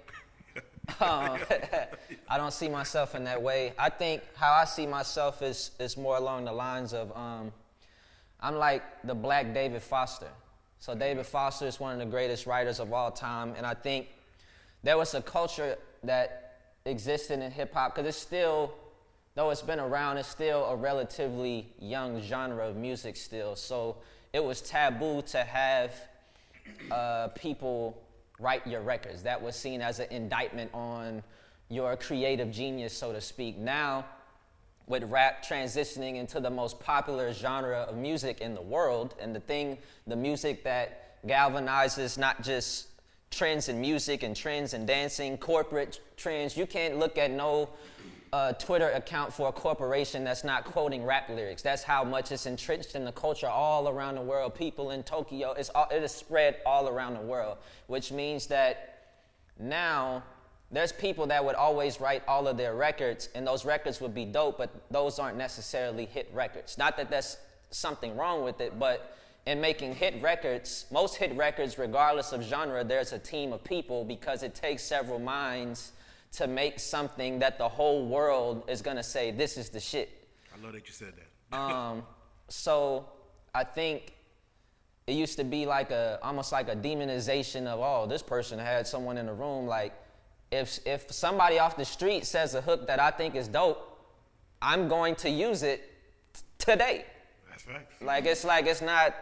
Um, 1.00 1.38
I 2.30 2.38
don't 2.38 2.52
see 2.52 2.68
myself 2.68 3.16
in 3.16 3.24
that 3.24 3.42
way. 3.42 3.74
I 3.78 3.90
think 3.90 4.24
how 4.36 4.52
I 4.52 4.66
see 4.66 4.86
myself 4.86 5.42
is 5.42 5.72
is 5.80 5.96
more 5.96 6.18
along 6.18 6.46
the 6.46 6.52
lines 6.52 6.92
of 6.92 7.16
um, 7.16 7.54
I'm 8.42 8.56
like 8.56 8.84
the 9.04 9.16
black 9.16 9.54
David 9.54 9.82
Foster. 9.82 10.28
So 10.82 10.96
David 10.96 11.28
Foster 11.28 11.68
is 11.68 11.80
one 11.80 11.94
of 11.94 12.00
the 12.00 12.08
greatest 12.08 12.48
writers 12.48 12.80
of 12.80 12.92
all 12.92 13.12
time, 13.12 13.54
and 13.56 13.68
I 13.68 13.76
think 13.76 14.08
there 14.82 14.98
was 14.98 15.14
a 15.14 15.22
culture 15.22 15.78
that 16.04 16.58
existed 16.86 17.40
in 17.40 17.52
hip 17.52 17.72
hop 17.72 17.94
because 17.94 18.10
it's 18.10 18.18
still, 18.18 18.74
though 19.36 19.52
it's 19.52 19.62
been 19.62 19.80
around, 19.80 20.18
it's 20.18 20.28
still 20.28 20.66
a 20.66 20.76
relatively 20.76 21.72
young 21.78 22.20
genre 22.20 22.68
of 22.68 22.78
music 22.78 23.16
still. 23.16 23.56
So 23.56 23.98
it 24.34 24.44
was 24.44 24.60
taboo 24.60 25.22
to 25.28 25.44
have 25.44 25.94
uh, 26.90 27.28
people 27.36 28.02
write 28.40 28.66
your 28.66 28.82
records. 28.82 29.22
That 29.22 29.40
was 29.40 29.56
seen 29.56 29.84
as 29.84 30.00
an 30.00 30.08
indictment 30.10 30.72
on 30.74 31.22
your 31.70 31.96
creative 31.96 32.50
genius, 32.50 32.98
so 32.98 33.14
to 33.14 33.22
speak. 33.22 33.56
Now, 33.56 34.06
with 34.92 35.04
rap 35.06 35.44
transitioning 35.44 36.18
into 36.18 36.40
the 36.40 36.50
most 36.50 36.80
popular 36.80 37.34
genre 37.34 37.80
of 37.80 37.96
music 37.96 38.42
in 38.42 38.54
the 38.54 38.62
world, 38.62 39.16
and 39.20 39.34
the 39.34 39.40
thing, 39.40 39.78
the 40.06 40.16
music 40.16 40.64
that 40.66 41.26
galvanizes 41.26 42.18
not 42.18 42.44
just 42.44 42.88
trends 43.32 43.70
in 43.70 43.80
music 43.80 44.22
and 44.24 44.36
trends 44.36 44.74
in 44.74 44.86
dancing, 44.86 45.38
corporate 45.38 46.02
trends. 46.18 46.58
You 46.58 46.68
can't 46.68 47.00
look 47.00 47.18
at 47.18 47.32
no 47.32 47.70
uh, 48.34 48.52
Twitter 48.54 48.90
account 48.90 49.34
for 49.34 49.48
a 49.48 49.52
corporation 49.52 50.26
that's 50.26 50.44
not 50.44 50.66
quoting 50.66 51.06
rap 51.06 51.30
lyrics. 51.30 51.62
That's 51.62 51.84
how 51.84 52.04
much 52.04 52.32
it's 52.32 52.46
entrenched 52.46 52.96
in 52.96 53.06
the 53.06 53.12
culture 53.14 53.48
all 53.48 53.88
around 53.88 54.16
the 54.16 54.22
world. 54.22 54.56
People 54.56 54.92
in 54.92 55.04
Tokyo, 55.04 55.54
it's 55.54 55.70
all, 55.70 55.88
it 55.90 56.04
is 56.04 56.12
spread 56.12 56.58
all 56.66 56.90
around 56.90 57.14
the 57.14 57.22
world, 57.22 57.58
which 57.88 58.12
means 58.12 58.48
that 58.48 59.04
now 59.58 60.24
there's 60.72 60.92
people 60.92 61.28
that 61.28 61.44
would 61.44 61.56
always 61.56 62.00
write 62.00 62.24
all 62.28 62.48
of 62.48 62.58
their 62.58 62.76
records, 62.76 63.30
and 63.36 63.46
those 63.46 63.66
records 63.66 64.00
would 64.00 64.16
be 64.16 64.26
dope, 64.26 64.58
but 64.58 64.70
those 64.90 65.20
aren't 65.20 65.38
necessarily 65.38 66.06
hit 66.06 66.30
records. 66.34 66.78
Not 66.78 66.96
that 66.98 67.10
that's 67.10 67.38
something 67.72 68.16
wrong 68.16 68.44
with 68.44 68.62
it, 68.62 68.80
but 68.80 69.18
in 69.46 69.60
making 69.60 69.96
hit 69.96 70.22
records, 70.22 70.86
most 70.92 71.16
hit 71.16 71.36
records, 71.36 71.78
regardless 71.78 72.32
of 72.32 72.44
genre, 72.44 72.84
there's 72.84 73.12
a 73.12 73.20
team 73.20 73.52
of 73.54 73.64
people 73.64 74.06
because 74.06 74.44
it 74.44 74.56
takes 74.56 74.84
several 74.84 75.20
minds 75.20 75.92
to 76.34 76.48
make 76.48 76.80
something 76.80 77.40
that 77.40 77.58
the 77.58 77.68
whole 77.68 78.06
world 78.08 78.64
is 78.70 78.82
gonna 78.82 79.04
say 79.04 79.32
this 79.32 79.58
is 79.58 79.70
the 79.70 79.80
shit. 79.80 80.28
I 80.56 80.64
love 80.64 80.74
that 80.74 80.88
you 80.88 80.94
said 80.94 81.14
that. 81.18 81.58
um, 81.58 82.04
so 82.48 83.06
I 83.54 83.64
think 83.64 84.14
it 85.08 85.14
used 85.14 85.38
to 85.38 85.44
be 85.44 85.66
like 85.66 85.92
a 85.92 86.20
almost 86.22 86.52
like 86.52 86.70
a 86.70 86.76
demonization 86.76 87.66
of 87.66 87.80
oh 87.82 88.06
this 88.08 88.22
person 88.22 88.60
had 88.60 88.88
someone 88.88 89.18
in 89.18 89.26
the 89.26 89.34
room 89.34 89.66
like 89.66 89.94
if 90.52 90.80
if 90.86 91.12
somebody 91.12 91.60
off 91.60 91.78
the 91.78 91.86
street 91.86 92.26
says 92.26 92.54
a 92.56 92.62
hook 92.62 92.88
that 92.88 93.00
I 93.00 93.12
think 93.12 93.36
is 93.36 93.48
dope, 93.48 93.88
I'm 94.62 94.88
going 94.88 95.16
to 95.16 95.30
use 95.30 95.64
it 95.64 95.82
t- 96.34 96.42
today. 96.58 97.06
That's 97.50 97.68
right. 97.68 97.88
Like 98.02 98.26
it's 98.26 98.44
like 98.44 98.66
it's 98.66 98.82
not 98.82 99.16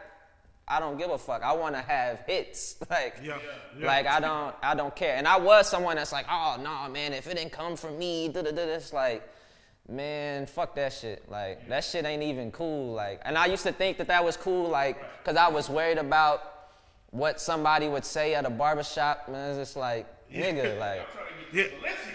I 0.69 0.79
don't 0.79 0.97
give 0.97 1.09
a 1.09 1.17
fuck. 1.17 1.41
I 1.41 1.53
want 1.53 1.73
to 1.75 1.81
have 1.81 2.19
hits. 2.27 2.75
Like, 2.89 3.17
yeah, 3.23 3.37
yeah. 3.79 3.85
like 3.85 4.07
I 4.07 4.19
don't, 4.19 4.55
I 4.63 4.73
don't 4.73 4.95
care. 4.95 5.15
And 5.15 5.27
I 5.27 5.37
was 5.37 5.67
someone 5.67 5.97
that's 5.97 6.11
like, 6.11 6.25
oh 6.29 6.55
no, 6.57 6.63
nah, 6.63 6.89
man, 6.89 7.13
if 7.13 7.27
it 7.27 7.35
didn't 7.35 7.51
come 7.51 7.75
from 7.75 7.99
me, 7.99 8.29
da 8.29 8.41
da 8.41 8.51
da. 8.51 8.61
It's 8.63 8.93
like, 8.93 9.21
man, 9.87 10.47
fuck 10.47 10.73
that 10.75 10.93
shit. 10.93 11.29
Like 11.29 11.67
that 11.69 11.83
shit 11.83 12.05
ain't 12.05 12.23
even 12.23 12.51
cool. 12.51 12.93
Like, 12.93 13.21
and 13.25 13.37
I 13.37 13.45
used 13.45 13.63
to 13.63 13.71
think 13.71 13.97
that 13.97 14.07
that 14.07 14.23
was 14.23 14.37
cool, 14.37 14.69
like, 14.69 14.97
cause 15.23 15.35
I 15.35 15.49
was 15.49 15.69
worried 15.69 15.99
about 15.99 16.41
what 17.11 17.39
somebody 17.39 17.87
would 17.87 18.05
say 18.05 18.33
at 18.33 18.45
a 18.45 18.49
barbershop. 18.49 19.29
Man, 19.29 19.51
it's 19.51 19.59
just 19.59 19.77
like, 19.77 20.07
nigga, 20.33 20.79
like, 20.79 21.07
yeah, 21.53 21.63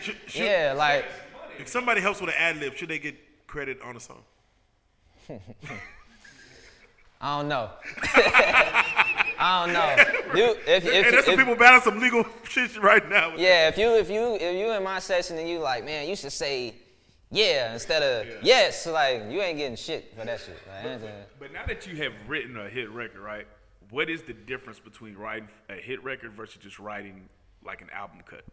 should, 0.02 0.16
should, 0.26 0.44
yeah, 0.44 0.74
like. 0.76 1.04
If 1.58 1.68
somebody 1.68 2.00
helps 2.00 2.20
with 2.20 2.30
an 2.30 2.36
ad 2.36 2.56
lib, 2.56 2.74
should 2.74 2.88
they 2.88 2.98
get 2.98 3.14
credit 3.46 3.80
on 3.82 3.94
the 3.94 4.00
song? 4.00 4.22
I 7.20 7.38
don't 7.38 7.48
know. 7.48 7.70
I 9.38 9.64
don't 9.64 9.72
know. 9.72 10.38
You, 10.38 10.56
if, 10.66 10.84
if, 10.84 11.06
and 11.06 11.14
there's 11.14 11.24
some 11.24 11.36
people 11.36 11.56
battling 11.56 11.82
some 11.82 11.98
legal 11.98 12.26
shit 12.44 12.76
right 12.82 13.08
now. 13.08 13.34
Yeah, 13.36 13.68
if 13.68 13.78
you 13.78 13.94
if 13.96 14.10
you 14.10 14.34
if 14.34 14.56
you 14.56 14.72
in 14.72 14.82
my 14.82 14.98
session 14.98 15.38
and 15.38 15.48
you 15.48 15.58
like, 15.58 15.84
man, 15.84 16.08
you 16.08 16.16
should 16.16 16.32
say 16.32 16.74
yeah 17.30 17.72
instead 17.72 18.02
of 18.02 18.26
yeah. 18.26 18.34
yes. 18.42 18.86
Like 18.86 19.24
you 19.30 19.40
ain't 19.40 19.58
getting 19.58 19.76
shit 19.76 20.12
for 20.18 20.24
that 20.24 20.40
shit. 20.40 20.58
Like, 20.68 21.00
but, 21.00 21.38
but 21.38 21.52
now 21.52 21.64
that 21.66 21.86
you 21.86 21.96
have 22.02 22.12
written 22.28 22.58
a 22.58 22.68
hit 22.68 22.90
record, 22.90 23.20
right? 23.20 23.46
What 23.90 24.10
is 24.10 24.22
the 24.22 24.32
difference 24.32 24.78
between 24.78 25.16
writing 25.16 25.48
a 25.68 25.76
hit 25.76 26.02
record 26.04 26.32
versus 26.32 26.56
just 26.62 26.78
writing 26.78 27.28
like 27.64 27.80
an 27.80 27.90
album 27.90 28.18
cut? 28.28 28.44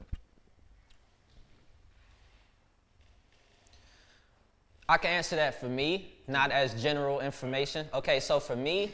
I 4.87 4.97
can 4.97 5.11
answer 5.11 5.37
that 5.37 5.59
for 5.59 5.69
me, 5.69 6.13
not 6.27 6.51
as 6.51 6.81
general 6.81 7.21
information. 7.21 7.87
Okay, 7.93 8.19
so 8.19 8.39
for 8.39 8.55
me, 8.55 8.91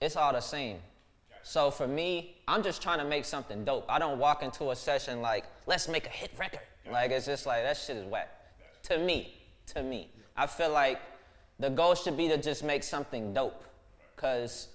it's 0.00 0.16
all 0.16 0.32
the 0.32 0.40
same. 0.40 0.78
So 1.42 1.70
for 1.70 1.86
me, 1.86 2.36
I'm 2.48 2.62
just 2.62 2.80
trying 2.82 2.98
to 2.98 3.04
make 3.04 3.26
something 3.26 3.64
dope. 3.64 3.84
I 3.88 3.98
don't 3.98 4.18
walk 4.18 4.42
into 4.42 4.70
a 4.70 4.76
session 4.76 5.20
like, 5.20 5.44
let's 5.66 5.86
make 5.86 6.06
a 6.06 6.10
hit 6.10 6.30
record. 6.38 6.60
Like 6.90 7.10
it's 7.10 7.26
just 7.26 7.44
like 7.44 7.62
that 7.62 7.76
shit 7.76 7.96
is 7.96 8.04
whack. 8.06 8.30
To 8.84 8.98
me, 8.98 9.34
to 9.66 9.82
me. 9.82 10.08
I 10.36 10.46
feel 10.46 10.70
like 10.70 10.98
the 11.58 11.68
goal 11.68 11.94
should 11.94 12.16
be 12.16 12.28
to 12.28 12.38
just 12.38 12.64
make 12.64 12.82
something 12.82 13.34
dope. 13.34 13.62
Cause 14.16 14.68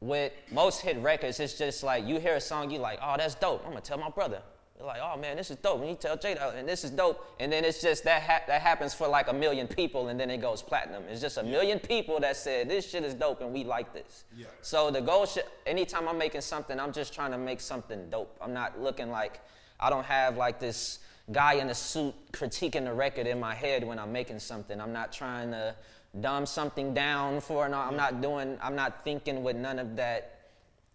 with 0.00 0.32
most 0.52 0.80
hit 0.80 0.96
records, 0.98 1.40
it's 1.40 1.54
just 1.54 1.82
like 1.82 2.06
you 2.06 2.18
hear 2.18 2.36
a 2.36 2.40
song, 2.40 2.70
you 2.70 2.78
like, 2.78 2.98
oh, 3.02 3.14
that's 3.16 3.34
dope. 3.34 3.62
I'm 3.64 3.70
gonna 3.70 3.80
tell 3.80 3.98
my 3.98 4.10
brother. 4.10 4.42
You're 4.78 4.86
like, 4.86 5.00
oh 5.02 5.18
man, 5.18 5.36
this 5.36 5.50
is 5.50 5.56
dope. 5.56 5.80
And 5.80 5.90
you 5.90 5.96
tell 5.96 6.16
Jada, 6.16 6.56
and 6.56 6.68
this 6.68 6.84
is 6.84 6.92
dope. 6.92 7.24
And 7.40 7.50
then 7.52 7.64
it's 7.64 7.80
just 7.80 8.04
that 8.04 8.22
ha- 8.22 8.42
that 8.46 8.62
happens 8.62 8.94
for 8.94 9.08
like 9.08 9.28
a 9.28 9.32
million 9.32 9.66
people, 9.66 10.06
and 10.06 10.20
then 10.20 10.30
it 10.30 10.40
goes 10.40 10.62
platinum. 10.62 11.02
It's 11.10 11.20
just 11.20 11.36
a 11.36 11.44
yeah. 11.44 11.50
million 11.50 11.80
people 11.80 12.20
that 12.20 12.36
said 12.36 12.68
this 12.68 12.88
shit 12.88 13.02
is 13.02 13.14
dope, 13.14 13.40
and 13.40 13.52
we 13.52 13.64
like 13.64 13.92
this. 13.92 14.24
Yeah. 14.36 14.46
So 14.62 14.92
the 14.92 15.00
goal 15.00 15.26
should, 15.26 15.42
anytime 15.66 16.08
I'm 16.08 16.16
making 16.16 16.42
something, 16.42 16.78
I'm 16.78 16.92
just 16.92 17.12
trying 17.12 17.32
to 17.32 17.38
make 17.38 17.60
something 17.60 18.08
dope. 18.08 18.36
I'm 18.40 18.54
not 18.54 18.80
looking 18.80 19.10
like 19.10 19.40
I 19.80 19.90
don't 19.90 20.06
have 20.06 20.36
like 20.36 20.60
this 20.60 21.00
guy 21.32 21.54
in 21.54 21.70
a 21.70 21.74
suit 21.74 22.14
critiquing 22.32 22.84
the 22.84 22.92
record 22.92 23.26
in 23.26 23.40
my 23.40 23.54
head 23.54 23.82
when 23.84 23.98
I'm 23.98 24.12
making 24.12 24.38
something. 24.38 24.80
I'm 24.80 24.92
not 24.92 25.12
trying 25.12 25.50
to 25.50 25.74
dumb 26.20 26.46
something 26.46 26.94
down 26.94 27.40
for. 27.40 27.68
No, 27.68 27.78
I'm 27.78 27.96
not 27.96 28.20
doing. 28.20 28.58
I'm 28.62 28.74
not 28.74 29.04
thinking 29.04 29.42
with 29.42 29.56
none 29.56 29.78
of 29.78 29.96
that 29.96 30.38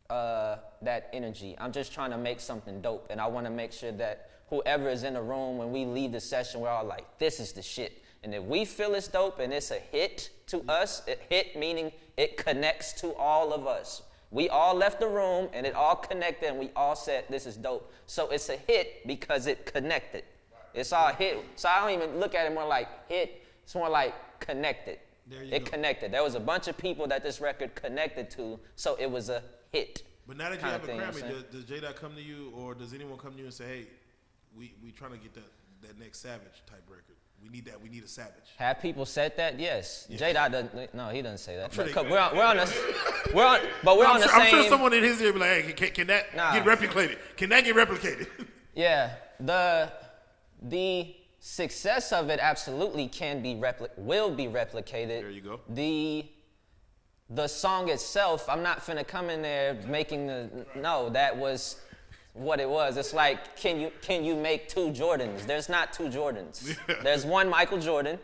uh, 0.09 0.57
that 0.82 1.09
energy. 1.14 1.55
I'm 1.59 1.72
just 1.72 1.93
trying 1.93 2.11
to 2.11 2.18
make 2.18 2.39
something 2.39 2.82
dope, 2.82 3.07
and 3.09 3.20
I 3.20 3.28
want 3.28 3.45
to 3.45 3.51
make 3.51 3.72
sure 3.72 3.91
that 3.93 4.30
whoever 4.49 4.89
is 4.89 5.03
in 5.03 5.14
the 5.14 5.22
room 5.22 5.57
when 5.57 5.72
we 5.72 5.86
leave 5.86 6.11
the 6.11 6.20
session, 6.20 6.61
we're 6.61 6.70
all 6.70 6.86
like, 6.86 7.18
"This 7.18 7.39
is 7.39 7.51
the 7.53 7.61
shit." 7.61 8.03
And 8.24 8.34
if 8.34 8.43
we 8.43 8.64
feel 8.64 8.95
it's 8.95 9.07
dope 9.07 9.39
and 9.39 9.51
it's 9.51 9.72
a 9.72 9.80
hit 9.80 10.30
to 10.47 10.61
us, 10.70 11.01
it 11.07 11.22
hit 11.30 11.57
meaning 11.57 11.91
it 12.16 12.38
connects 12.38 12.93
to 13.01 13.14
all 13.16 13.53
of 13.53 13.68
us. 13.68 14.01
We 14.32 14.47
all 14.49 14.76
left 14.76 15.01
the 15.01 15.07
room 15.07 15.49
and 15.53 15.66
it 15.66 15.76
all 15.76 15.95
connected, 15.95 16.49
and 16.49 16.59
we 16.59 16.72
all 16.76 16.95
said, 16.95 17.26
"This 17.30 17.45
is 17.45 17.57
dope." 17.57 17.91
So 18.05 18.30
it's 18.30 18.49
a 18.49 18.57
hit 18.57 19.07
because 19.07 19.47
it 19.47 19.66
connected. 19.66 20.24
It's 20.74 20.91
all 20.91 21.14
hit. 21.14 21.38
So 21.55 21.70
I 21.70 21.82
don't 21.82 22.01
even 22.01 22.20
look 22.20 22.34
at 22.36 22.47
it 22.47 22.53
more 22.53 22.68
like 22.68 22.88
hit. 23.07 23.45
It's 23.64 23.76
more 23.76 23.89
like 23.89 24.14
connected. 24.39 24.99
It 25.30 25.65
go. 25.65 25.71
connected. 25.71 26.11
There 26.11 26.24
was 26.24 26.36
a 26.36 26.39
bunch 26.39 26.67
of 26.67 26.78
people 26.78 27.07
that 27.07 27.24
this 27.24 27.39
record 27.39 27.76
connected 27.76 28.30
to, 28.32 28.59
so 28.76 28.95
it 28.99 29.09
was 29.09 29.30
a 29.30 29.43
hit. 29.71 30.03
But 30.28 30.38
now 30.38 30.49
that 30.49 30.61
you 30.61 30.67
have 30.67 30.84
a 30.84 30.88
Grammy, 30.88 31.21
does, 31.21 31.43
does 31.51 31.65
J 31.65 31.82
Dot 31.82 31.95
come 31.95 32.15
to 32.15 32.21
you, 32.21 32.53
or 32.55 32.74
does 32.74 32.93
anyone 32.93 33.17
come 33.17 33.34
to 33.34 33.39
you 33.39 33.45
and 33.45 33.53
say, 33.53 33.65
"Hey, 33.65 33.88
we 34.57 34.74
we 34.84 34.91
trying 34.91 35.11
to 35.11 35.17
get 35.17 35.34
that 35.34 35.51
that 35.82 35.99
next 35.99 36.19
Savage 36.19 36.63
type 36.65 36.84
record"? 36.88 37.15
We 37.43 37.49
need 37.49 37.65
that. 37.65 37.82
We 37.82 37.89
need 37.89 38.03
a 38.03 38.07
savage. 38.07 38.55
Have 38.57 38.82
people 38.82 39.05
said 39.05 39.36
that? 39.36 39.59
Yes. 39.59 40.07
J 40.09 40.32
Dot 40.32 40.51
doesn't. 40.51 40.93
No, 40.93 41.09
he 41.09 41.21
doesn't 41.21 41.39
say 41.39 41.57
that. 41.57 41.74
Sure 41.74 41.86
we're 41.86 42.17
on. 42.17 42.36
We're 42.36 42.43
on. 42.43 42.57
A, 42.57 42.67
we're 43.34 43.45
on. 43.45 43.59
But 43.84 43.97
we're 43.97 44.05
I'm 44.05 44.15
on 44.15 44.21
sure, 44.21 44.28
the 44.28 44.34
same. 44.34 44.41
I'm 44.41 44.49
sure 44.49 44.69
someone 44.69 44.93
in 44.93 45.03
his 45.03 45.21
ear 45.21 45.34
be 45.34 45.39
like, 45.39 45.63
"Hey, 45.63 45.74
can, 45.74 45.89
can 45.89 46.07
that 46.07 46.36
nah. 46.36 46.53
get 46.53 46.63
replicated? 46.63 47.17
Can 47.36 47.49
that 47.49 47.65
get 47.65 47.76
replicated?" 47.76 48.28
yeah. 48.76 49.15
The 49.41 49.91
the 50.61 51.15
success 51.45 52.13
of 52.13 52.29
it 52.29 52.39
absolutely 52.41 53.05
can 53.05 53.41
be 53.43 53.53
repli- 53.53 53.89
will 53.97 54.31
be 54.31 54.45
replicated. 54.45 55.21
There 55.21 55.29
you 55.29 55.41
go. 55.41 55.59
The 55.67 56.25
the 57.29 57.47
song 57.47 57.89
itself, 57.89 58.47
I'm 58.47 58.63
not 58.63 58.79
finna 58.79 59.05
come 59.05 59.29
in 59.29 59.41
there 59.41 59.73
making 59.87 60.27
the 60.27 60.65
no, 60.75 61.09
that 61.09 61.35
was 61.35 61.81
what 62.31 62.61
it 62.61 62.69
was. 62.69 62.95
It's 62.95 63.13
like, 63.13 63.57
can 63.57 63.77
you 63.77 63.91
can 64.01 64.23
you 64.23 64.37
make 64.37 64.69
two 64.69 64.91
Jordans? 64.91 65.45
There's 65.45 65.67
not 65.67 65.91
two 65.91 66.05
Jordans. 66.05 66.77
There's 67.03 67.25
one 67.25 67.49
Michael 67.49 67.79
Jordan, 67.79 68.19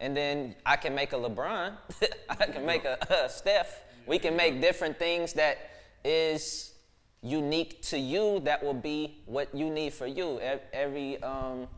and 0.00 0.16
then 0.16 0.56
I 0.64 0.76
can 0.76 0.94
make 0.94 1.12
a 1.12 1.16
LeBron. 1.16 1.74
I 2.30 2.46
can 2.46 2.64
make 2.64 2.86
a, 2.86 2.96
a 3.10 3.28
Steph. 3.28 3.82
We 4.06 4.18
can 4.18 4.36
make 4.36 4.62
different 4.62 4.98
things 4.98 5.34
that 5.34 5.58
is 6.02 6.72
unique 7.20 7.82
to 7.82 7.98
you 7.98 8.40
that 8.44 8.64
will 8.64 8.72
be 8.72 9.22
what 9.26 9.54
you 9.54 9.68
need 9.68 9.92
for 9.92 10.06
you. 10.06 10.40
Every 10.72 11.22
um, 11.22 11.68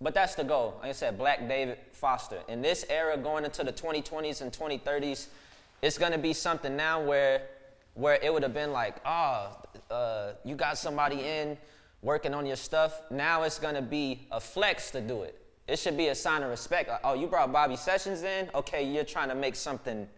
but 0.00 0.14
that's 0.14 0.34
the 0.34 0.44
goal. 0.44 0.76
Like 0.80 0.90
I 0.90 0.92
said, 0.92 1.18
Black 1.18 1.46
David 1.46 1.78
Foster. 1.92 2.40
In 2.48 2.62
this 2.62 2.84
era, 2.88 3.16
going 3.16 3.44
into 3.44 3.62
the 3.62 3.72
2020s 3.72 4.40
and 4.40 4.52
2030s, 4.52 5.26
it's 5.82 5.98
going 5.98 6.12
to 6.12 6.18
be 6.18 6.32
something 6.32 6.76
now 6.76 7.02
where 7.02 7.42
where 7.94 8.18
it 8.22 8.32
would 8.32 8.42
have 8.42 8.54
been 8.54 8.72
like, 8.72 8.96
oh, 9.04 9.56
uh, 9.90 10.32
you 10.44 10.54
got 10.54 10.78
somebody 10.78 11.20
in 11.20 11.58
working 12.02 12.32
on 12.32 12.46
your 12.46 12.56
stuff. 12.56 13.02
Now 13.10 13.42
it's 13.42 13.58
going 13.58 13.74
to 13.74 13.82
be 13.82 14.26
a 14.30 14.40
flex 14.40 14.90
to 14.92 15.00
do 15.00 15.22
it. 15.22 15.36
It 15.66 15.78
should 15.78 15.96
be 15.96 16.08
a 16.08 16.14
sign 16.14 16.42
of 16.42 16.50
respect. 16.50 16.88
Like, 16.88 17.00
oh, 17.04 17.14
you 17.14 17.26
brought 17.26 17.52
Bobby 17.52 17.76
Sessions 17.76 18.22
in. 18.22 18.48
Okay, 18.54 18.82
you're 18.84 19.04
trying 19.04 19.28
to 19.28 19.34
make 19.34 19.54
something 19.54 20.08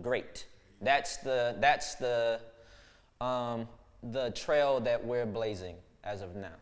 great. 0.00 0.46
That's 0.80 1.16
the 1.18 1.56
that's 1.58 1.96
the 1.96 2.40
um, 3.20 3.68
the 4.02 4.30
trail 4.30 4.80
that 4.80 5.04
we're 5.04 5.26
blazing 5.26 5.76
as 6.04 6.22
of 6.22 6.34
now. 6.34 6.54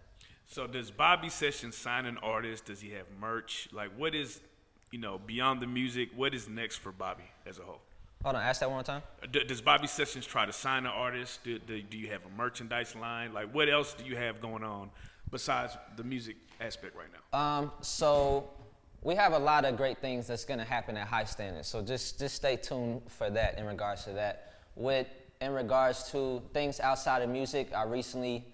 So 0.51 0.66
does 0.66 0.90
Bobby 0.90 1.28
Sessions 1.28 1.76
sign 1.76 2.07
an 2.07 2.18
artist? 2.18 2.64
Does 2.64 2.80
he 2.80 2.90
have 2.90 3.07
merch? 3.20 3.68
Like, 3.70 3.90
what 3.96 4.16
is, 4.16 4.40
you 4.90 4.98
know, 4.98 5.20
beyond 5.24 5.62
the 5.62 5.66
music? 5.68 6.09
What 6.16 6.34
is 6.34 6.48
next 6.48 6.78
for 6.78 6.90
Bobby 6.90 7.22
as 7.46 7.61
a 7.61 7.62
whole? 7.62 7.80
Hold 8.24 8.34
on, 8.34 8.42
ask 8.42 8.59
that 8.59 8.68
one 8.68 8.78
more 8.78 8.82
time. 8.82 9.03
D- 9.30 9.44
does 9.44 9.61
Bobby 9.61 9.86
Sessions 9.86 10.26
try 10.26 10.44
to 10.44 10.53
sign 10.53 10.86
an 10.86 10.92
artist? 10.92 11.44
Do, 11.44 11.61
do, 11.61 11.80
do, 11.80 11.96
you 11.96 12.09
have 12.09 12.22
a 12.26 12.36
merchandise 12.36 12.96
line? 12.96 13.32
Like, 13.32 13.55
what 13.55 13.68
else 13.68 13.94
do 13.94 14.05
you 14.05 14.16
have 14.16 14.40
going 14.40 14.64
on 14.64 14.90
besides 15.30 15.78
the 15.96 16.03
music 16.03 16.34
aspect 16.61 16.96
right 16.96 17.07
now? 17.12 17.38
Um, 17.38 17.70
so 17.80 18.51
we 19.03 19.14
have 19.14 19.34
a 19.34 19.38
lot 19.38 19.64
of 19.64 19.76
great 19.76 19.98
things 19.98 20.26
that's 20.26 20.44
going 20.44 20.59
to 20.59 20.66
happen 20.66 20.96
at 20.96 21.07
High 21.07 21.24
Standards. 21.24 21.68
So 21.68 21.80
just 21.80 22.18
just 22.18 22.34
stay 22.34 22.57
tuned 22.57 23.03
for 23.07 23.30
that 23.30 23.57
in 23.57 23.66
regards 23.66 24.03
to 24.05 24.11
that. 24.14 24.55
With 24.74 25.07
in 25.40 25.53
regards 25.53 26.11
to 26.11 26.42
things 26.53 26.80
outside 26.80 27.22
of 27.22 27.30
music, 27.30 27.72
I 27.72 27.84
recently 27.84 28.44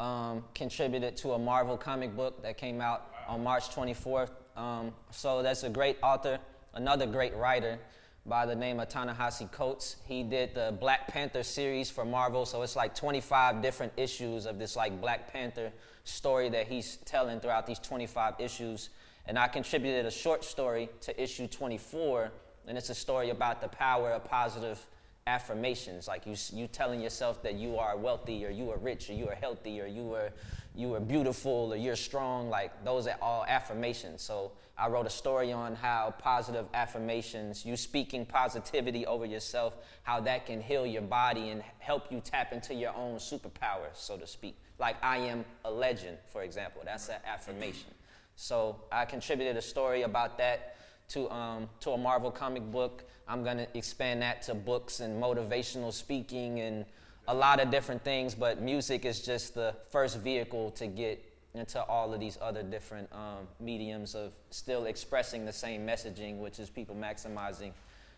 um, 0.00 0.44
contributed 0.54 1.16
to 1.18 1.32
a 1.32 1.38
Marvel 1.38 1.76
comic 1.76 2.16
book 2.16 2.42
that 2.42 2.56
came 2.56 2.80
out 2.80 3.12
on 3.28 3.42
March 3.42 3.74
24th. 3.74 4.30
Um, 4.56 4.92
so 5.10 5.42
that's 5.42 5.62
a 5.62 5.70
great 5.70 5.98
author, 6.02 6.38
another 6.74 7.06
great 7.06 7.34
writer 7.36 7.78
by 8.24 8.44
the 8.44 8.54
name 8.54 8.80
of 8.80 8.88
Ta-Nehisi 8.88 9.50
Coates. 9.52 9.96
He 10.06 10.22
did 10.22 10.54
the 10.54 10.76
Black 10.80 11.08
Panther 11.08 11.42
series 11.42 11.90
for 11.90 12.04
Marvel, 12.04 12.44
so 12.44 12.62
it's 12.62 12.76
like 12.76 12.94
25 12.94 13.62
different 13.62 13.92
issues 13.96 14.46
of 14.46 14.58
this 14.58 14.76
like 14.76 15.00
Black 15.00 15.32
Panther 15.32 15.72
story 16.04 16.48
that 16.50 16.66
he's 16.66 16.96
telling 17.04 17.40
throughout 17.40 17.66
these 17.66 17.78
25 17.78 18.34
issues. 18.38 18.90
And 19.26 19.38
I 19.38 19.48
contributed 19.48 20.06
a 20.06 20.10
short 20.10 20.44
story 20.44 20.88
to 21.02 21.22
issue 21.22 21.46
24, 21.46 22.32
and 22.66 22.76
it's 22.76 22.90
a 22.90 22.94
story 22.94 23.30
about 23.30 23.60
the 23.60 23.68
power 23.68 24.10
of 24.12 24.24
positive 24.24 24.84
affirmations, 25.26 26.06
like 26.08 26.26
you 26.26 26.34
you 26.52 26.66
telling 26.68 27.00
yourself 27.00 27.42
that 27.42 27.54
you 27.54 27.76
are 27.76 27.96
wealthy 27.96 28.44
or 28.46 28.50
you 28.50 28.70
are 28.70 28.78
rich 28.78 29.10
or 29.10 29.12
you 29.12 29.28
are 29.28 29.34
healthy 29.34 29.80
or 29.80 29.86
you 29.86 30.14
are 30.14 30.30
you 30.74 30.94
are 30.94 31.00
beautiful 31.00 31.72
or 31.72 31.76
you're 31.76 31.96
strong. 31.96 32.48
Like 32.48 32.84
those 32.84 33.06
are 33.06 33.18
all 33.20 33.44
affirmations. 33.46 34.22
So 34.22 34.52
I 34.78 34.88
wrote 34.88 35.06
a 35.06 35.10
story 35.10 35.52
on 35.52 35.74
how 35.74 36.14
positive 36.18 36.66
affirmations, 36.74 37.64
you 37.64 37.76
speaking 37.78 38.26
positivity 38.26 39.06
over 39.06 39.24
yourself, 39.24 39.74
how 40.02 40.20
that 40.20 40.44
can 40.44 40.60
heal 40.60 40.84
your 40.84 41.02
body 41.02 41.48
and 41.48 41.62
help 41.78 42.12
you 42.12 42.20
tap 42.20 42.52
into 42.52 42.74
your 42.74 42.94
own 42.94 43.16
superpower, 43.16 43.88
so 43.94 44.18
to 44.18 44.26
speak. 44.26 44.58
Like, 44.78 44.96
I 45.02 45.16
am 45.18 45.46
a 45.64 45.70
legend, 45.70 46.18
for 46.30 46.42
example. 46.42 46.82
That's 46.84 47.08
an 47.08 47.20
affirmation. 47.26 47.88
So 48.36 48.82
I 48.92 49.06
contributed 49.06 49.56
a 49.56 49.62
story 49.62 50.02
about 50.02 50.36
that 50.36 50.76
to, 51.08 51.30
um, 51.30 51.70
to 51.80 51.92
a 51.92 51.98
Marvel 51.98 52.30
comic 52.30 52.70
book. 52.70 53.04
I'm 53.28 53.42
going 53.42 53.58
to 53.58 53.66
expand 53.76 54.22
that 54.22 54.42
to 54.42 54.54
books 54.54 55.00
and 55.00 55.20
motivational 55.22 55.92
speaking 55.92 56.60
and 56.60 56.84
a 57.28 57.34
lot 57.34 57.60
of 57.60 57.70
different 57.70 58.04
things, 58.04 58.34
but 58.34 58.60
music 58.60 59.04
is 59.04 59.20
just 59.20 59.54
the 59.54 59.74
first 59.90 60.18
vehicle 60.18 60.70
to 60.72 60.86
get 60.86 61.24
into 61.54 61.82
all 61.84 62.12
of 62.12 62.20
these 62.20 62.38
other 62.40 62.62
different 62.62 63.08
um, 63.12 63.48
mediums 63.58 64.14
of 64.14 64.32
still 64.50 64.84
expressing 64.84 65.44
the 65.44 65.52
same 65.52 65.86
messaging, 65.86 66.38
which 66.38 66.58
is 66.58 66.70
people 66.70 66.94
maximizing 66.94 67.72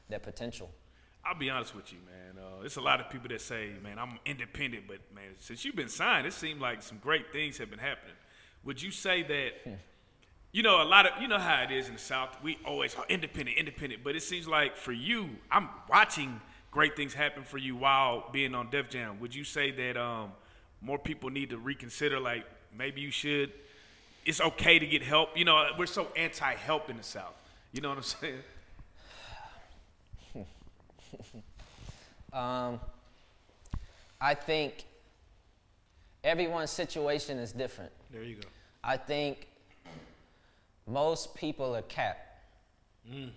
their 0.08 0.18
potential. 0.18 0.70
I'll 1.24 1.38
be 1.38 1.50
honest 1.50 1.74
with 1.74 1.92
you, 1.92 1.98
man. 2.06 2.42
Uh, 2.42 2.62
it's 2.64 2.76
a 2.76 2.80
lot 2.80 3.00
of 3.00 3.10
people 3.10 3.28
that 3.28 3.40
say, 3.40 3.70
man, 3.82 3.98
I'm 3.98 4.18
independent, 4.26 4.84
but 4.86 4.98
man, 5.14 5.30
since 5.38 5.64
you've 5.64 5.76
been 5.76 5.88
signed, 5.88 6.26
it 6.26 6.32
seems 6.32 6.60
like 6.60 6.82
some 6.82 6.98
great 6.98 7.32
things 7.32 7.58
have 7.58 7.70
been 7.70 7.78
happening. 7.78 8.14
Would 8.64 8.82
you 8.82 8.90
say 8.90 9.22
that, 9.22 9.52
hmm. 9.64 9.74
You 10.58 10.64
know, 10.64 10.82
a 10.82 10.84
lot 10.84 11.06
of, 11.06 11.22
you 11.22 11.28
know 11.28 11.38
how 11.38 11.62
it 11.62 11.70
is 11.70 11.86
in 11.86 11.92
the 11.92 12.00
South, 12.00 12.36
we 12.42 12.58
always 12.64 12.96
are 12.96 13.04
independent, 13.08 13.56
independent, 13.56 14.02
but 14.02 14.16
it 14.16 14.22
seems 14.24 14.48
like 14.48 14.74
for 14.74 14.90
you, 14.90 15.30
I'm 15.52 15.68
watching 15.88 16.40
great 16.72 16.96
things 16.96 17.14
happen 17.14 17.44
for 17.44 17.58
you 17.58 17.76
while 17.76 18.28
being 18.32 18.56
on 18.56 18.68
Def 18.68 18.90
Jam. 18.90 19.20
Would 19.20 19.32
you 19.32 19.44
say 19.44 19.70
that 19.70 19.96
um, 19.96 20.32
more 20.80 20.98
people 20.98 21.30
need 21.30 21.50
to 21.50 21.58
reconsider, 21.58 22.18
like, 22.18 22.44
maybe 22.76 23.00
you 23.00 23.12
should. 23.12 23.52
It's 24.26 24.40
okay 24.40 24.80
to 24.80 24.86
get 24.86 25.00
help. 25.00 25.38
You 25.38 25.44
know, 25.44 25.64
we're 25.78 25.86
so 25.86 26.08
anti-help 26.16 26.90
in 26.90 26.96
the 26.96 27.04
South. 27.04 27.36
You 27.70 27.80
know 27.80 27.90
what 27.90 27.98
I'm 27.98 28.02
saying? 28.02 28.42
um, 32.32 32.80
I 34.20 34.34
think 34.34 34.86
everyone's 36.24 36.72
situation 36.72 37.38
is 37.38 37.52
different. 37.52 37.92
There 38.10 38.24
you 38.24 38.34
go. 38.34 38.48
I 38.82 38.96
think 38.96 39.47
most 40.88 41.34
people 41.34 41.76
are 41.76 41.82
capped. 41.82 42.26
Mm. 43.10 43.30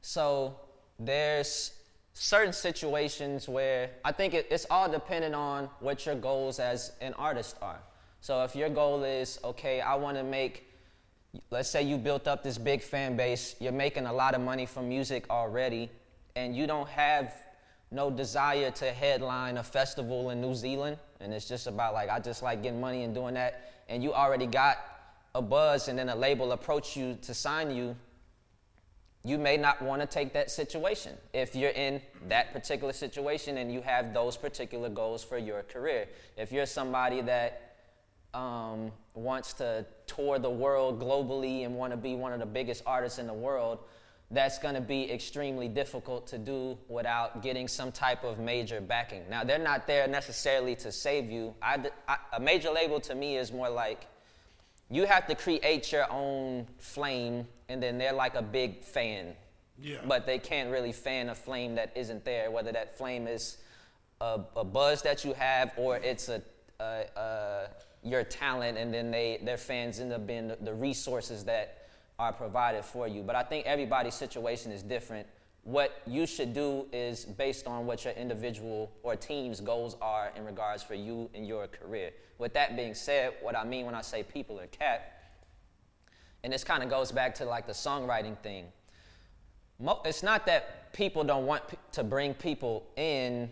So 0.00 0.60
there's 0.98 1.72
certain 2.12 2.52
situations 2.52 3.48
where 3.48 3.90
I 4.04 4.12
think 4.12 4.34
it, 4.34 4.46
it's 4.50 4.66
all 4.70 4.90
dependent 4.90 5.34
on 5.34 5.68
what 5.80 6.06
your 6.06 6.14
goals 6.14 6.58
as 6.58 6.92
an 7.00 7.14
artist 7.14 7.56
are. 7.62 7.80
So 8.20 8.42
if 8.42 8.56
your 8.56 8.70
goal 8.70 9.04
is, 9.04 9.38
okay, 9.44 9.80
I 9.80 9.94
want 9.94 10.16
to 10.16 10.24
make, 10.24 10.66
let's 11.50 11.68
say 11.68 11.82
you 11.82 11.96
built 11.96 12.26
up 12.26 12.42
this 12.42 12.58
big 12.58 12.82
fan 12.82 13.16
base, 13.16 13.54
you're 13.60 13.72
making 13.72 14.06
a 14.06 14.12
lot 14.12 14.34
of 14.34 14.40
money 14.40 14.66
from 14.66 14.88
music 14.88 15.26
already, 15.30 15.90
and 16.34 16.56
you 16.56 16.66
don't 16.66 16.88
have 16.88 17.34
no 17.90 18.10
desire 18.10 18.70
to 18.72 18.86
headline 18.86 19.58
a 19.58 19.62
festival 19.62 20.30
in 20.30 20.40
New 20.40 20.54
Zealand, 20.54 20.96
and 21.20 21.32
it's 21.32 21.46
just 21.46 21.66
about 21.66 21.94
like, 21.94 22.08
I 22.08 22.18
just 22.18 22.42
like 22.42 22.62
getting 22.62 22.80
money 22.80 23.04
and 23.04 23.14
doing 23.14 23.34
that, 23.34 23.72
and 23.88 24.02
you 24.02 24.12
already 24.12 24.46
got 24.46 24.78
a 25.36 25.42
buzz 25.42 25.88
and 25.88 25.98
then 25.98 26.08
a 26.08 26.16
label 26.16 26.52
approach 26.52 26.96
you 26.96 27.18
to 27.20 27.34
sign 27.34 27.70
you, 27.70 27.94
you 29.22 29.38
may 29.38 29.56
not 29.56 29.82
want 29.82 30.00
to 30.00 30.06
take 30.06 30.32
that 30.32 30.50
situation 30.50 31.12
if 31.34 31.54
you're 31.54 31.72
in 31.72 32.00
that 32.28 32.52
particular 32.52 32.92
situation 32.92 33.58
and 33.58 33.70
you 33.72 33.82
have 33.82 34.14
those 34.14 34.36
particular 34.36 34.88
goals 34.88 35.22
for 35.22 35.36
your 35.36 35.62
career. 35.64 36.08
If 36.36 36.52
you're 36.52 36.64
somebody 36.64 37.20
that 37.22 37.76
um, 38.32 38.92
wants 39.14 39.52
to 39.54 39.84
tour 40.06 40.38
the 40.38 40.50
world 40.50 41.00
globally 41.00 41.66
and 41.66 41.74
want 41.74 41.92
to 41.92 41.96
be 41.98 42.14
one 42.14 42.32
of 42.32 42.40
the 42.40 42.46
biggest 42.46 42.82
artists 42.86 43.18
in 43.18 43.26
the 43.26 43.34
world, 43.34 43.80
that's 44.30 44.58
going 44.58 44.74
to 44.74 44.80
be 44.80 45.10
extremely 45.12 45.68
difficult 45.68 46.26
to 46.28 46.38
do 46.38 46.78
without 46.88 47.42
getting 47.42 47.68
some 47.68 47.92
type 47.92 48.24
of 48.24 48.38
major 48.38 48.80
backing. 48.80 49.22
Now, 49.28 49.44
they're 49.44 49.58
not 49.58 49.86
there 49.86 50.08
necessarily 50.08 50.76
to 50.76 50.90
save 50.90 51.30
you. 51.30 51.54
I, 51.60 51.90
I, 52.08 52.16
a 52.32 52.40
major 52.40 52.70
label 52.70 53.00
to 53.00 53.14
me 53.14 53.36
is 53.36 53.52
more 53.52 53.68
like 53.68 54.06
you 54.90 55.04
have 55.04 55.26
to 55.26 55.34
create 55.34 55.90
your 55.92 56.10
own 56.10 56.66
flame, 56.78 57.46
and 57.68 57.82
then 57.82 57.98
they're 57.98 58.12
like 58.12 58.34
a 58.34 58.42
big 58.42 58.84
fan. 58.84 59.34
Yeah. 59.80 59.98
But 60.06 60.26
they 60.26 60.38
can't 60.38 60.70
really 60.70 60.92
fan 60.92 61.28
a 61.28 61.34
flame 61.34 61.74
that 61.74 61.92
isn't 61.94 62.24
there, 62.24 62.50
whether 62.50 62.72
that 62.72 62.96
flame 62.96 63.26
is 63.26 63.58
a, 64.20 64.40
a 64.56 64.64
buzz 64.64 65.02
that 65.02 65.24
you 65.24 65.34
have 65.34 65.72
or 65.76 65.96
it's 65.96 66.28
a, 66.28 66.40
a, 66.80 67.04
a, 67.16 67.68
your 68.02 68.24
talent, 68.24 68.78
and 68.78 68.94
then 68.94 69.10
they 69.10 69.40
their 69.42 69.58
fans 69.58 70.00
end 70.00 70.12
up 70.12 70.26
being 70.26 70.48
the, 70.48 70.56
the 70.60 70.72
resources 70.72 71.44
that 71.44 71.88
are 72.18 72.32
provided 72.32 72.84
for 72.84 73.06
you. 73.06 73.22
But 73.22 73.36
I 73.36 73.42
think 73.42 73.66
everybody's 73.66 74.14
situation 74.14 74.72
is 74.72 74.82
different. 74.82 75.26
What 75.66 76.00
you 76.06 76.26
should 76.26 76.54
do 76.54 76.86
is 76.92 77.24
based 77.24 77.66
on 77.66 77.86
what 77.86 78.04
your 78.04 78.14
individual 78.14 78.92
or 79.02 79.16
team's 79.16 79.60
goals 79.60 79.96
are 80.00 80.30
in 80.36 80.44
regards 80.44 80.84
for 80.84 80.94
you 80.94 81.28
and 81.34 81.44
your 81.44 81.66
career. 81.66 82.12
With 82.38 82.54
that 82.54 82.76
being 82.76 82.94
said, 82.94 83.32
what 83.42 83.56
I 83.56 83.64
mean 83.64 83.84
when 83.84 83.96
I 83.96 84.02
say 84.02 84.22
people 84.22 84.60
are 84.60 84.68
cat, 84.68 85.12
and 86.44 86.52
this 86.52 86.62
kind 86.62 86.84
of 86.84 86.88
goes 86.88 87.10
back 87.10 87.34
to 87.36 87.44
like 87.44 87.66
the 87.66 87.72
songwriting 87.72 88.38
thing. 88.38 88.66
It's 90.04 90.22
not 90.22 90.46
that 90.46 90.92
people 90.92 91.24
don't 91.24 91.46
want 91.46 91.64
to 91.90 92.04
bring 92.04 92.32
people 92.34 92.86
in 92.94 93.50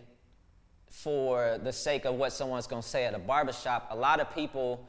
for 0.89 1.59
the 1.61 1.73
sake 1.73 2.05
of 2.05 2.15
what 2.15 2.31
someone's 2.31 2.65
to 2.81 2.81
say 2.81 3.03
at 3.03 3.13
a 3.13 3.19
barbershop. 3.19 3.89
A 3.91 3.95
lot 3.95 4.21
of 4.21 4.33
people 4.33 4.87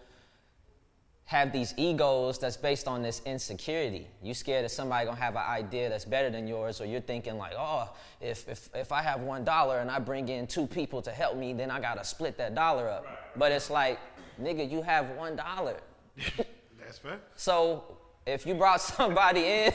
have 1.26 1.52
these 1.52 1.74
egos 1.76 2.38
that's 2.38 2.56
based 2.56 2.86
on 2.86 3.02
this 3.02 3.20
insecurity. 3.26 4.06
You 4.22 4.32
scared 4.32 4.64
that 4.64 4.70
somebody 4.70 5.06
gonna 5.06 5.18
have 5.18 5.34
an 5.34 5.42
idea 5.42 5.88
that's 5.88 6.04
better 6.04 6.30
than 6.30 6.46
yours, 6.46 6.80
or 6.80 6.86
you're 6.86 7.00
thinking 7.00 7.36
like, 7.36 7.52
oh, 7.58 7.90
if 8.20 8.48
if, 8.48 8.70
if 8.74 8.92
I 8.92 9.02
have 9.02 9.20
one 9.20 9.44
dollar 9.44 9.80
and 9.80 9.90
I 9.90 9.98
bring 9.98 10.28
in 10.28 10.46
two 10.46 10.68
people 10.68 11.02
to 11.02 11.10
help 11.10 11.36
me, 11.36 11.52
then 11.52 11.70
I 11.70 11.80
gotta 11.80 12.04
split 12.04 12.38
that 12.38 12.54
dollar 12.54 12.88
up. 12.88 13.04
Right. 13.04 13.16
But 13.36 13.52
it's 13.52 13.70
like, 13.70 13.98
nigga, 14.40 14.70
you 14.70 14.82
have 14.82 15.10
one 15.10 15.34
dollar. 15.34 15.78
that's 16.78 16.98
fair. 16.98 17.18
So 17.34 17.98
if 18.24 18.46
you 18.46 18.54
brought 18.54 18.80
somebody 18.96 19.44
in, 19.44 19.72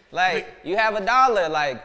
like 0.12 0.48
you 0.64 0.78
have 0.78 0.94
a 0.94 1.04
dollar, 1.04 1.50
like 1.50 1.84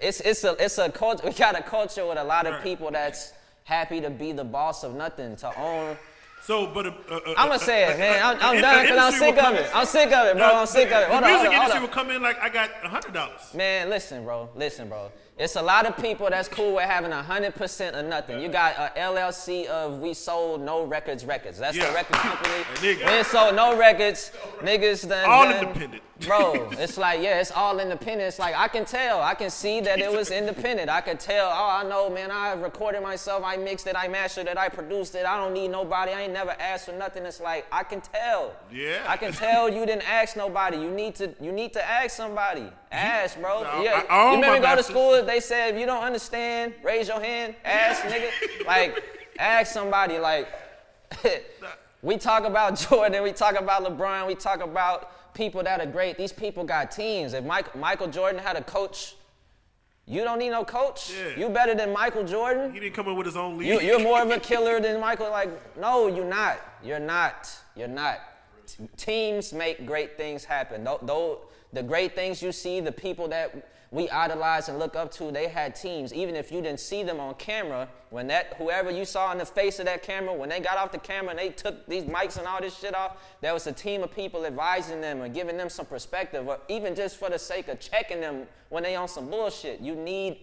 it's 0.00 0.20
it's 0.20 0.42
a 0.44 0.56
it's 0.58 0.78
a 0.78 0.90
culture. 0.90 1.26
We 1.26 1.34
got 1.34 1.58
a 1.58 1.62
culture 1.62 2.06
with 2.06 2.16
a 2.16 2.24
lot 2.24 2.46
of 2.46 2.62
people 2.62 2.90
that's 2.90 3.34
happy 3.64 4.00
to 4.00 4.08
be 4.08 4.32
the 4.32 4.44
boss 4.44 4.84
of 4.84 4.94
nothing, 4.94 5.36
to 5.36 5.60
own 5.60 5.98
so, 6.44 6.66
but 6.66 6.86
uh, 6.86 6.90
uh, 7.10 7.34
I'm 7.36 7.48
gonna 7.48 7.58
say 7.58 7.84
it, 7.90 7.98
man. 7.98 8.20
I'm, 8.22 8.36
I'm 8.40 8.60
done 8.62 8.82
because 8.82 8.98
I'm 8.98 9.12
sick 9.12 9.38
of 9.38 9.54
it. 9.54 9.70
I'm 9.74 9.86
sick 9.86 10.12
of 10.12 10.26
it, 10.26 10.36
bro. 10.36 10.60
I'm 10.60 10.66
sick 10.66 10.90
of 10.90 11.02
it. 11.02 11.08
Hold 11.08 11.22
the 11.22 11.26
on, 11.26 11.32
music 11.32 11.46
hold 11.46 11.54
on, 11.54 11.62
industry 11.62 11.80
will 11.80 11.88
come 11.88 12.10
in 12.10 12.22
like 12.22 12.40
I 12.40 12.48
got 12.48 12.70
hundred 12.84 13.14
dollars. 13.14 13.54
Man, 13.54 13.88
listen, 13.88 14.24
bro. 14.24 14.50
Listen, 14.56 14.88
bro. 14.88 15.12
It's 15.38 15.56
a 15.56 15.62
lot 15.62 15.86
of 15.86 15.96
people 15.96 16.28
that's 16.28 16.46
cool 16.46 16.74
with 16.74 16.84
having 16.84 17.10
hundred 17.10 17.54
percent 17.54 17.96
of 17.96 18.04
nothing. 18.04 18.40
You 18.40 18.48
got 18.48 18.76
a 18.76 18.98
LLC 18.98 19.64
of 19.66 19.98
we 19.98 20.12
sold 20.12 20.60
no 20.60 20.84
records 20.84 21.24
records. 21.24 21.58
That's 21.58 21.74
yeah. 21.74 21.88
the 21.88 21.94
record 21.94 22.16
company. 22.16 22.64
we 23.06 23.22
sold 23.24 23.56
no 23.56 23.76
records. 23.76 24.30
Niggas 24.58 25.08
done 25.08 25.28
all 25.28 25.44
done, 25.44 25.68
independent. 25.68 26.02
Bro, 26.20 26.72
it's 26.72 26.98
like 26.98 27.22
yeah, 27.22 27.40
it's 27.40 27.50
all 27.50 27.80
independent. 27.80 28.28
It's 28.28 28.38
like 28.38 28.54
I 28.54 28.68
can 28.68 28.84
tell, 28.84 29.22
I 29.22 29.34
can 29.34 29.48
see 29.48 29.80
that 29.80 30.00
it 30.00 30.12
was 30.12 30.30
independent. 30.30 30.90
I 30.90 31.00
could 31.00 31.18
tell. 31.18 31.48
Oh, 31.48 31.80
I 31.82 31.88
know, 31.88 32.10
man. 32.10 32.30
I 32.30 32.52
recorded 32.52 33.02
myself. 33.02 33.42
I 33.42 33.56
mixed 33.56 33.86
it. 33.86 33.96
I 33.96 34.08
mastered 34.08 34.48
it. 34.48 34.58
I 34.58 34.68
produced 34.68 35.14
it. 35.14 35.24
I 35.24 35.38
don't 35.38 35.54
need 35.54 35.68
nobody. 35.68 36.12
I 36.12 36.22
ain't 36.22 36.34
never 36.34 36.50
asked 36.60 36.84
for 36.84 36.92
nothing. 36.92 37.24
It's 37.24 37.40
like 37.40 37.66
I 37.72 37.84
can 37.84 38.02
tell. 38.02 38.54
Yeah. 38.70 39.02
I 39.08 39.16
can 39.16 39.32
tell 39.32 39.70
you 39.70 39.86
didn't 39.86 40.08
ask 40.08 40.36
nobody. 40.36 40.76
You 40.76 40.90
need 40.90 41.14
to. 41.16 41.34
You 41.40 41.52
need 41.52 41.72
to 41.72 41.82
ask 41.82 42.14
somebody. 42.14 42.70
Ask, 42.92 43.40
bro. 43.40 43.62
No, 43.62 43.82
yeah. 43.82 44.04
I, 44.10 44.30
you 44.30 44.36
remember 44.36 44.60
go 44.60 44.76
to 44.76 44.82
school? 44.82 45.24
They 45.24 45.40
said 45.40 45.74
if 45.74 45.80
you 45.80 45.86
don't 45.86 46.04
understand, 46.04 46.74
raise 46.84 47.08
your 47.08 47.20
hand. 47.20 47.56
Ask, 47.64 48.02
nigga. 48.02 48.30
Like, 48.66 49.02
ask 49.38 49.72
somebody. 49.72 50.18
Like, 50.18 50.46
we 52.02 52.18
talk 52.18 52.44
about 52.44 52.76
Jordan. 52.88 53.22
We 53.22 53.32
talk 53.32 53.58
about 53.58 53.82
LeBron. 53.82 54.26
We 54.26 54.34
talk 54.34 54.62
about 54.62 55.34
people 55.34 55.62
that 55.62 55.80
are 55.80 55.86
great. 55.86 56.18
These 56.18 56.32
people 56.32 56.64
got 56.64 56.90
teams. 56.90 57.32
If 57.32 57.44
Mike, 57.44 57.74
Michael 57.74 58.08
Jordan 58.08 58.40
had 58.40 58.56
a 58.56 58.62
coach, 58.62 59.16
you 60.06 60.22
don't 60.22 60.38
need 60.38 60.50
no 60.50 60.64
coach. 60.64 61.12
Yeah. 61.16 61.40
You 61.40 61.48
better 61.48 61.74
than 61.74 61.94
Michael 61.94 62.24
Jordan. 62.24 62.74
He 62.74 62.80
didn't 62.80 62.94
come 62.94 63.08
in 63.08 63.16
with 63.16 63.26
his 63.26 63.36
own 63.36 63.56
league. 63.56 63.68
You, 63.68 63.80
you're 63.80 64.00
more 64.00 64.20
of 64.20 64.30
a 64.30 64.38
killer 64.38 64.80
than 64.80 65.00
Michael. 65.00 65.30
Like, 65.30 65.78
no, 65.78 66.08
you're 66.08 66.26
not. 66.26 66.60
You're 66.84 67.00
not. 67.00 67.50
You're 67.74 67.88
not. 67.88 68.20
T- 68.66 68.88
teams 68.98 69.54
make 69.54 69.86
great 69.86 70.18
things 70.18 70.44
happen. 70.44 70.84
Though, 70.84 70.98
though 71.02 71.40
the 71.72 71.82
great 71.82 72.14
things 72.14 72.42
you 72.42 72.52
see, 72.52 72.80
the 72.80 72.92
people 72.92 73.28
that 73.28 73.68
we 73.90 74.08
idolize 74.08 74.70
and 74.70 74.78
look 74.78 74.96
up 74.96 75.12
to, 75.12 75.30
they 75.30 75.48
had 75.48 75.74
teams. 75.74 76.14
Even 76.14 76.34
if 76.34 76.50
you 76.50 76.62
didn't 76.62 76.80
see 76.80 77.02
them 77.02 77.20
on 77.20 77.34
camera, 77.34 77.86
when 78.08 78.26
that 78.28 78.54
whoever 78.56 78.90
you 78.90 79.04
saw 79.04 79.30
in 79.32 79.38
the 79.38 79.44
face 79.44 79.78
of 79.78 79.84
that 79.84 80.02
camera, 80.02 80.32
when 80.32 80.48
they 80.48 80.60
got 80.60 80.78
off 80.78 80.92
the 80.92 80.98
camera 80.98 81.30
and 81.30 81.38
they 81.38 81.50
took 81.50 81.86
these 81.86 82.04
mics 82.04 82.38
and 82.38 82.46
all 82.46 82.60
this 82.60 82.78
shit 82.78 82.94
off, 82.94 83.18
there 83.42 83.52
was 83.52 83.66
a 83.66 83.72
team 83.72 84.02
of 84.02 84.14
people 84.14 84.46
advising 84.46 85.02
them 85.02 85.20
and 85.20 85.34
giving 85.34 85.58
them 85.58 85.68
some 85.68 85.84
perspective, 85.84 86.48
or 86.48 86.58
even 86.68 86.94
just 86.94 87.18
for 87.18 87.28
the 87.28 87.38
sake 87.38 87.68
of 87.68 87.80
checking 87.80 88.20
them 88.20 88.46
when 88.70 88.82
they 88.82 88.96
on 88.96 89.08
some 89.08 89.28
bullshit. 89.28 89.80
You 89.80 89.94
need 89.94 90.38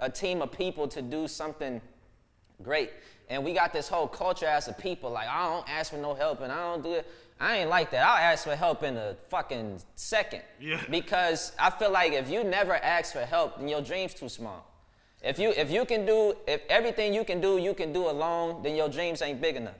a 0.00 0.10
team 0.10 0.42
of 0.42 0.50
people 0.50 0.88
to 0.88 1.00
do 1.00 1.28
something 1.28 1.80
great. 2.62 2.90
And 3.30 3.44
we 3.44 3.52
got 3.52 3.72
this 3.72 3.88
whole 3.88 4.08
culture 4.08 4.46
as 4.46 4.66
a 4.66 4.72
people, 4.72 5.10
like 5.10 5.28
I 5.28 5.48
don't 5.48 5.68
ask 5.68 5.92
for 5.92 5.98
no 5.98 6.14
help 6.14 6.40
and 6.40 6.50
I 6.50 6.56
don't 6.56 6.82
do 6.82 6.94
it. 6.94 7.06
I 7.40 7.58
ain't 7.58 7.70
like 7.70 7.90
that. 7.92 8.04
I'll 8.04 8.32
ask 8.32 8.44
for 8.44 8.56
help 8.56 8.82
in 8.82 8.96
a 8.96 9.14
fucking 9.28 9.80
second. 9.94 10.42
Yeah. 10.60 10.80
Because 10.90 11.52
I 11.58 11.70
feel 11.70 11.90
like 11.90 12.12
if 12.12 12.28
you 12.28 12.42
never 12.44 12.74
ask 12.74 13.12
for 13.12 13.20
help, 13.24 13.58
then 13.58 13.68
your 13.68 13.80
dream's 13.80 14.14
too 14.14 14.28
small. 14.28 14.64
If 15.22 15.38
you 15.38 15.50
if 15.50 15.70
you 15.70 15.84
can 15.84 16.06
do 16.06 16.34
if 16.46 16.62
everything 16.68 17.12
you 17.12 17.24
can 17.24 17.40
do 17.40 17.58
you 17.58 17.74
can 17.74 17.92
do 17.92 18.08
alone, 18.08 18.62
then 18.62 18.74
your 18.76 18.88
dreams 18.88 19.22
ain't 19.22 19.40
big 19.40 19.56
enough. 19.56 19.74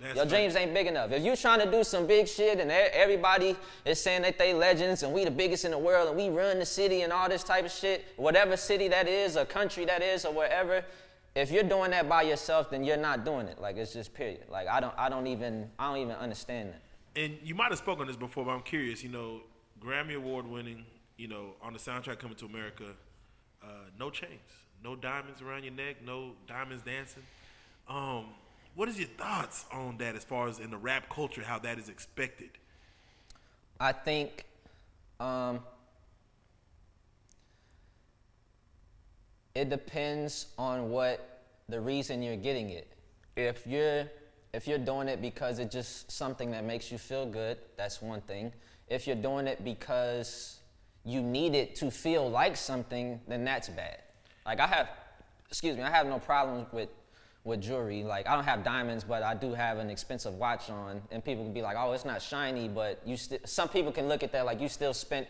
That's 0.00 0.16
your 0.16 0.26
dreams 0.26 0.56
ain't 0.56 0.74
big 0.74 0.86
enough. 0.86 1.12
If 1.12 1.22
you 1.22 1.36
trying 1.36 1.60
to 1.60 1.70
do 1.70 1.84
some 1.84 2.06
big 2.06 2.26
shit 2.26 2.58
and 2.58 2.70
everybody 2.70 3.56
is 3.84 4.00
saying 4.00 4.22
that 4.22 4.36
they 4.38 4.52
legends 4.52 5.02
and 5.02 5.12
we 5.12 5.24
the 5.24 5.30
biggest 5.30 5.64
in 5.64 5.70
the 5.70 5.78
world 5.78 6.08
and 6.08 6.16
we 6.16 6.28
run 6.28 6.58
the 6.58 6.66
city 6.66 7.02
and 7.02 7.12
all 7.12 7.28
this 7.28 7.44
type 7.44 7.64
of 7.64 7.70
shit, 7.70 8.04
whatever 8.16 8.56
city 8.56 8.88
that 8.88 9.06
is 9.06 9.36
or 9.36 9.44
country 9.44 9.84
that 9.84 10.02
is 10.02 10.24
or 10.24 10.32
wherever, 10.32 10.84
if 11.36 11.50
you're 11.50 11.62
doing 11.62 11.92
that 11.92 12.08
by 12.08 12.22
yourself, 12.22 12.68
then 12.68 12.82
you're 12.84 12.96
not 12.96 13.24
doing 13.24 13.46
it. 13.46 13.60
Like 13.60 13.76
it's 13.76 13.92
just 13.92 14.12
period. 14.12 14.44
Like 14.50 14.66
I 14.66 14.80
don't 14.80 14.94
I 14.98 15.08
don't 15.08 15.26
even 15.26 15.70
I 15.78 15.88
don't 15.88 16.02
even 16.02 16.16
understand 16.16 16.70
that 16.70 16.82
and 17.16 17.38
you 17.42 17.54
might 17.54 17.70
have 17.70 17.78
spoken 17.78 18.06
this 18.06 18.16
before, 18.16 18.44
but 18.44 18.52
I'm 18.52 18.62
curious. 18.62 19.02
You 19.02 19.10
know, 19.10 19.40
Grammy 19.80 20.14
Award 20.14 20.46
winning. 20.46 20.84
You 21.18 21.28
know, 21.28 21.54
on 21.62 21.72
the 21.72 21.78
soundtrack 21.78 22.18
coming 22.18 22.36
to 22.38 22.46
America, 22.46 22.84
uh, 23.62 23.66
no 23.98 24.10
chains, 24.10 24.40
no 24.82 24.96
diamonds 24.96 25.40
around 25.40 25.62
your 25.62 25.72
neck, 25.72 25.96
no 26.04 26.32
diamonds 26.48 26.82
dancing. 26.82 27.22
Um, 27.88 28.26
what 28.74 28.88
is 28.88 28.98
your 28.98 29.08
thoughts 29.08 29.66
on 29.70 29.98
that, 29.98 30.16
as 30.16 30.24
far 30.24 30.48
as 30.48 30.58
in 30.58 30.70
the 30.70 30.76
rap 30.78 31.08
culture, 31.10 31.42
how 31.42 31.58
that 31.60 31.78
is 31.78 31.88
expected? 31.88 32.50
I 33.78 33.92
think. 33.92 34.46
Um, 35.20 35.60
it 39.54 39.68
depends 39.68 40.46
on 40.58 40.90
what 40.90 41.42
the 41.68 41.80
reason 41.80 42.22
you're 42.22 42.36
getting 42.36 42.70
it. 42.70 42.88
If 43.36 43.66
you're 43.66 44.08
if 44.52 44.68
you're 44.68 44.78
doing 44.78 45.08
it 45.08 45.22
because 45.22 45.58
it's 45.58 45.72
just 45.72 46.10
something 46.10 46.50
that 46.50 46.64
makes 46.64 46.92
you 46.92 46.98
feel 46.98 47.24
good, 47.24 47.56
that's 47.76 48.02
one 48.02 48.20
thing. 48.20 48.52
If 48.88 49.06
you're 49.06 49.16
doing 49.16 49.46
it 49.46 49.64
because 49.64 50.58
you 51.04 51.22
need 51.22 51.54
it 51.54 51.74
to 51.76 51.90
feel 51.90 52.28
like 52.28 52.56
something, 52.56 53.18
then 53.26 53.44
that's 53.44 53.68
bad. 53.70 53.98
Like 54.44 54.60
I 54.60 54.66
have, 54.66 54.88
excuse 55.48 55.76
me, 55.76 55.82
I 55.82 55.90
have 55.90 56.06
no 56.06 56.18
problems 56.18 56.66
with 56.72 56.90
with 57.44 57.60
jewelry. 57.60 58.04
Like 58.04 58.28
I 58.28 58.34
don't 58.34 58.44
have 58.44 58.62
diamonds, 58.62 59.04
but 59.04 59.22
I 59.22 59.34
do 59.34 59.54
have 59.54 59.78
an 59.78 59.88
expensive 59.88 60.34
watch 60.34 60.68
on, 60.70 61.00
and 61.10 61.24
people 61.24 61.44
can 61.44 61.52
be 61.52 61.62
like, 61.62 61.76
"Oh, 61.78 61.92
it's 61.92 62.04
not 62.04 62.20
shiny," 62.20 62.68
but 62.68 63.00
you 63.06 63.16
still. 63.16 63.38
Some 63.44 63.68
people 63.68 63.90
can 63.90 64.06
look 64.06 64.22
at 64.22 64.32
that 64.32 64.44
like 64.44 64.60
you 64.60 64.68
still 64.68 64.94
spent 64.94 65.26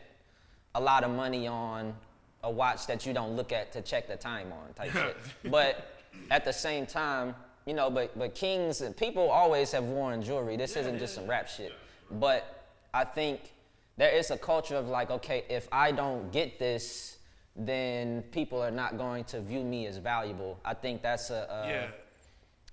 a 0.75 0.81
lot 0.81 1.05
of 1.05 1.11
money 1.11 1.47
on 1.47 1.95
a 2.43 2.51
watch 2.51 2.87
that 2.87 3.07
you 3.07 3.13
don't 3.13 3.37
look 3.37 3.53
at 3.53 3.73
to 3.73 3.83
check 3.83 4.09
the 4.09 4.17
time 4.17 4.53
on 4.53 4.75
type 4.75 4.91
shit. 4.91 5.17
But 5.51 5.87
at 6.31 6.45
the 6.45 6.53
same 6.53 6.87
time, 6.87 7.35
you 7.67 7.75
know, 7.75 7.91
but 7.91 8.17
but 8.19 8.35
kings 8.35 8.81
and 8.81 8.97
people 8.97 9.31
always 9.31 9.73
have 9.73 9.85
worn 9.85 10.23
jewelry. 10.23 10.57
This 10.57 10.77
isn't 10.77 10.99
just 10.99 11.15
some 11.15 11.27
rap 11.29 11.49
shit. 11.49 11.73
But 12.11 12.67
I 12.93 13.05
think 13.05 13.53
there 13.97 14.11
is 14.11 14.31
a 14.31 14.37
culture 14.39 14.77
of 14.77 14.89
like, 14.89 15.11
okay, 15.11 15.45
if 15.49 15.69
I 15.73 15.93
don't 15.93 16.31
get 16.33 16.59
this, 16.59 17.19
then 17.55 18.23
people 18.33 18.63
are 18.63 18.71
not 18.71 18.99
going 18.99 19.25
to 19.25 19.41
view 19.41 19.63
me 19.63 19.87
as 19.87 19.99
valuable. 19.99 20.59
I 20.65 20.75
think 20.75 21.03
that's 21.03 21.31
a, 21.31 21.47
a 21.51 21.69
Yeah. 21.69 21.87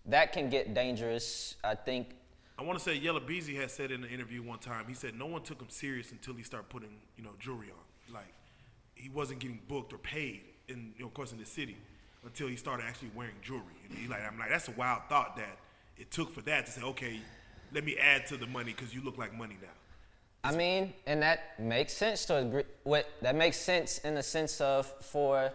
that 0.06 0.32
can 0.34 0.50
get 0.50 0.74
dangerous. 0.74 1.56
I 1.64 1.76
think 1.76 2.16
I 2.58 2.64
want 2.64 2.78
to 2.78 2.84
say 2.84 2.96
Yella 2.96 3.22
Beezy 3.22 3.56
had 3.56 3.72
said 3.72 3.90
in 3.92 4.04
an 4.04 4.10
interview 4.10 4.42
one 4.44 4.60
time. 4.60 4.86
He 4.88 4.94
said 4.94 5.16
no 5.18 5.26
one 5.28 5.44
took 5.44 5.62
him 5.62 5.70
serious 5.70 6.12
until 6.12 6.34
he 6.34 6.44
started 6.44 6.70
putting 6.70 6.90
you 7.18 7.24
know 7.24 7.32
jewelry 7.40 7.68
on. 7.72 8.14
Like 8.14 8.34
he 8.96 9.10
wasn't 9.10 9.40
getting 9.40 9.62
booked 9.68 9.94
or 9.94 9.98
paid 9.98 10.42
in 10.68 10.94
you 10.98 11.02
know, 11.04 11.08
of 11.08 11.14
course 11.14 11.32
in 11.32 11.38
the 11.38 11.46
city 11.46 11.78
until 12.24 12.48
he 12.48 12.56
started 12.56 12.86
actually 12.86 13.12
wearing 13.16 13.36
jewelry. 13.42 13.64
And 13.88 13.98
he 13.98 14.08
like 14.08 14.22
I'm 14.26 14.38
like 14.38 14.50
that's 14.50 14.68
a 14.68 14.72
wild 14.72 15.04
thought 15.10 15.36
that 15.38 15.58
it 15.98 16.12
took 16.12 16.34
for 16.34 16.42
that 16.42 16.66
to 16.66 16.72
say 16.72 16.82
okay, 16.82 17.20
let 17.74 17.84
me 17.84 17.98
add 17.98 18.28
to 18.28 18.38
the 18.38 18.48
money 18.48 18.74
because 18.76 18.94
you 18.94 19.02
look 19.02 19.18
like 19.18 19.36
money 19.36 19.58
now. 19.62 19.70
I 20.44 20.56
mean, 20.56 20.94
and 21.06 21.22
that 21.22 21.60
makes 21.60 21.94
sense 21.94 22.26
to 22.26 22.38
agree. 22.38 22.64
What 22.84 23.08
that 23.22 23.36
makes 23.36 23.58
sense 23.58 24.00
in 24.00 24.16
the 24.16 24.24
sense 24.24 24.62
of 24.62 24.86
for 25.02 25.52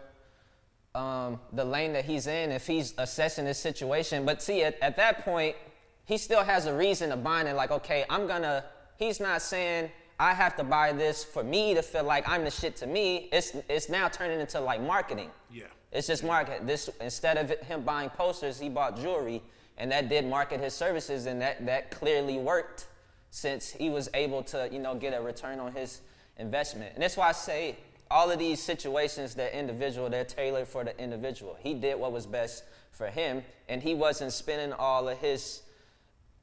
um, 0.94 1.40
the 1.52 1.64
lane 1.64 1.92
that 1.94 2.04
he's 2.04 2.26
in, 2.26 2.52
if 2.52 2.66
he's 2.66 2.94
assessing 2.98 3.46
his 3.46 3.58
situation. 3.58 4.24
But 4.24 4.42
see, 4.42 4.62
at, 4.62 4.78
at 4.80 4.96
that 4.96 5.24
point, 5.24 5.56
he 6.04 6.18
still 6.18 6.44
has 6.44 6.66
a 6.66 6.74
reason 6.74 7.10
to 7.10 7.16
buy 7.16 7.42
it. 7.42 7.54
Like, 7.54 7.70
okay, 7.70 8.04
I'm 8.10 8.26
gonna. 8.26 8.64
He's 8.98 9.20
not 9.20 9.42
saying 9.42 9.90
I 10.20 10.34
have 10.34 10.54
to 10.56 10.64
buy 10.64 10.92
this 10.92 11.24
for 11.24 11.42
me 11.42 11.74
to 11.74 11.82
feel 11.82 12.04
like 12.04 12.28
I'm 12.28 12.44
the 12.44 12.50
shit 12.50 12.76
to 12.76 12.86
me. 12.86 13.28
It's 13.32 13.56
it's 13.68 13.88
now 13.88 14.08
turning 14.08 14.38
into 14.38 14.60
like 14.60 14.80
marketing. 14.80 15.30
Yeah. 15.50 15.64
It's 15.94 16.08
just 16.08 16.24
market. 16.24 16.66
This 16.66 16.90
instead 17.00 17.38
of 17.38 17.50
him 17.60 17.82
buying 17.82 18.10
posters, 18.10 18.58
he 18.58 18.68
bought 18.68 19.00
jewelry, 19.00 19.42
and 19.78 19.90
that 19.92 20.08
did 20.08 20.26
market 20.26 20.60
his 20.60 20.74
services, 20.74 21.26
and 21.26 21.40
that 21.40 21.64
that 21.66 21.90
clearly 21.90 22.36
worked 22.36 22.88
since 23.30 23.70
he 23.70 23.88
was 23.88 24.08
able 24.12 24.42
to 24.44 24.68
you 24.70 24.78
know 24.80 24.94
get 24.94 25.14
a 25.14 25.22
return 25.22 25.60
on 25.60 25.72
his 25.72 26.00
investment. 26.36 26.92
And 26.94 27.02
that's 27.02 27.16
why 27.16 27.28
I 27.28 27.32
say 27.32 27.76
all 28.10 28.30
of 28.30 28.38
these 28.38 28.62
situations, 28.62 29.34
they're 29.34 29.50
individual. 29.50 30.10
They're 30.10 30.24
tailored 30.24 30.68
for 30.68 30.84
the 30.84 30.98
individual. 31.00 31.56
He 31.60 31.74
did 31.74 31.98
what 31.98 32.12
was 32.12 32.26
best 32.26 32.64
for 32.92 33.08
him, 33.08 33.42
and 33.68 33.82
he 33.82 33.94
wasn't 33.94 34.32
spending 34.32 34.72
all 34.72 35.08
of 35.08 35.18
his 35.18 35.62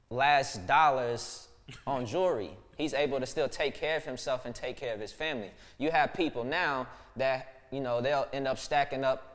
last 0.10 0.66
dollars 0.68 1.47
on 1.88 2.06
jewelry. 2.06 2.52
He's 2.78 2.93
able 2.93 3.20
to 3.20 3.26
still 3.26 3.47
take 3.47 3.76
care 3.76 3.97
of 3.97 4.04
himself 4.04 4.45
and 4.45 4.54
take 4.54 4.76
care 4.76 4.93
of 4.93 4.99
his 4.99 5.12
family. 5.12 5.52
You 5.78 5.91
have 5.91 6.14
people 6.14 6.43
now 6.43 6.88
that, 7.16 7.62
you 7.72 7.80
know, 7.80 8.02
they'll 8.02 8.28
end 8.34 8.47
up 8.47 8.58
stacking 8.58 9.04
up, 9.04 9.30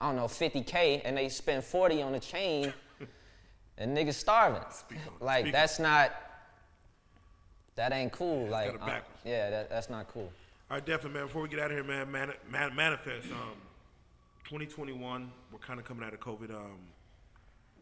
I 0.00 0.06
don't 0.08 0.16
know, 0.16 0.24
50K 0.26 1.02
and 1.04 1.16
they 1.16 1.28
spend 1.28 1.64
40 1.64 2.02
on 2.02 2.14
a 2.14 2.20
chain 2.20 2.72
and 3.78 3.96
niggas 3.96 4.14
starving. 4.14 4.62
Speak 4.70 4.98
on 5.20 5.26
Like, 5.26 5.44
speak 5.44 5.52
that's 5.52 5.78
not, 5.78 6.12
that 7.76 7.92
ain't 7.92 8.12
cool. 8.12 8.46
like, 8.48 8.74
it 8.74 8.80
uh, 8.82 8.86
backwards. 8.86 9.20
yeah, 9.24 9.50
that, 9.50 9.70
that's 9.70 9.88
not 9.90 10.08
cool. 10.08 10.30
All 10.70 10.76
right, 10.76 10.84
definitely, 10.84 11.18
man. 11.18 11.26
Before 11.28 11.42
we 11.42 11.48
get 11.48 11.60
out 11.60 11.70
of 11.70 11.76
here, 11.76 11.84
man, 11.84 12.10
man, 12.10 12.32
man 12.50 12.74
manifest. 12.74 13.26
Um, 13.30 13.52
2021, 14.44 15.30
we're 15.52 15.58
kind 15.58 15.78
of 15.78 15.86
coming 15.86 16.04
out 16.04 16.12
of 16.12 16.20
COVID. 16.20 16.50
Um, 16.54 16.78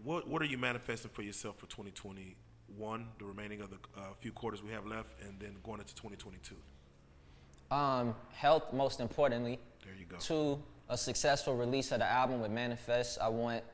what 0.03 0.29
what 0.29 0.43
are 0.43 0.47
you 0.47 0.59
manifesting 0.59 1.11
for 1.15 1.23
yourself 1.23 1.57
for 1.59 1.67
2021, 1.67 3.07
the 3.19 3.25
remaining 3.25 3.61
of 3.63 3.71
the 3.71 3.77
uh, 3.97 4.03
few 4.21 4.33
quarters 4.33 4.63
we 4.63 4.71
have 4.71 4.87
left, 4.87 5.09
and 5.23 5.39
then 5.41 5.57
going 5.63 5.81
into 5.81 5.95
2022? 5.95 6.55
Um, 7.75 8.15
health, 8.33 8.73
most 8.73 9.01
importantly. 9.01 9.59
There 9.85 9.95
you 9.99 10.05
go. 10.07 10.17
Two, 10.19 10.63
a 10.95 10.97
successful 10.97 11.57
release 11.57 11.91
of 11.91 11.99
the 11.99 12.11
album 12.11 12.41
with 12.41 12.53
Manifest. 12.53 13.19
I 13.21 13.29
want 13.29 13.65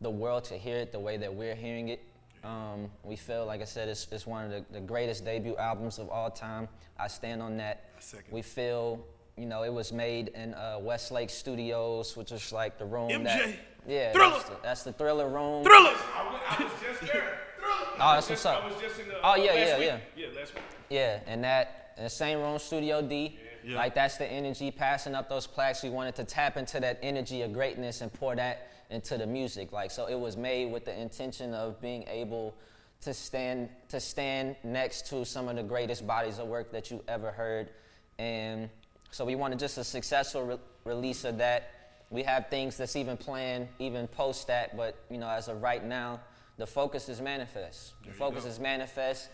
the 0.00 0.10
world 0.10 0.42
to 0.46 0.58
hear 0.58 0.78
it 0.78 0.90
the 0.90 0.98
way 0.98 1.16
that 1.16 1.32
we're 1.32 1.54
hearing 1.54 1.88
it. 1.88 2.02
Um, 2.42 2.90
we 3.04 3.14
feel, 3.14 3.46
like 3.46 3.62
I 3.62 3.64
said, 3.64 3.88
it's, 3.88 4.08
it's 4.10 4.26
one 4.26 4.44
of 4.44 4.50
the, 4.50 4.64
the 4.72 4.80
greatest 4.80 5.24
debut 5.24 5.56
albums 5.56 6.00
of 6.00 6.10
all 6.10 6.30
time. 6.30 6.68
I 6.98 7.06
stand 7.06 7.40
on 7.40 7.56
that. 7.58 7.84
Second 8.00 8.32
We 8.32 8.42
feel, 8.42 9.06
you 9.38 9.46
know, 9.46 9.62
it 9.62 9.72
was 9.72 9.92
made 9.92 10.28
in 10.34 10.52
uh, 10.54 10.78
Westlake 10.80 11.30
Studios, 11.30 12.16
which 12.16 12.32
is 12.32 12.52
like 12.52 12.76
the 12.76 12.84
room 12.84 13.22
that. 13.22 13.40
MJ, 13.40 13.56
Yeah, 13.86 14.12
Thriller. 14.12 14.32
That's, 14.32 14.48
the, 14.48 14.56
that's 14.64 14.82
the 14.82 14.92
thriller 14.92 15.28
room. 15.28 15.64
Thrillers. 15.64 15.96
I 16.12 16.32
was, 16.32 16.40
I 16.58 16.64
was 16.64 16.72
just 16.82 17.12
there. 17.12 17.38
Oh, 17.96 18.14
that's 18.14 18.28
what's 18.28 18.44
up. 18.44 18.64
I 18.64 18.66
was 18.66 18.76
just 18.82 18.98
in 18.98 19.06
the. 19.08 19.14
Oh, 19.22 19.36
yeah, 19.36 19.52
last 19.52 19.56
yeah, 19.56 19.78
week. 19.78 19.86
yeah. 20.16 20.26
Yeah, 20.26 20.38
last 20.40 20.54
week. 20.54 20.64
Yeah, 20.90 21.20
and 21.28 21.44
that 21.44 21.94
in 21.96 22.02
the 22.04 22.10
same 22.10 22.40
room, 22.40 22.58
Studio 22.58 23.00
D. 23.00 23.38
Yeah. 23.40 23.43
Like 23.66 23.94
that's 23.94 24.16
the 24.16 24.26
energy, 24.26 24.70
passing 24.70 25.14
up 25.14 25.28
those 25.28 25.46
plaques. 25.46 25.82
We 25.82 25.90
wanted 25.90 26.14
to 26.16 26.24
tap 26.24 26.56
into 26.56 26.80
that 26.80 26.98
energy 27.02 27.42
of 27.42 27.52
greatness 27.52 28.00
and 28.00 28.12
pour 28.12 28.36
that 28.36 28.68
into 28.90 29.16
the 29.16 29.26
music. 29.26 29.72
Like 29.72 29.90
so, 29.90 30.06
it 30.06 30.18
was 30.18 30.36
made 30.36 30.70
with 30.72 30.84
the 30.84 30.98
intention 30.98 31.54
of 31.54 31.80
being 31.80 32.04
able 32.08 32.54
to 33.02 33.14
stand 33.14 33.68
to 33.88 34.00
stand 34.00 34.56
next 34.64 35.06
to 35.08 35.24
some 35.24 35.48
of 35.48 35.56
the 35.56 35.62
greatest 35.62 36.06
bodies 36.06 36.38
of 36.38 36.48
work 36.48 36.72
that 36.72 36.90
you 36.90 37.02
ever 37.08 37.30
heard, 37.30 37.70
and 38.18 38.68
so 39.10 39.24
we 39.24 39.34
wanted 39.34 39.58
just 39.58 39.78
a 39.78 39.84
successful 39.84 40.44
re- 40.44 40.58
release 40.84 41.24
of 41.24 41.38
that. 41.38 41.70
We 42.10 42.22
have 42.22 42.48
things 42.48 42.76
that's 42.76 42.96
even 42.96 43.16
planned, 43.16 43.68
even 43.78 44.06
post 44.08 44.46
that, 44.48 44.76
but 44.76 44.96
you 45.10 45.18
know, 45.18 45.28
as 45.28 45.48
of 45.48 45.62
right 45.62 45.84
now, 45.84 46.20
the 46.58 46.66
focus 46.66 47.08
is 47.08 47.20
manifest. 47.20 47.94
The 48.00 48.06
There 48.06 48.14
focus 48.14 48.44
is 48.44 48.60
manifest 48.60 49.30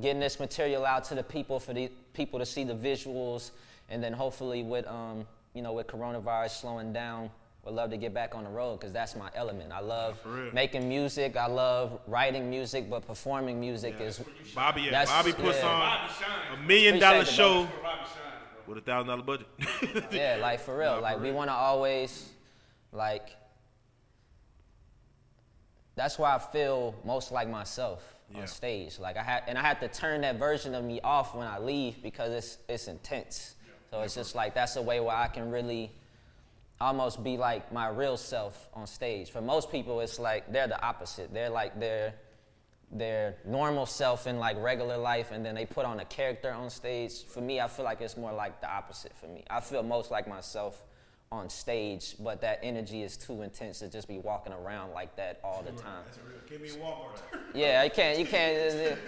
getting 0.00 0.20
this 0.20 0.38
material 0.40 0.84
out 0.84 1.04
to 1.04 1.14
the 1.14 1.22
people 1.22 1.58
for 1.60 1.72
the 1.72 1.90
people 2.12 2.38
to 2.38 2.46
see 2.46 2.64
the 2.64 2.74
visuals 2.74 3.50
and 3.88 4.02
then 4.02 4.12
hopefully 4.12 4.62
with 4.62 4.86
um, 4.86 5.26
you 5.54 5.62
know 5.62 5.72
with 5.72 5.86
coronavirus 5.86 6.50
slowing 6.60 6.92
down 6.92 7.30
would 7.64 7.74
love 7.74 7.90
to 7.90 7.96
get 7.96 8.14
back 8.14 8.34
on 8.34 8.44
the 8.44 8.50
road 8.50 8.78
because 8.78 8.92
that's 8.92 9.16
my 9.16 9.28
element 9.34 9.72
i 9.72 9.80
love 9.80 10.18
for 10.20 10.50
making 10.52 10.88
music 10.88 11.36
i 11.36 11.46
love 11.46 11.98
writing 12.06 12.48
music 12.48 12.88
but 12.88 13.06
performing 13.06 13.58
music 13.58 13.94
Yeah. 13.98 14.06
is 14.06 14.20
Bobby, 14.54 14.82
yeah, 14.82 14.90
That's- 14.90 15.08
Bobby 15.10 15.32
puts 15.32 15.58
yeah. 15.58 15.66
on 15.66 15.80
Bobby 15.80 16.62
a 16.62 16.66
million 16.66 16.98
dollar 17.00 17.20
Appreciate 17.22 17.32
it, 17.32 17.36
show 17.36 17.64
For 17.66 17.82
Bobby 17.82 17.98
Shine, 18.04 18.64
bro. 18.66 18.74
with 18.74 18.78
a 18.78 18.86
thousand 18.86 19.08
dollar 19.08 19.22
budget. 19.22 20.12
yeah 20.12 20.36
like 20.40 20.60
for 20.60 20.76
real 20.78 20.90
Nah, 20.90 20.96
for 20.96 21.02
like 21.02 21.20
we 21.20 21.32
want 21.32 21.48
to 21.48 21.54
always 21.54 22.28
like 22.92 23.30
that's 25.94 26.18
why 26.18 26.34
i 26.34 26.38
feel 26.38 26.94
most 27.04 27.32
like 27.32 27.48
myself 27.48 28.15
Yeah. 28.32 28.40
on 28.40 28.46
stage. 28.46 28.98
Like 28.98 29.16
i 29.16 29.22
had 29.22 29.44
and 29.46 29.56
i 29.56 29.62
had 29.62 29.80
to 29.80 29.88
turn 29.88 30.22
that 30.22 30.36
version 30.36 30.74
of 30.74 30.84
me 30.84 31.00
off 31.02 31.34
when 31.34 31.46
i 31.46 31.58
leave 31.58 32.02
because 32.02 32.32
it's 32.32 32.58
it's 32.68 32.88
intense. 32.88 33.54
So 33.90 34.00
it's 34.02 34.14
just 34.14 34.34
like 34.34 34.54
that's 34.54 34.76
a 34.76 34.82
way 34.82 35.00
where 35.00 35.14
i 35.14 35.28
can 35.28 35.50
really 35.50 35.92
almost 36.80 37.22
be 37.24 37.36
like 37.36 37.72
my 37.72 37.88
real 37.88 38.16
self 38.16 38.68
on 38.74 38.86
stage. 38.86 39.30
For 39.30 39.40
most 39.40 39.70
people 39.70 40.00
it's 40.00 40.18
like 40.18 40.52
they're 40.52 40.68
the 40.68 40.82
opposite. 40.84 41.32
They're 41.32 41.50
like 41.50 41.78
their 41.78 42.14
their 42.92 43.36
normal 43.44 43.86
self 43.86 44.26
in 44.26 44.38
like 44.38 44.56
regular 44.60 44.96
life 44.96 45.30
and 45.32 45.44
then 45.44 45.54
they 45.54 45.66
put 45.66 45.84
on 45.84 46.00
a 46.00 46.04
character 46.04 46.52
on 46.52 46.68
stage. 46.70 47.24
For 47.24 47.40
me 47.40 47.60
i 47.60 47.68
feel 47.68 47.84
like 47.84 48.00
it's 48.00 48.16
more 48.16 48.32
like 48.32 48.60
the 48.60 48.70
opposite 48.70 49.16
for 49.16 49.26
me. 49.28 49.44
I 49.48 49.60
feel 49.60 49.82
most 49.82 50.10
like 50.10 50.26
myself 50.28 50.82
on 51.32 51.50
stage 51.50 52.14
but 52.20 52.40
that 52.40 52.60
energy 52.62 53.02
is 53.02 53.16
too 53.16 53.42
intense 53.42 53.80
to 53.80 53.88
just 53.88 54.06
be 54.06 54.18
walking 54.18 54.52
around 54.52 54.92
like 54.92 55.16
that 55.16 55.40
all 55.42 55.62
the 55.62 55.72
time. 55.72 56.04
Give 56.48 56.60
me 56.60 56.68
Walmart. 56.68 57.18
yeah 57.54 57.82
you 57.82 57.90
can't 57.90 58.18
you 58.18 58.26
can't 58.26 58.98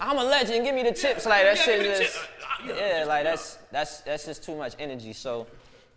i'm 0.00 0.18
a 0.18 0.24
legend. 0.24 0.64
Give 0.64 0.74
me 0.74 0.82
the 0.82 0.92
chips. 0.92 1.26
Like 1.26 1.42
that 1.42 1.56
Yeah, 1.56 1.62
shit 1.64 1.82
give 1.82 1.98
just 1.98 2.14
chip. 2.14 2.30
Uh, 2.64 2.72
uh, 2.72 2.76
yeah 2.76 3.04
like 3.06 3.24
that's 3.24 3.58
that's 3.72 4.00
that's 4.00 4.24
just 4.24 4.44
too 4.44 4.56
much 4.56 4.74
energy. 4.78 5.12
So 5.12 5.46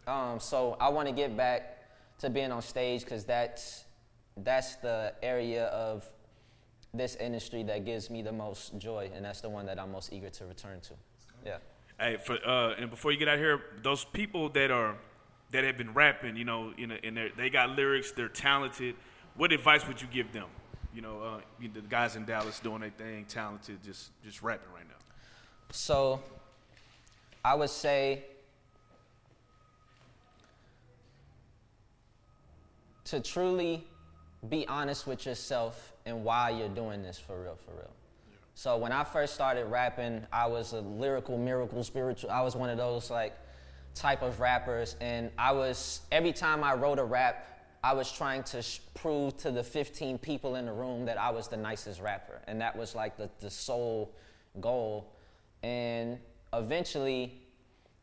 um 0.07 0.39
so 0.39 0.78
i 0.80 0.88
want 0.88 1.07
to 1.07 1.13
get 1.13 1.36
back 1.36 1.84
to 2.19 2.30
being 2.30 2.51
on 2.51 2.61
stage 2.61 3.03
because 3.03 3.23
that's 3.25 3.84
that's 4.38 4.75
the 4.78 5.13
area 5.21 5.65
of 5.65 6.09
this 6.93 7.15
industry 7.17 7.61
that 7.63 7.86
gives 7.86 8.09
me 8.09 8.21
the 8.21 8.32
most 8.32 8.78
joy 8.80 9.09
and 9.13 9.23
that's 9.25 9.41
the 9.41 9.49
one 9.49 9.65
that 9.65 9.78
i'm 9.80 9.91
most 9.91 10.11
eager 10.13 10.30
to 10.30 10.45
return 10.45 10.80
to. 10.82 10.93
Yeah. 11.45 11.57
Hey, 11.99 12.17
for 12.17 12.38
uh, 12.45 12.75
and 12.80 12.89
before 12.89 13.11
you 13.11 13.17
get 13.17 13.28
out 13.28 13.38
here, 13.39 13.59
those 13.82 14.03
people 14.05 14.49
that 14.49 14.69
are 14.69 14.95
that 15.51 15.63
have 15.63 15.77
been 15.77 15.93
rapping, 15.93 16.35
you 16.35 16.45
know, 16.45 16.73
in 16.77 16.91
a, 16.91 16.95
in 16.95 17.31
they 17.37 17.49
got 17.49 17.71
lyrics, 17.71 18.11
they're 18.11 18.27
talented. 18.27 18.95
What 19.35 19.51
advice 19.51 19.87
would 19.87 20.01
you 20.01 20.07
give 20.07 20.31
them? 20.33 20.47
You 20.93 21.01
know, 21.01 21.21
uh, 21.21 21.39
the 21.73 21.81
guys 21.81 22.15
in 22.15 22.25
Dallas 22.25 22.59
doing 22.59 22.81
their 22.81 22.89
thing, 22.89 23.25
talented, 23.25 23.83
just 23.83 24.11
just 24.23 24.41
rapping 24.41 24.71
right 24.73 24.87
now. 24.87 24.95
So 25.71 26.21
I 27.45 27.55
would 27.55 27.69
say 27.69 28.23
to 33.05 33.21
truly 33.21 33.85
be 34.49 34.67
honest 34.67 35.07
with 35.07 35.25
yourself 35.25 35.93
and 36.05 36.23
why 36.23 36.49
you're 36.49 36.67
doing 36.67 37.01
this 37.01 37.17
for 37.17 37.41
real, 37.41 37.57
for 37.65 37.71
real. 37.71 37.91
So 38.55 38.75
when 38.77 38.91
I 38.91 39.03
first 39.03 39.33
started 39.33 39.65
rapping, 39.65 40.25
I 40.31 40.47
was 40.47 40.73
a 40.73 40.81
lyrical 40.81 41.37
miracle 41.37 41.83
spiritual. 41.83 42.31
I 42.31 42.41
was 42.41 42.55
one 42.55 42.69
of 42.69 42.77
those 42.77 43.09
like 43.09 43.37
type 43.99 44.21
of 44.21 44.39
rappers, 44.39 44.95
and 45.01 45.31
I 45.37 45.51
was 45.51 46.01
every 46.11 46.33
time 46.33 46.63
I 46.63 46.73
wrote 46.73 46.99
a 46.99 47.03
rap, 47.03 47.47
I 47.83 47.93
was 47.93 48.11
trying 48.11 48.43
to 48.43 48.61
sh- 48.61 48.79
prove 48.93 49.37
to 49.37 49.51
the 49.51 49.63
15 49.63 50.17
people 50.17 50.55
in 50.55 50.65
the 50.65 50.73
room 50.73 51.05
that 51.05 51.19
I 51.19 51.31
was 51.31 51.47
the 51.47 51.57
nicest 51.57 52.01
rapper, 52.01 52.41
and 52.47 52.59
that 52.61 52.75
was 52.75 52.95
like 52.95 53.17
the, 53.17 53.29
the 53.39 53.49
sole 53.49 54.13
goal. 54.59 55.13
And 55.63 56.19
eventually, 56.53 57.41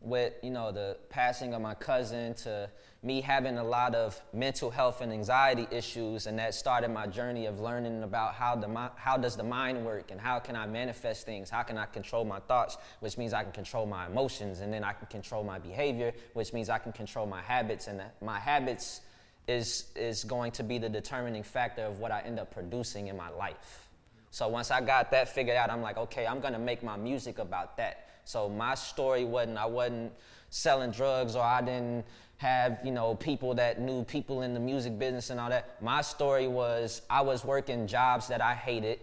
with 0.05 0.34
you 0.42 0.50
know 0.50 0.70
the 0.70 0.96
passing 1.09 1.55
of 1.55 1.62
my 1.62 1.74
cousin 1.74 2.34
to 2.34 2.68
me 3.05 3.20
having 3.20 3.59
a 3.59 3.64
lot 3.64 3.94
of 3.94 4.20
mental 4.32 4.70
health 4.70 5.02
and 5.02 5.12
anxiety 5.12 5.68
issues 5.70 6.26
and 6.26 6.38
that 6.38 6.55
started 6.55 6.90
my 6.90 7.07
journey 7.07 7.44
of 7.46 7.61
learning 7.61 8.02
about 8.02 8.34
how 8.34 8.57
the 8.57 8.90
how 8.96 9.16
does 9.16 9.36
the 9.36 9.42
mind 9.42 9.84
work 9.84 10.11
and 10.11 10.20
how 10.20 10.38
can 10.38 10.57
I 10.57 10.66
manifest 10.66 11.26
things? 11.26 11.50
How 11.50 11.62
can 11.62 11.76
I 11.76 11.84
control 11.84 12.24
my 12.24 12.40
thoughts? 12.40 12.78
Which 13.00 13.18
means 13.18 13.34
I 13.34 13.42
can 13.42 13.52
control 13.52 13.86
my 13.86 14.07
emotions 14.07 14.61
and 14.61 14.72
then 14.72 14.84
I 14.84 14.92
can 14.94 15.07
control 15.09 15.44
my 15.44 15.59
behavior 15.59 16.12
which 16.32 16.52
means 16.52 16.70
I 16.70 16.78
can 16.78 16.92
control 16.92 17.26
my 17.26 17.42
habits 17.42 17.88
and 17.88 18.02
my 18.22 18.38
habits 18.38 19.02
is 19.46 19.84
is 19.94 20.24
going 20.24 20.52
to 20.52 20.62
be 20.62 20.78
the 20.78 20.88
determining 20.88 21.42
factor 21.42 21.82
of 21.82 21.98
what 21.98 22.11
I 22.11 22.20
end 22.20 22.38
up 22.38 22.52
producing 22.52 23.09
in 23.09 23.16
my 23.16 23.28
life. 23.28 23.88
So 24.30 24.48
once 24.48 24.70
I 24.70 24.80
got 24.80 25.11
that 25.11 25.28
figured 25.28 25.57
out 25.57 25.70
I'm 25.70 25.82
like 25.82 25.98
okay 25.98 26.26
I'm 26.26 26.40
going 26.40 26.55
to 26.55 26.59
make 26.59 26.82
my 26.82 26.96
music 26.96 27.38
about 27.38 27.76
that 27.76 28.03
so 28.25 28.49
my 28.49 28.75
story 28.75 29.25
wasn't 29.25 29.59
I 29.59 29.66
wasn't 29.66 30.12
selling 30.51 30.91
drugs 30.91 31.37
or 31.37 31.43
I 31.43 31.61
didn't 31.61 32.05
have 32.39 32.79
you 32.85 32.91
know 32.91 33.14
people 33.14 33.55
that 33.55 33.81
knew 33.81 34.05
people 34.05 34.43
in 34.43 34.55
the 34.55 34.61
music 34.61 34.99
business 34.99 35.31
and 35.31 35.41
all 35.41 35.51
that. 35.51 35.81
My 35.83 36.03
story 36.03 36.47
was 36.47 37.03
I 37.09 37.22
was 37.22 37.45
working 37.45 37.87
jobs 37.87 38.29
that 38.29 38.41
I 38.41 38.55
hated. 38.55 39.01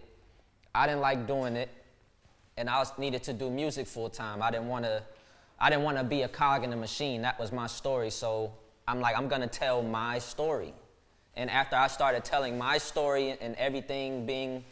I 0.74 0.86
didn't 0.86 1.00
like 1.00 1.26
doing 1.26 1.56
it, 1.56 1.68
and 2.56 2.68
I 2.68 2.78
was, 2.78 2.92
needed 2.98 3.22
to 3.24 3.32
do 3.32 3.50
music 3.50 3.86
full 3.86 4.08
time. 4.08 4.42
I 4.42 4.50
didn't 4.50 4.68
want 4.68 4.84
to. 4.84 5.02
I 5.58 5.70
didn't 5.70 5.84
want 5.84 5.98
to 5.98 6.04
be 6.04 6.22
a 6.22 6.28
cog 6.28 6.64
in 6.64 6.70
the 6.70 6.76
machine. 6.76 7.22
That 7.22 7.38
was 7.38 7.52
my 7.52 7.66
story. 7.66 8.10
So 8.10 8.52
I'm 8.88 9.00
like, 9.00 9.16
I'm 9.16 9.28
gonna 9.28 9.46
tell 9.46 9.82
my 9.82 10.18
story. 10.18 10.74
And 11.34 11.50
after 11.50 11.76
I 11.76 11.86
started 11.86 12.24
telling 12.24 12.58
my 12.58 12.78
story 12.78 13.36
and 13.40 13.54
everything 13.56 14.26
being 14.26 14.64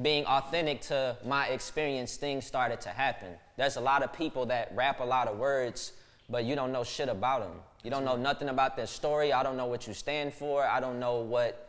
being 0.00 0.24
authentic 0.26 0.80
to 0.82 1.16
my 1.24 1.48
experience, 1.48 2.16
things 2.16 2.46
started 2.46 2.80
to 2.82 2.90
happen. 2.90 3.34
There's 3.58 3.76
a 3.76 3.80
lot 3.80 4.04
of 4.04 4.12
people 4.12 4.46
that 4.46 4.70
rap 4.76 5.00
a 5.00 5.04
lot 5.04 5.26
of 5.26 5.36
words, 5.36 5.92
but 6.30 6.44
you 6.44 6.54
don't 6.54 6.70
know 6.70 6.84
shit 6.84 7.08
about 7.08 7.40
them. 7.40 7.60
You 7.82 7.90
don't 7.90 8.04
know 8.04 8.14
nothing 8.14 8.48
about 8.48 8.76
their 8.76 8.86
story. 8.86 9.32
I 9.32 9.42
don't 9.42 9.56
know 9.56 9.66
what 9.66 9.88
you 9.88 9.94
stand 9.94 10.32
for. 10.32 10.62
I 10.62 10.78
don't 10.78 11.00
know 11.00 11.16
what, 11.22 11.68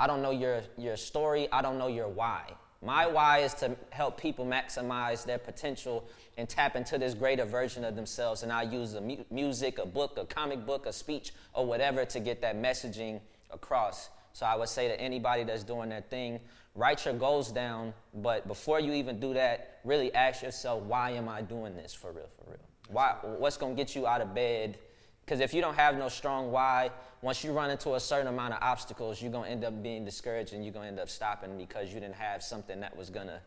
I 0.00 0.08
don't 0.08 0.20
know 0.20 0.32
your, 0.32 0.62
your 0.76 0.96
story. 0.96 1.46
I 1.52 1.62
don't 1.62 1.78
know 1.78 1.86
your 1.86 2.08
why. 2.08 2.42
My 2.82 3.06
why 3.06 3.38
is 3.38 3.54
to 3.54 3.76
help 3.90 4.20
people 4.20 4.46
maximize 4.46 5.24
their 5.24 5.38
potential 5.38 6.08
and 6.36 6.48
tap 6.48 6.74
into 6.74 6.98
this 6.98 7.14
greater 7.14 7.44
version 7.44 7.84
of 7.84 7.94
themselves. 7.94 8.42
And 8.42 8.52
I 8.52 8.62
use 8.62 8.94
a 8.94 9.00
mu- 9.00 9.24
music, 9.30 9.78
a 9.78 9.86
book, 9.86 10.18
a 10.20 10.24
comic 10.24 10.66
book, 10.66 10.86
a 10.86 10.92
speech, 10.92 11.32
or 11.54 11.64
whatever 11.64 12.04
to 12.04 12.18
get 12.18 12.40
that 12.42 12.56
messaging 12.56 13.20
across. 13.52 14.08
So 14.38 14.46
I 14.46 14.54
would 14.54 14.68
say 14.68 14.86
to 14.86 15.00
anybody 15.00 15.42
that's 15.42 15.64
doing 15.64 15.88
their 15.88 16.00
thing, 16.00 16.38
write 16.76 17.04
your 17.04 17.14
goals 17.14 17.50
down. 17.50 17.92
But 18.14 18.46
before 18.46 18.78
you 18.78 18.92
even 18.92 19.18
do 19.18 19.34
that, 19.34 19.80
really 19.82 20.14
ask 20.14 20.44
yourself, 20.44 20.84
why 20.84 21.10
am 21.10 21.28
I 21.28 21.42
doing 21.42 21.74
this 21.74 21.92
for 21.92 22.12
real, 22.12 22.28
for 22.38 22.52
real? 22.52 22.60
Why, 22.86 23.16
what's 23.22 23.56
going 23.56 23.74
to 23.74 23.82
get 23.82 23.96
you 23.96 24.06
out 24.06 24.20
of 24.20 24.36
bed? 24.36 24.78
Because 25.24 25.40
if 25.40 25.52
you 25.52 25.60
don't 25.60 25.74
have 25.74 25.98
no 25.98 26.08
strong 26.08 26.52
why, 26.52 26.92
once 27.20 27.42
you 27.42 27.50
run 27.50 27.68
into 27.68 27.94
a 27.94 28.00
certain 28.00 28.28
amount 28.28 28.54
of 28.54 28.60
obstacles, 28.62 29.20
you're 29.20 29.32
going 29.32 29.46
to 29.46 29.50
end 29.50 29.64
up 29.64 29.82
being 29.82 30.04
discouraged 30.04 30.52
and 30.52 30.64
you're 30.64 30.72
going 30.72 30.84
to 30.84 30.88
end 30.88 31.00
up 31.00 31.10
stopping 31.10 31.58
because 31.58 31.92
you 31.92 31.98
didn't 31.98 32.14
have 32.14 32.40
something 32.40 32.78
that 32.78 32.96
was 32.96 33.10
going 33.10 33.26
to 33.26 33.40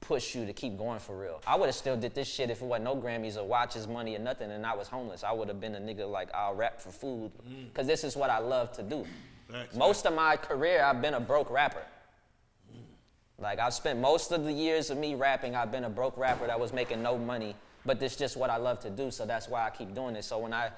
push 0.00 0.36
you 0.36 0.46
to 0.46 0.52
keep 0.52 0.78
going 0.78 1.00
for 1.00 1.18
real. 1.18 1.42
I 1.48 1.56
would 1.56 1.66
have 1.66 1.74
still 1.74 1.96
did 1.96 2.14
this 2.14 2.32
shit 2.32 2.48
if 2.48 2.62
it 2.62 2.64
wasn't 2.64 2.84
no 2.84 2.94
Grammys 2.94 3.36
or 3.36 3.42
watches, 3.42 3.88
money 3.88 4.14
or 4.14 4.20
nothing, 4.20 4.52
and 4.52 4.64
I 4.64 4.76
was 4.76 4.86
homeless. 4.86 5.24
I 5.24 5.32
would 5.32 5.48
have 5.48 5.60
been 5.60 5.74
a 5.74 5.80
nigga 5.80 6.08
like 6.08 6.32
I'll 6.32 6.54
rap 6.54 6.80
for 6.80 6.92
food 6.92 7.32
because 7.72 7.86
mm. 7.86 7.88
this 7.88 8.04
is 8.04 8.16
what 8.16 8.30
I 8.30 8.38
love 8.38 8.70
to 8.74 8.84
do. 8.84 9.04
Most 9.74 10.06
of 10.06 10.14
my 10.14 10.36
career, 10.36 10.82
I've 10.82 11.00
been 11.00 11.14
a 11.14 11.20
broke 11.20 11.50
rapper. 11.50 11.84
Like 13.38 13.58
I've 13.58 13.74
spent 13.74 14.00
most 14.00 14.32
of 14.32 14.44
the 14.44 14.52
years 14.52 14.90
of 14.90 14.98
me 14.98 15.14
rapping, 15.14 15.54
I've 15.54 15.70
been 15.70 15.84
a 15.84 15.90
broke 15.90 16.16
rapper 16.16 16.46
that 16.46 16.58
was 16.58 16.72
making 16.72 17.02
no 17.02 17.16
money 17.16 17.54
but 17.88 18.02
it's 18.02 18.16
just 18.16 18.36
what 18.36 18.50
I 18.50 18.58
love 18.58 18.80
to 18.80 18.90
do, 18.90 19.10
so 19.10 19.24
that's 19.24 19.48
why 19.48 19.66
I 19.66 19.70
keep 19.70 19.94
doing 19.94 20.14
it. 20.14 20.24
So 20.24 20.38
when 20.38 20.52
I 20.52 20.70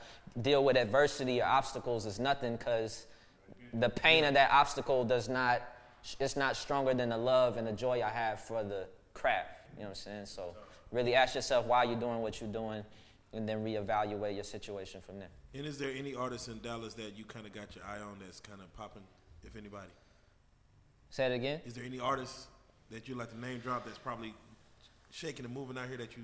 deal 0.43 0.65
with 0.65 0.77
adversity 0.77 1.41
or 1.41 1.45
obstacles, 1.45 2.07
it's 2.07 2.21
nothing 2.21 2.57
because 2.57 3.07
the 3.75 3.89
pain 3.89 4.23
of 4.23 4.35
that 4.35 4.51
obstacle 4.53 5.05
does 5.05 5.29
not, 5.29 5.61
it's 6.21 6.37
not 6.37 6.57
stronger 6.57 6.95
than 6.95 7.09
the 7.09 7.17
love 7.17 7.57
and 7.57 7.67
the 7.67 7.73
joy 7.73 8.01
I 8.03 8.11
have 8.11 8.41
for 8.41 8.63
the 8.63 8.87
craft. 9.13 9.49
You 9.75 9.81
know 9.81 9.87
what 9.87 9.89
I'm 9.91 9.95
saying? 9.97 10.27
So 10.27 10.55
really 10.93 11.17
ask 11.17 11.35
yourself 11.35 11.67
why 11.67 11.83
you're 11.83 11.99
doing 11.99 12.21
what 12.21 12.41
you're 12.41 12.53
doing 12.53 12.85
and 13.33 13.49
then 13.49 13.65
reevaluate 13.65 14.37
your 14.37 14.45
situation 14.45 15.01
from 15.01 15.19
there. 15.19 15.29
And 15.55 15.67
is 15.67 15.79
there 15.79 15.91
any 15.97 16.15
artists 16.15 16.49
in 16.49 16.61
Dallas 16.61 16.95
that 16.95 17.17
you 17.17 17.25
kind 17.25 17.47
of 17.47 17.53
got 17.53 17.75
your 17.75 17.85
eye 17.85 18.01
on 18.01 18.19
that's 18.21 18.41
kind 18.41 18.61
of 18.61 18.73
popping, 18.75 19.03
if 19.43 19.57
anybody? 19.57 19.91
Say 21.11 21.27
it 21.27 21.33
again. 21.33 21.61
Is 21.67 21.75
there 21.75 21.85
any 21.85 21.99
artists 21.99 22.47
that 22.91 23.09
you 23.09 23.17
like 23.17 23.31
to 23.31 23.41
name 23.41 23.59
drop 23.59 23.85
that's 23.85 23.99
probably 23.99 24.35
shaking 25.11 25.45
and 25.45 25.53
moving 25.53 25.77
out 25.77 25.89
here 25.89 25.97
that 25.97 26.17
you 26.17 26.23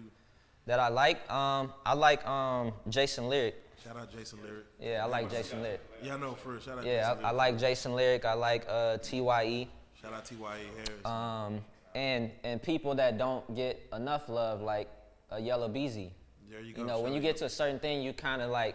that 0.67 0.81
I 0.81 0.89
like. 0.89 1.31
Um, 1.31 1.73
I 1.85 1.95
like 1.95 2.27
um, 2.27 2.73
Jayson 2.89 3.29
Lyric. 3.29 3.55
Shout 3.85 3.97
out 3.97 4.11
Jayson 4.13 4.43
Lyric. 4.43 4.65
Yeah, 4.81 5.05
I 5.05 5.07
like 5.07 5.31
Jayson 5.31 5.63
Lyric. 5.63 5.81
Yeah, 6.03 6.15
I 6.15 6.19
know 6.19 6.33
for 6.33 6.61
Shout 6.61 6.79
out. 6.79 6.85
Yeah, 6.85 7.15
I, 7.23 7.29
I, 7.29 7.31
like 7.31 7.57
Jayson 7.57 7.95
Lyric. 7.95 8.25
I 8.25 8.35
like 8.35 8.67
uh, 8.69 8.99
Tye. 8.99 9.69
Shout 10.01 10.13
out 10.13 10.25
Tye 10.25 10.59
Harris. 10.75 11.05
Um, 11.05 11.65
and 11.95 12.31
and 12.43 12.61
people 12.63 12.95
that 12.97 13.17
don't 13.17 13.55
get 13.55 13.81
enough 13.95 14.29
love, 14.29 14.61
like 14.61 14.89
a 15.31 15.41
Yella 15.41 15.69
Beezy. 15.69 16.13
There 16.51 16.61
you 16.61 16.73
go. 16.75 16.83
You 16.83 16.87
know, 16.87 17.01
when 17.01 17.13
you 17.13 17.21
get 17.21 17.37
to 17.39 17.45
a 17.45 17.49
certain 17.49 17.79
thing, 17.79 18.03
you 18.03 18.13
kind 18.13 18.43
of 18.43 18.51
like 18.51 18.75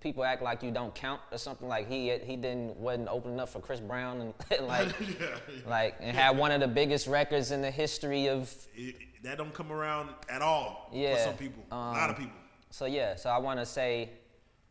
people 0.00 0.24
act 0.24 0.42
like 0.42 0.62
you 0.62 0.70
don't 0.70 0.94
count 0.94 1.20
or 1.30 1.38
something. 1.38 1.68
Like 1.68 1.88
he 1.88 2.16
he 2.18 2.36
didn't 2.36 2.76
wasn't 2.76 3.08
open 3.08 3.32
enough 3.32 3.52
for 3.52 3.60
Chris 3.60 3.80
Brown 3.80 4.20
and 4.20 4.34
like 4.66 4.94
yeah, 5.00 5.06
yeah. 5.20 5.36
like 5.66 5.96
and 6.00 6.16
had 6.16 6.36
one 6.36 6.50
of 6.50 6.60
the 6.60 6.68
biggest 6.68 7.06
records 7.06 7.50
in 7.50 7.62
the 7.62 7.70
history 7.70 8.28
of. 8.28 8.54
It, 8.74 8.96
that 9.22 9.38
don't 9.38 9.54
come 9.54 9.72
around 9.72 10.10
at 10.28 10.42
all 10.42 10.90
yeah, 10.92 11.16
for 11.16 11.22
some 11.22 11.34
people. 11.34 11.64
Um, 11.72 11.78
a 11.78 11.92
lot 11.92 12.10
of 12.10 12.18
people. 12.18 12.36
So 12.70 12.84
yeah, 12.84 13.16
so 13.16 13.30
I 13.30 13.38
want 13.38 13.58
to 13.58 13.64
say 13.64 14.10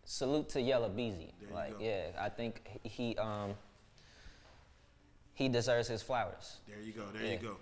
salute 0.05 0.49
to 0.49 0.61
Yella 0.61 0.89
Beezy. 0.89 1.33
Like 1.51 1.75
yeah, 1.79 2.07
I 2.19 2.29
think 2.29 2.61
he 2.83 3.15
um 3.17 3.55
he 5.33 5.49
deserves 5.49 5.87
his 5.87 6.01
flowers. 6.01 6.59
There 6.67 6.81
you 6.81 6.93
go. 6.93 7.05
There 7.13 7.23
yeah. 7.23 7.31
you 7.31 7.37
go. 7.37 7.57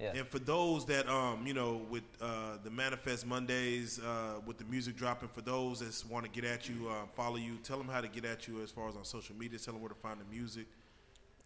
Yeah. 0.00 0.12
And 0.16 0.26
for 0.26 0.38
those 0.38 0.86
that 0.86 1.06
um, 1.08 1.46
you 1.46 1.52
know, 1.52 1.82
with 1.90 2.04
uh, 2.20 2.56
the 2.64 2.70
Manifest 2.70 3.26
Mondays, 3.26 4.00
uh, 4.00 4.40
with 4.46 4.56
the 4.56 4.64
music 4.64 4.96
dropping, 4.96 5.28
for 5.28 5.42
those 5.42 5.80
that 5.80 6.10
want 6.10 6.24
to 6.24 6.30
get 6.30 6.50
at 6.50 6.68
you, 6.68 6.88
uh, 6.88 7.06
follow 7.14 7.36
you, 7.36 7.58
tell 7.62 7.76
them 7.76 7.88
how 7.88 8.00
to 8.00 8.08
get 8.08 8.24
at 8.24 8.48
you 8.48 8.62
as 8.62 8.70
far 8.70 8.88
as 8.88 8.96
on 8.96 9.04
social 9.04 9.36
media. 9.36 9.58
Tell 9.58 9.74
them 9.74 9.82
where 9.82 9.90
to 9.90 9.94
find 9.94 10.18
the 10.18 10.34
music. 10.34 10.66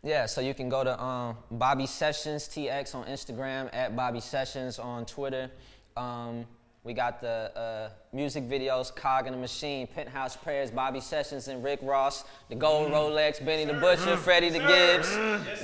Yeah, 0.05 0.27
so 0.27 0.41
you 0.41 0.53
can 0.55 0.69
go 0.69 0.85
to 0.85 1.03
um, 1.03 1.39
Bobby 1.51 1.87
Sessions 1.87 2.47
TX 2.47 2.95
on 2.95 3.07
Instagram, 3.07 3.71
at 3.73 3.97
Bobby 3.97 4.21
Sessions 4.21 4.79
on 4.79 5.07
Twitter. 5.07 5.51
Um, 5.97 6.45
we 6.85 6.93
got 6.93 7.19
the 7.19 7.51
uh, 7.59 7.89
music 8.13 8.45
videos, 8.45 8.95
Cog 8.95 9.27
in 9.27 9.33
the 9.33 9.39
Machine, 9.39 9.87
Penthouse 9.87 10.37
Prayers, 10.37 10.71
Bobby 10.71 11.01
Sessions 11.01 11.49
and 11.49 11.65
Rick 11.65 11.81
Ross, 11.83 12.25
the 12.51 12.55
Gold 12.55 12.93
Rolex, 12.93 13.45
Benny 13.45 13.65
the 13.65 13.73
Butcher, 13.81 14.19
Freddie 14.19 14.51
the 14.51 14.59
Gibbs. 14.59 15.09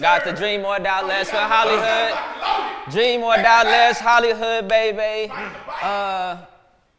Got 0.01 0.25
the 0.25 0.33
Dream 0.33 0.65
or 0.65 0.79
Die 0.79 1.07
Less 1.07 1.29
for 1.29 1.37
Hollywood. 1.37 2.91
Dream 2.91 3.23
or 3.23 3.37
Die 3.37 3.63
Less, 3.65 4.01
Hollywood, 4.01 4.67
baby. 4.67 5.31
Uh, 5.83 6.39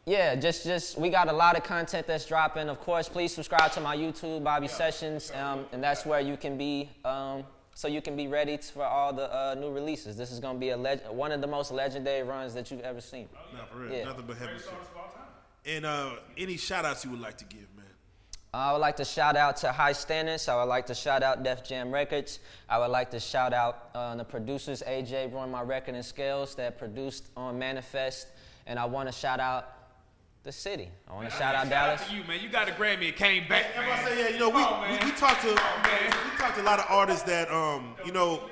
yeah, 0.06 0.36
just 0.36 0.64
just 0.64 0.98
we 0.98 1.10
got 1.10 1.28
a 1.28 1.32
lot 1.32 1.56
of 1.56 1.64
content 1.64 2.06
that's 2.06 2.24
dropping. 2.24 2.68
Of 2.68 2.80
course, 2.80 3.08
please 3.08 3.34
subscribe 3.34 3.72
to 3.72 3.80
my 3.80 3.96
YouTube, 3.96 4.44
Bobby 4.44 4.68
Sessions, 4.68 5.32
um, 5.32 5.66
and 5.72 5.82
that's 5.82 6.06
where 6.06 6.20
you 6.20 6.36
can 6.36 6.56
be. 6.56 6.90
Um, 7.04 7.44
so 7.74 7.88
you 7.88 8.02
can 8.02 8.16
be 8.16 8.28
ready 8.28 8.56
for 8.56 8.84
all 8.84 9.12
the 9.12 9.32
uh, 9.34 9.54
new 9.54 9.70
releases. 9.70 10.16
This 10.16 10.30
is 10.30 10.40
gonna 10.40 10.58
be 10.58 10.70
a 10.70 10.76
leg- 10.76 11.06
one 11.08 11.32
of 11.32 11.40
the 11.40 11.46
most 11.46 11.72
legendary 11.72 12.22
runs 12.22 12.54
that 12.54 12.70
you've 12.70 12.80
ever 12.80 13.00
seen. 13.00 13.28
No, 13.54 13.64
for 13.64 13.78
real, 13.78 13.92
yeah. 13.92 14.04
nothing 14.04 14.24
but 14.26 14.36
heavy 14.36 14.58
shit. 14.58 14.72
And 15.64 15.86
uh, 15.86 16.16
any 16.36 16.56
shout 16.56 16.84
outs 16.84 17.04
you 17.04 17.10
would 17.12 17.20
like 17.20 17.38
to 17.38 17.44
give, 17.44 17.66
man? 17.76 17.86
I 18.54 18.72
would 18.72 18.80
like 18.80 18.96
to 18.96 19.04
shout 19.04 19.36
out 19.36 19.56
to 19.58 19.72
High 19.72 19.92
Standards. 19.92 20.46
I 20.48 20.56
would 20.56 20.68
like 20.68 20.84
to 20.86 20.94
shout 20.94 21.22
out 21.22 21.42
Def 21.42 21.64
Jam 21.64 21.90
Records. 21.90 22.40
I 22.68 22.78
would 22.78 22.90
like 22.90 23.10
to 23.12 23.20
shout 23.20 23.54
out 23.54 23.88
uh, 23.94 24.14
the 24.16 24.24
producers, 24.24 24.82
AJ 24.86 25.32
Ruined 25.32 25.52
My 25.52 25.62
Record 25.62 25.94
and 25.94 26.04
Scales, 26.04 26.54
that 26.56 26.78
produced 26.78 27.30
on 27.34 27.58
Manifest. 27.58 28.26
And 28.66 28.78
I 28.78 28.84
want 28.84 29.08
to 29.08 29.12
shout 29.12 29.40
out 29.40 29.81
the 30.42 30.52
city. 30.52 30.90
I 31.08 31.14
want 31.14 31.30
to 31.30 31.36
shout 31.36 31.54
out 31.54 31.68
Dallas. 31.68 32.00
Out 32.00 32.08
to 32.08 32.16
you, 32.16 32.24
man. 32.24 32.40
You 32.42 32.48
got 32.48 32.68
a 32.68 32.72
Grammy 32.72 33.08
and 33.08 33.16
came 33.16 33.46
back. 33.48 33.66
Hey, 33.66 33.80
man. 33.80 34.06
Say, 34.06 34.18
yeah, 34.18 34.28
you 34.28 34.38
know, 34.38 34.48
we, 34.48 34.62
on, 34.62 34.90
we, 34.90 34.96
we 35.04 35.12
talked 35.12 35.42
to 35.42 35.50
we 35.50 36.38
talked 36.38 36.56
to 36.56 36.62
a 36.62 36.64
lot 36.64 36.78
of 36.78 36.86
artists 36.88 37.22
that 37.24 37.50
um, 37.50 37.94
you 38.04 38.12
know, 38.12 38.42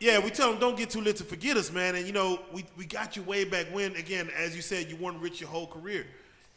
yeah, 0.00 0.18
we 0.18 0.30
tell 0.30 0.50
them 0.50 0.60
don't 0.60 0.76
get 0.76 0.90
too 0.90 1.00
lit 1.00 1.16
to 1.16 1.24
forget 1.24 1.56
us, 1.56 1.72
man. 1.72 1.94
And 1.96 2.06
you 2.06 2.12
know, 2.12 2.40
we, 2.52 2.64
we 2.76 2.86
got 2.86 3.16
you 3.16 3.22
way 3.22 3.44
back 3.44 3.66
when. 3.72 3.96
Again, 3.96 4.30
as 4.36 4.54
you 4.54 4.62
said, 4.62 4.88
you 4.88 4.96
weren't 4.96 5.20
rich 5.20 5.40
your 5.40 5.50
whole 5.50 5.66
career. 5.66 6.06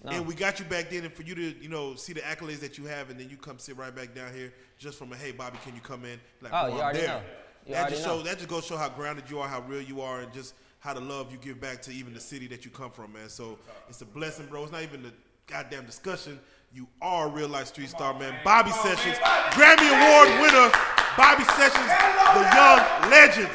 No. 0.03 0.11
And 0.11 0.27
we 0.27 0.36
got 0.36 0.59
you 0.59 0.65
back 0.65 0.91
then, 0.91 1.03
and 1.03 1.11
for 1.11 1.23
you 1.23 1.33
to, 1.33 1.55
you 1.59 1.69
know, 1.69 1.95
see 1.95 2.13
the 2.13 2.21
accolades 2.21 2.59
that 2.59 2.77
you 2.77 2.86
have, 2.86 3.09
and 3.09 3.19
then 3.19 3.27
you 3.29 3.38
come 3.38 3.57
sit 3.57 3.75
right 3.75 3.95
back 3.95 4.13
down 4.13 4.31
here 4.36 4.53
just 4.77 4.99
from 4.99 5.11
a 5.13 5.15
hey, 5.15 5.31
Bobby, 5.31 5.57
can 5.63 5.73
you 5.73 5.81
come 5.81 6.05
in? 6.05 6.19
Like, 6.41 6.51
oh, 6.53 6.67
you 6.67 6.81
already 6.81 6.99
there. 6.99 7.07
know. 7.07 7.21
You 7.65 7.73
that 7.73 7.89
just 7.89 8.03
show 8.03 8.21
that 8.21 8.38
just 8.38 8.47
goes 8.47 8.65
show 8.65 8.77
how 8.77 8.89
grounded 8.89 9.31
you 9.31 9.39
are, 9.39 9.47
how 9.47 9.61
real 9.61 9.81
you 9.81 10.01
are, 10.01 10.21
and 10.21 10.31
just 10.31 10.53
how 10.86 10.93
the 10.93 11.01
love 11.01 11.31
you 11.31 11.39
give 11.39 11.59
back 11.59 11.81
to 11.81 11.91
even 11.91 12.13
the 12.13 12.19
city 12.19 12.45
that 12.45 12.63
you 12.63 12.69
come 12.69 12.91
from, 12.91 13.11
man. 13.11 13.27
So 13.27 13.57
it's 13.89 14.01
a 14.01 14.05
blessing, 14.05 14.45
bro. 14.45 14.61
It's 14.61 14.71
not 14.71 14.83
even 14.83 15.01
the 15.01 15.11
goddamn 15.47 15.88
discussion. 15.88 16.39
You 16.71 16.88
are 17.01 17.27
a 17.27 17.29
real 17.29 17.49
life 17.49 17.65
street 17.67 17.89
star, 17.89 18.17
man. 18.19 18.36
Bobby 18.43 18.69
Sessions, 18.69 19.17
Grammy 19.51 19.89
Award 19.89 20.29
winner. 20.41 20.71
Bobby 21.17 21.43
Sessions, 21.43 21.89
the 22.36 22.41
young 22.53 23.09
legend. 23.09 23.49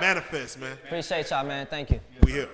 Manifest, 0.00 0.60
man. 0.60 0.78
Appreciate 0.84 1.28
y'all, 1.30 1.44
man. 1.44 1.66
Thank 1.66 1.90
you. 1.90 2.00
We 2.22 2.32
here. 2.32 2.48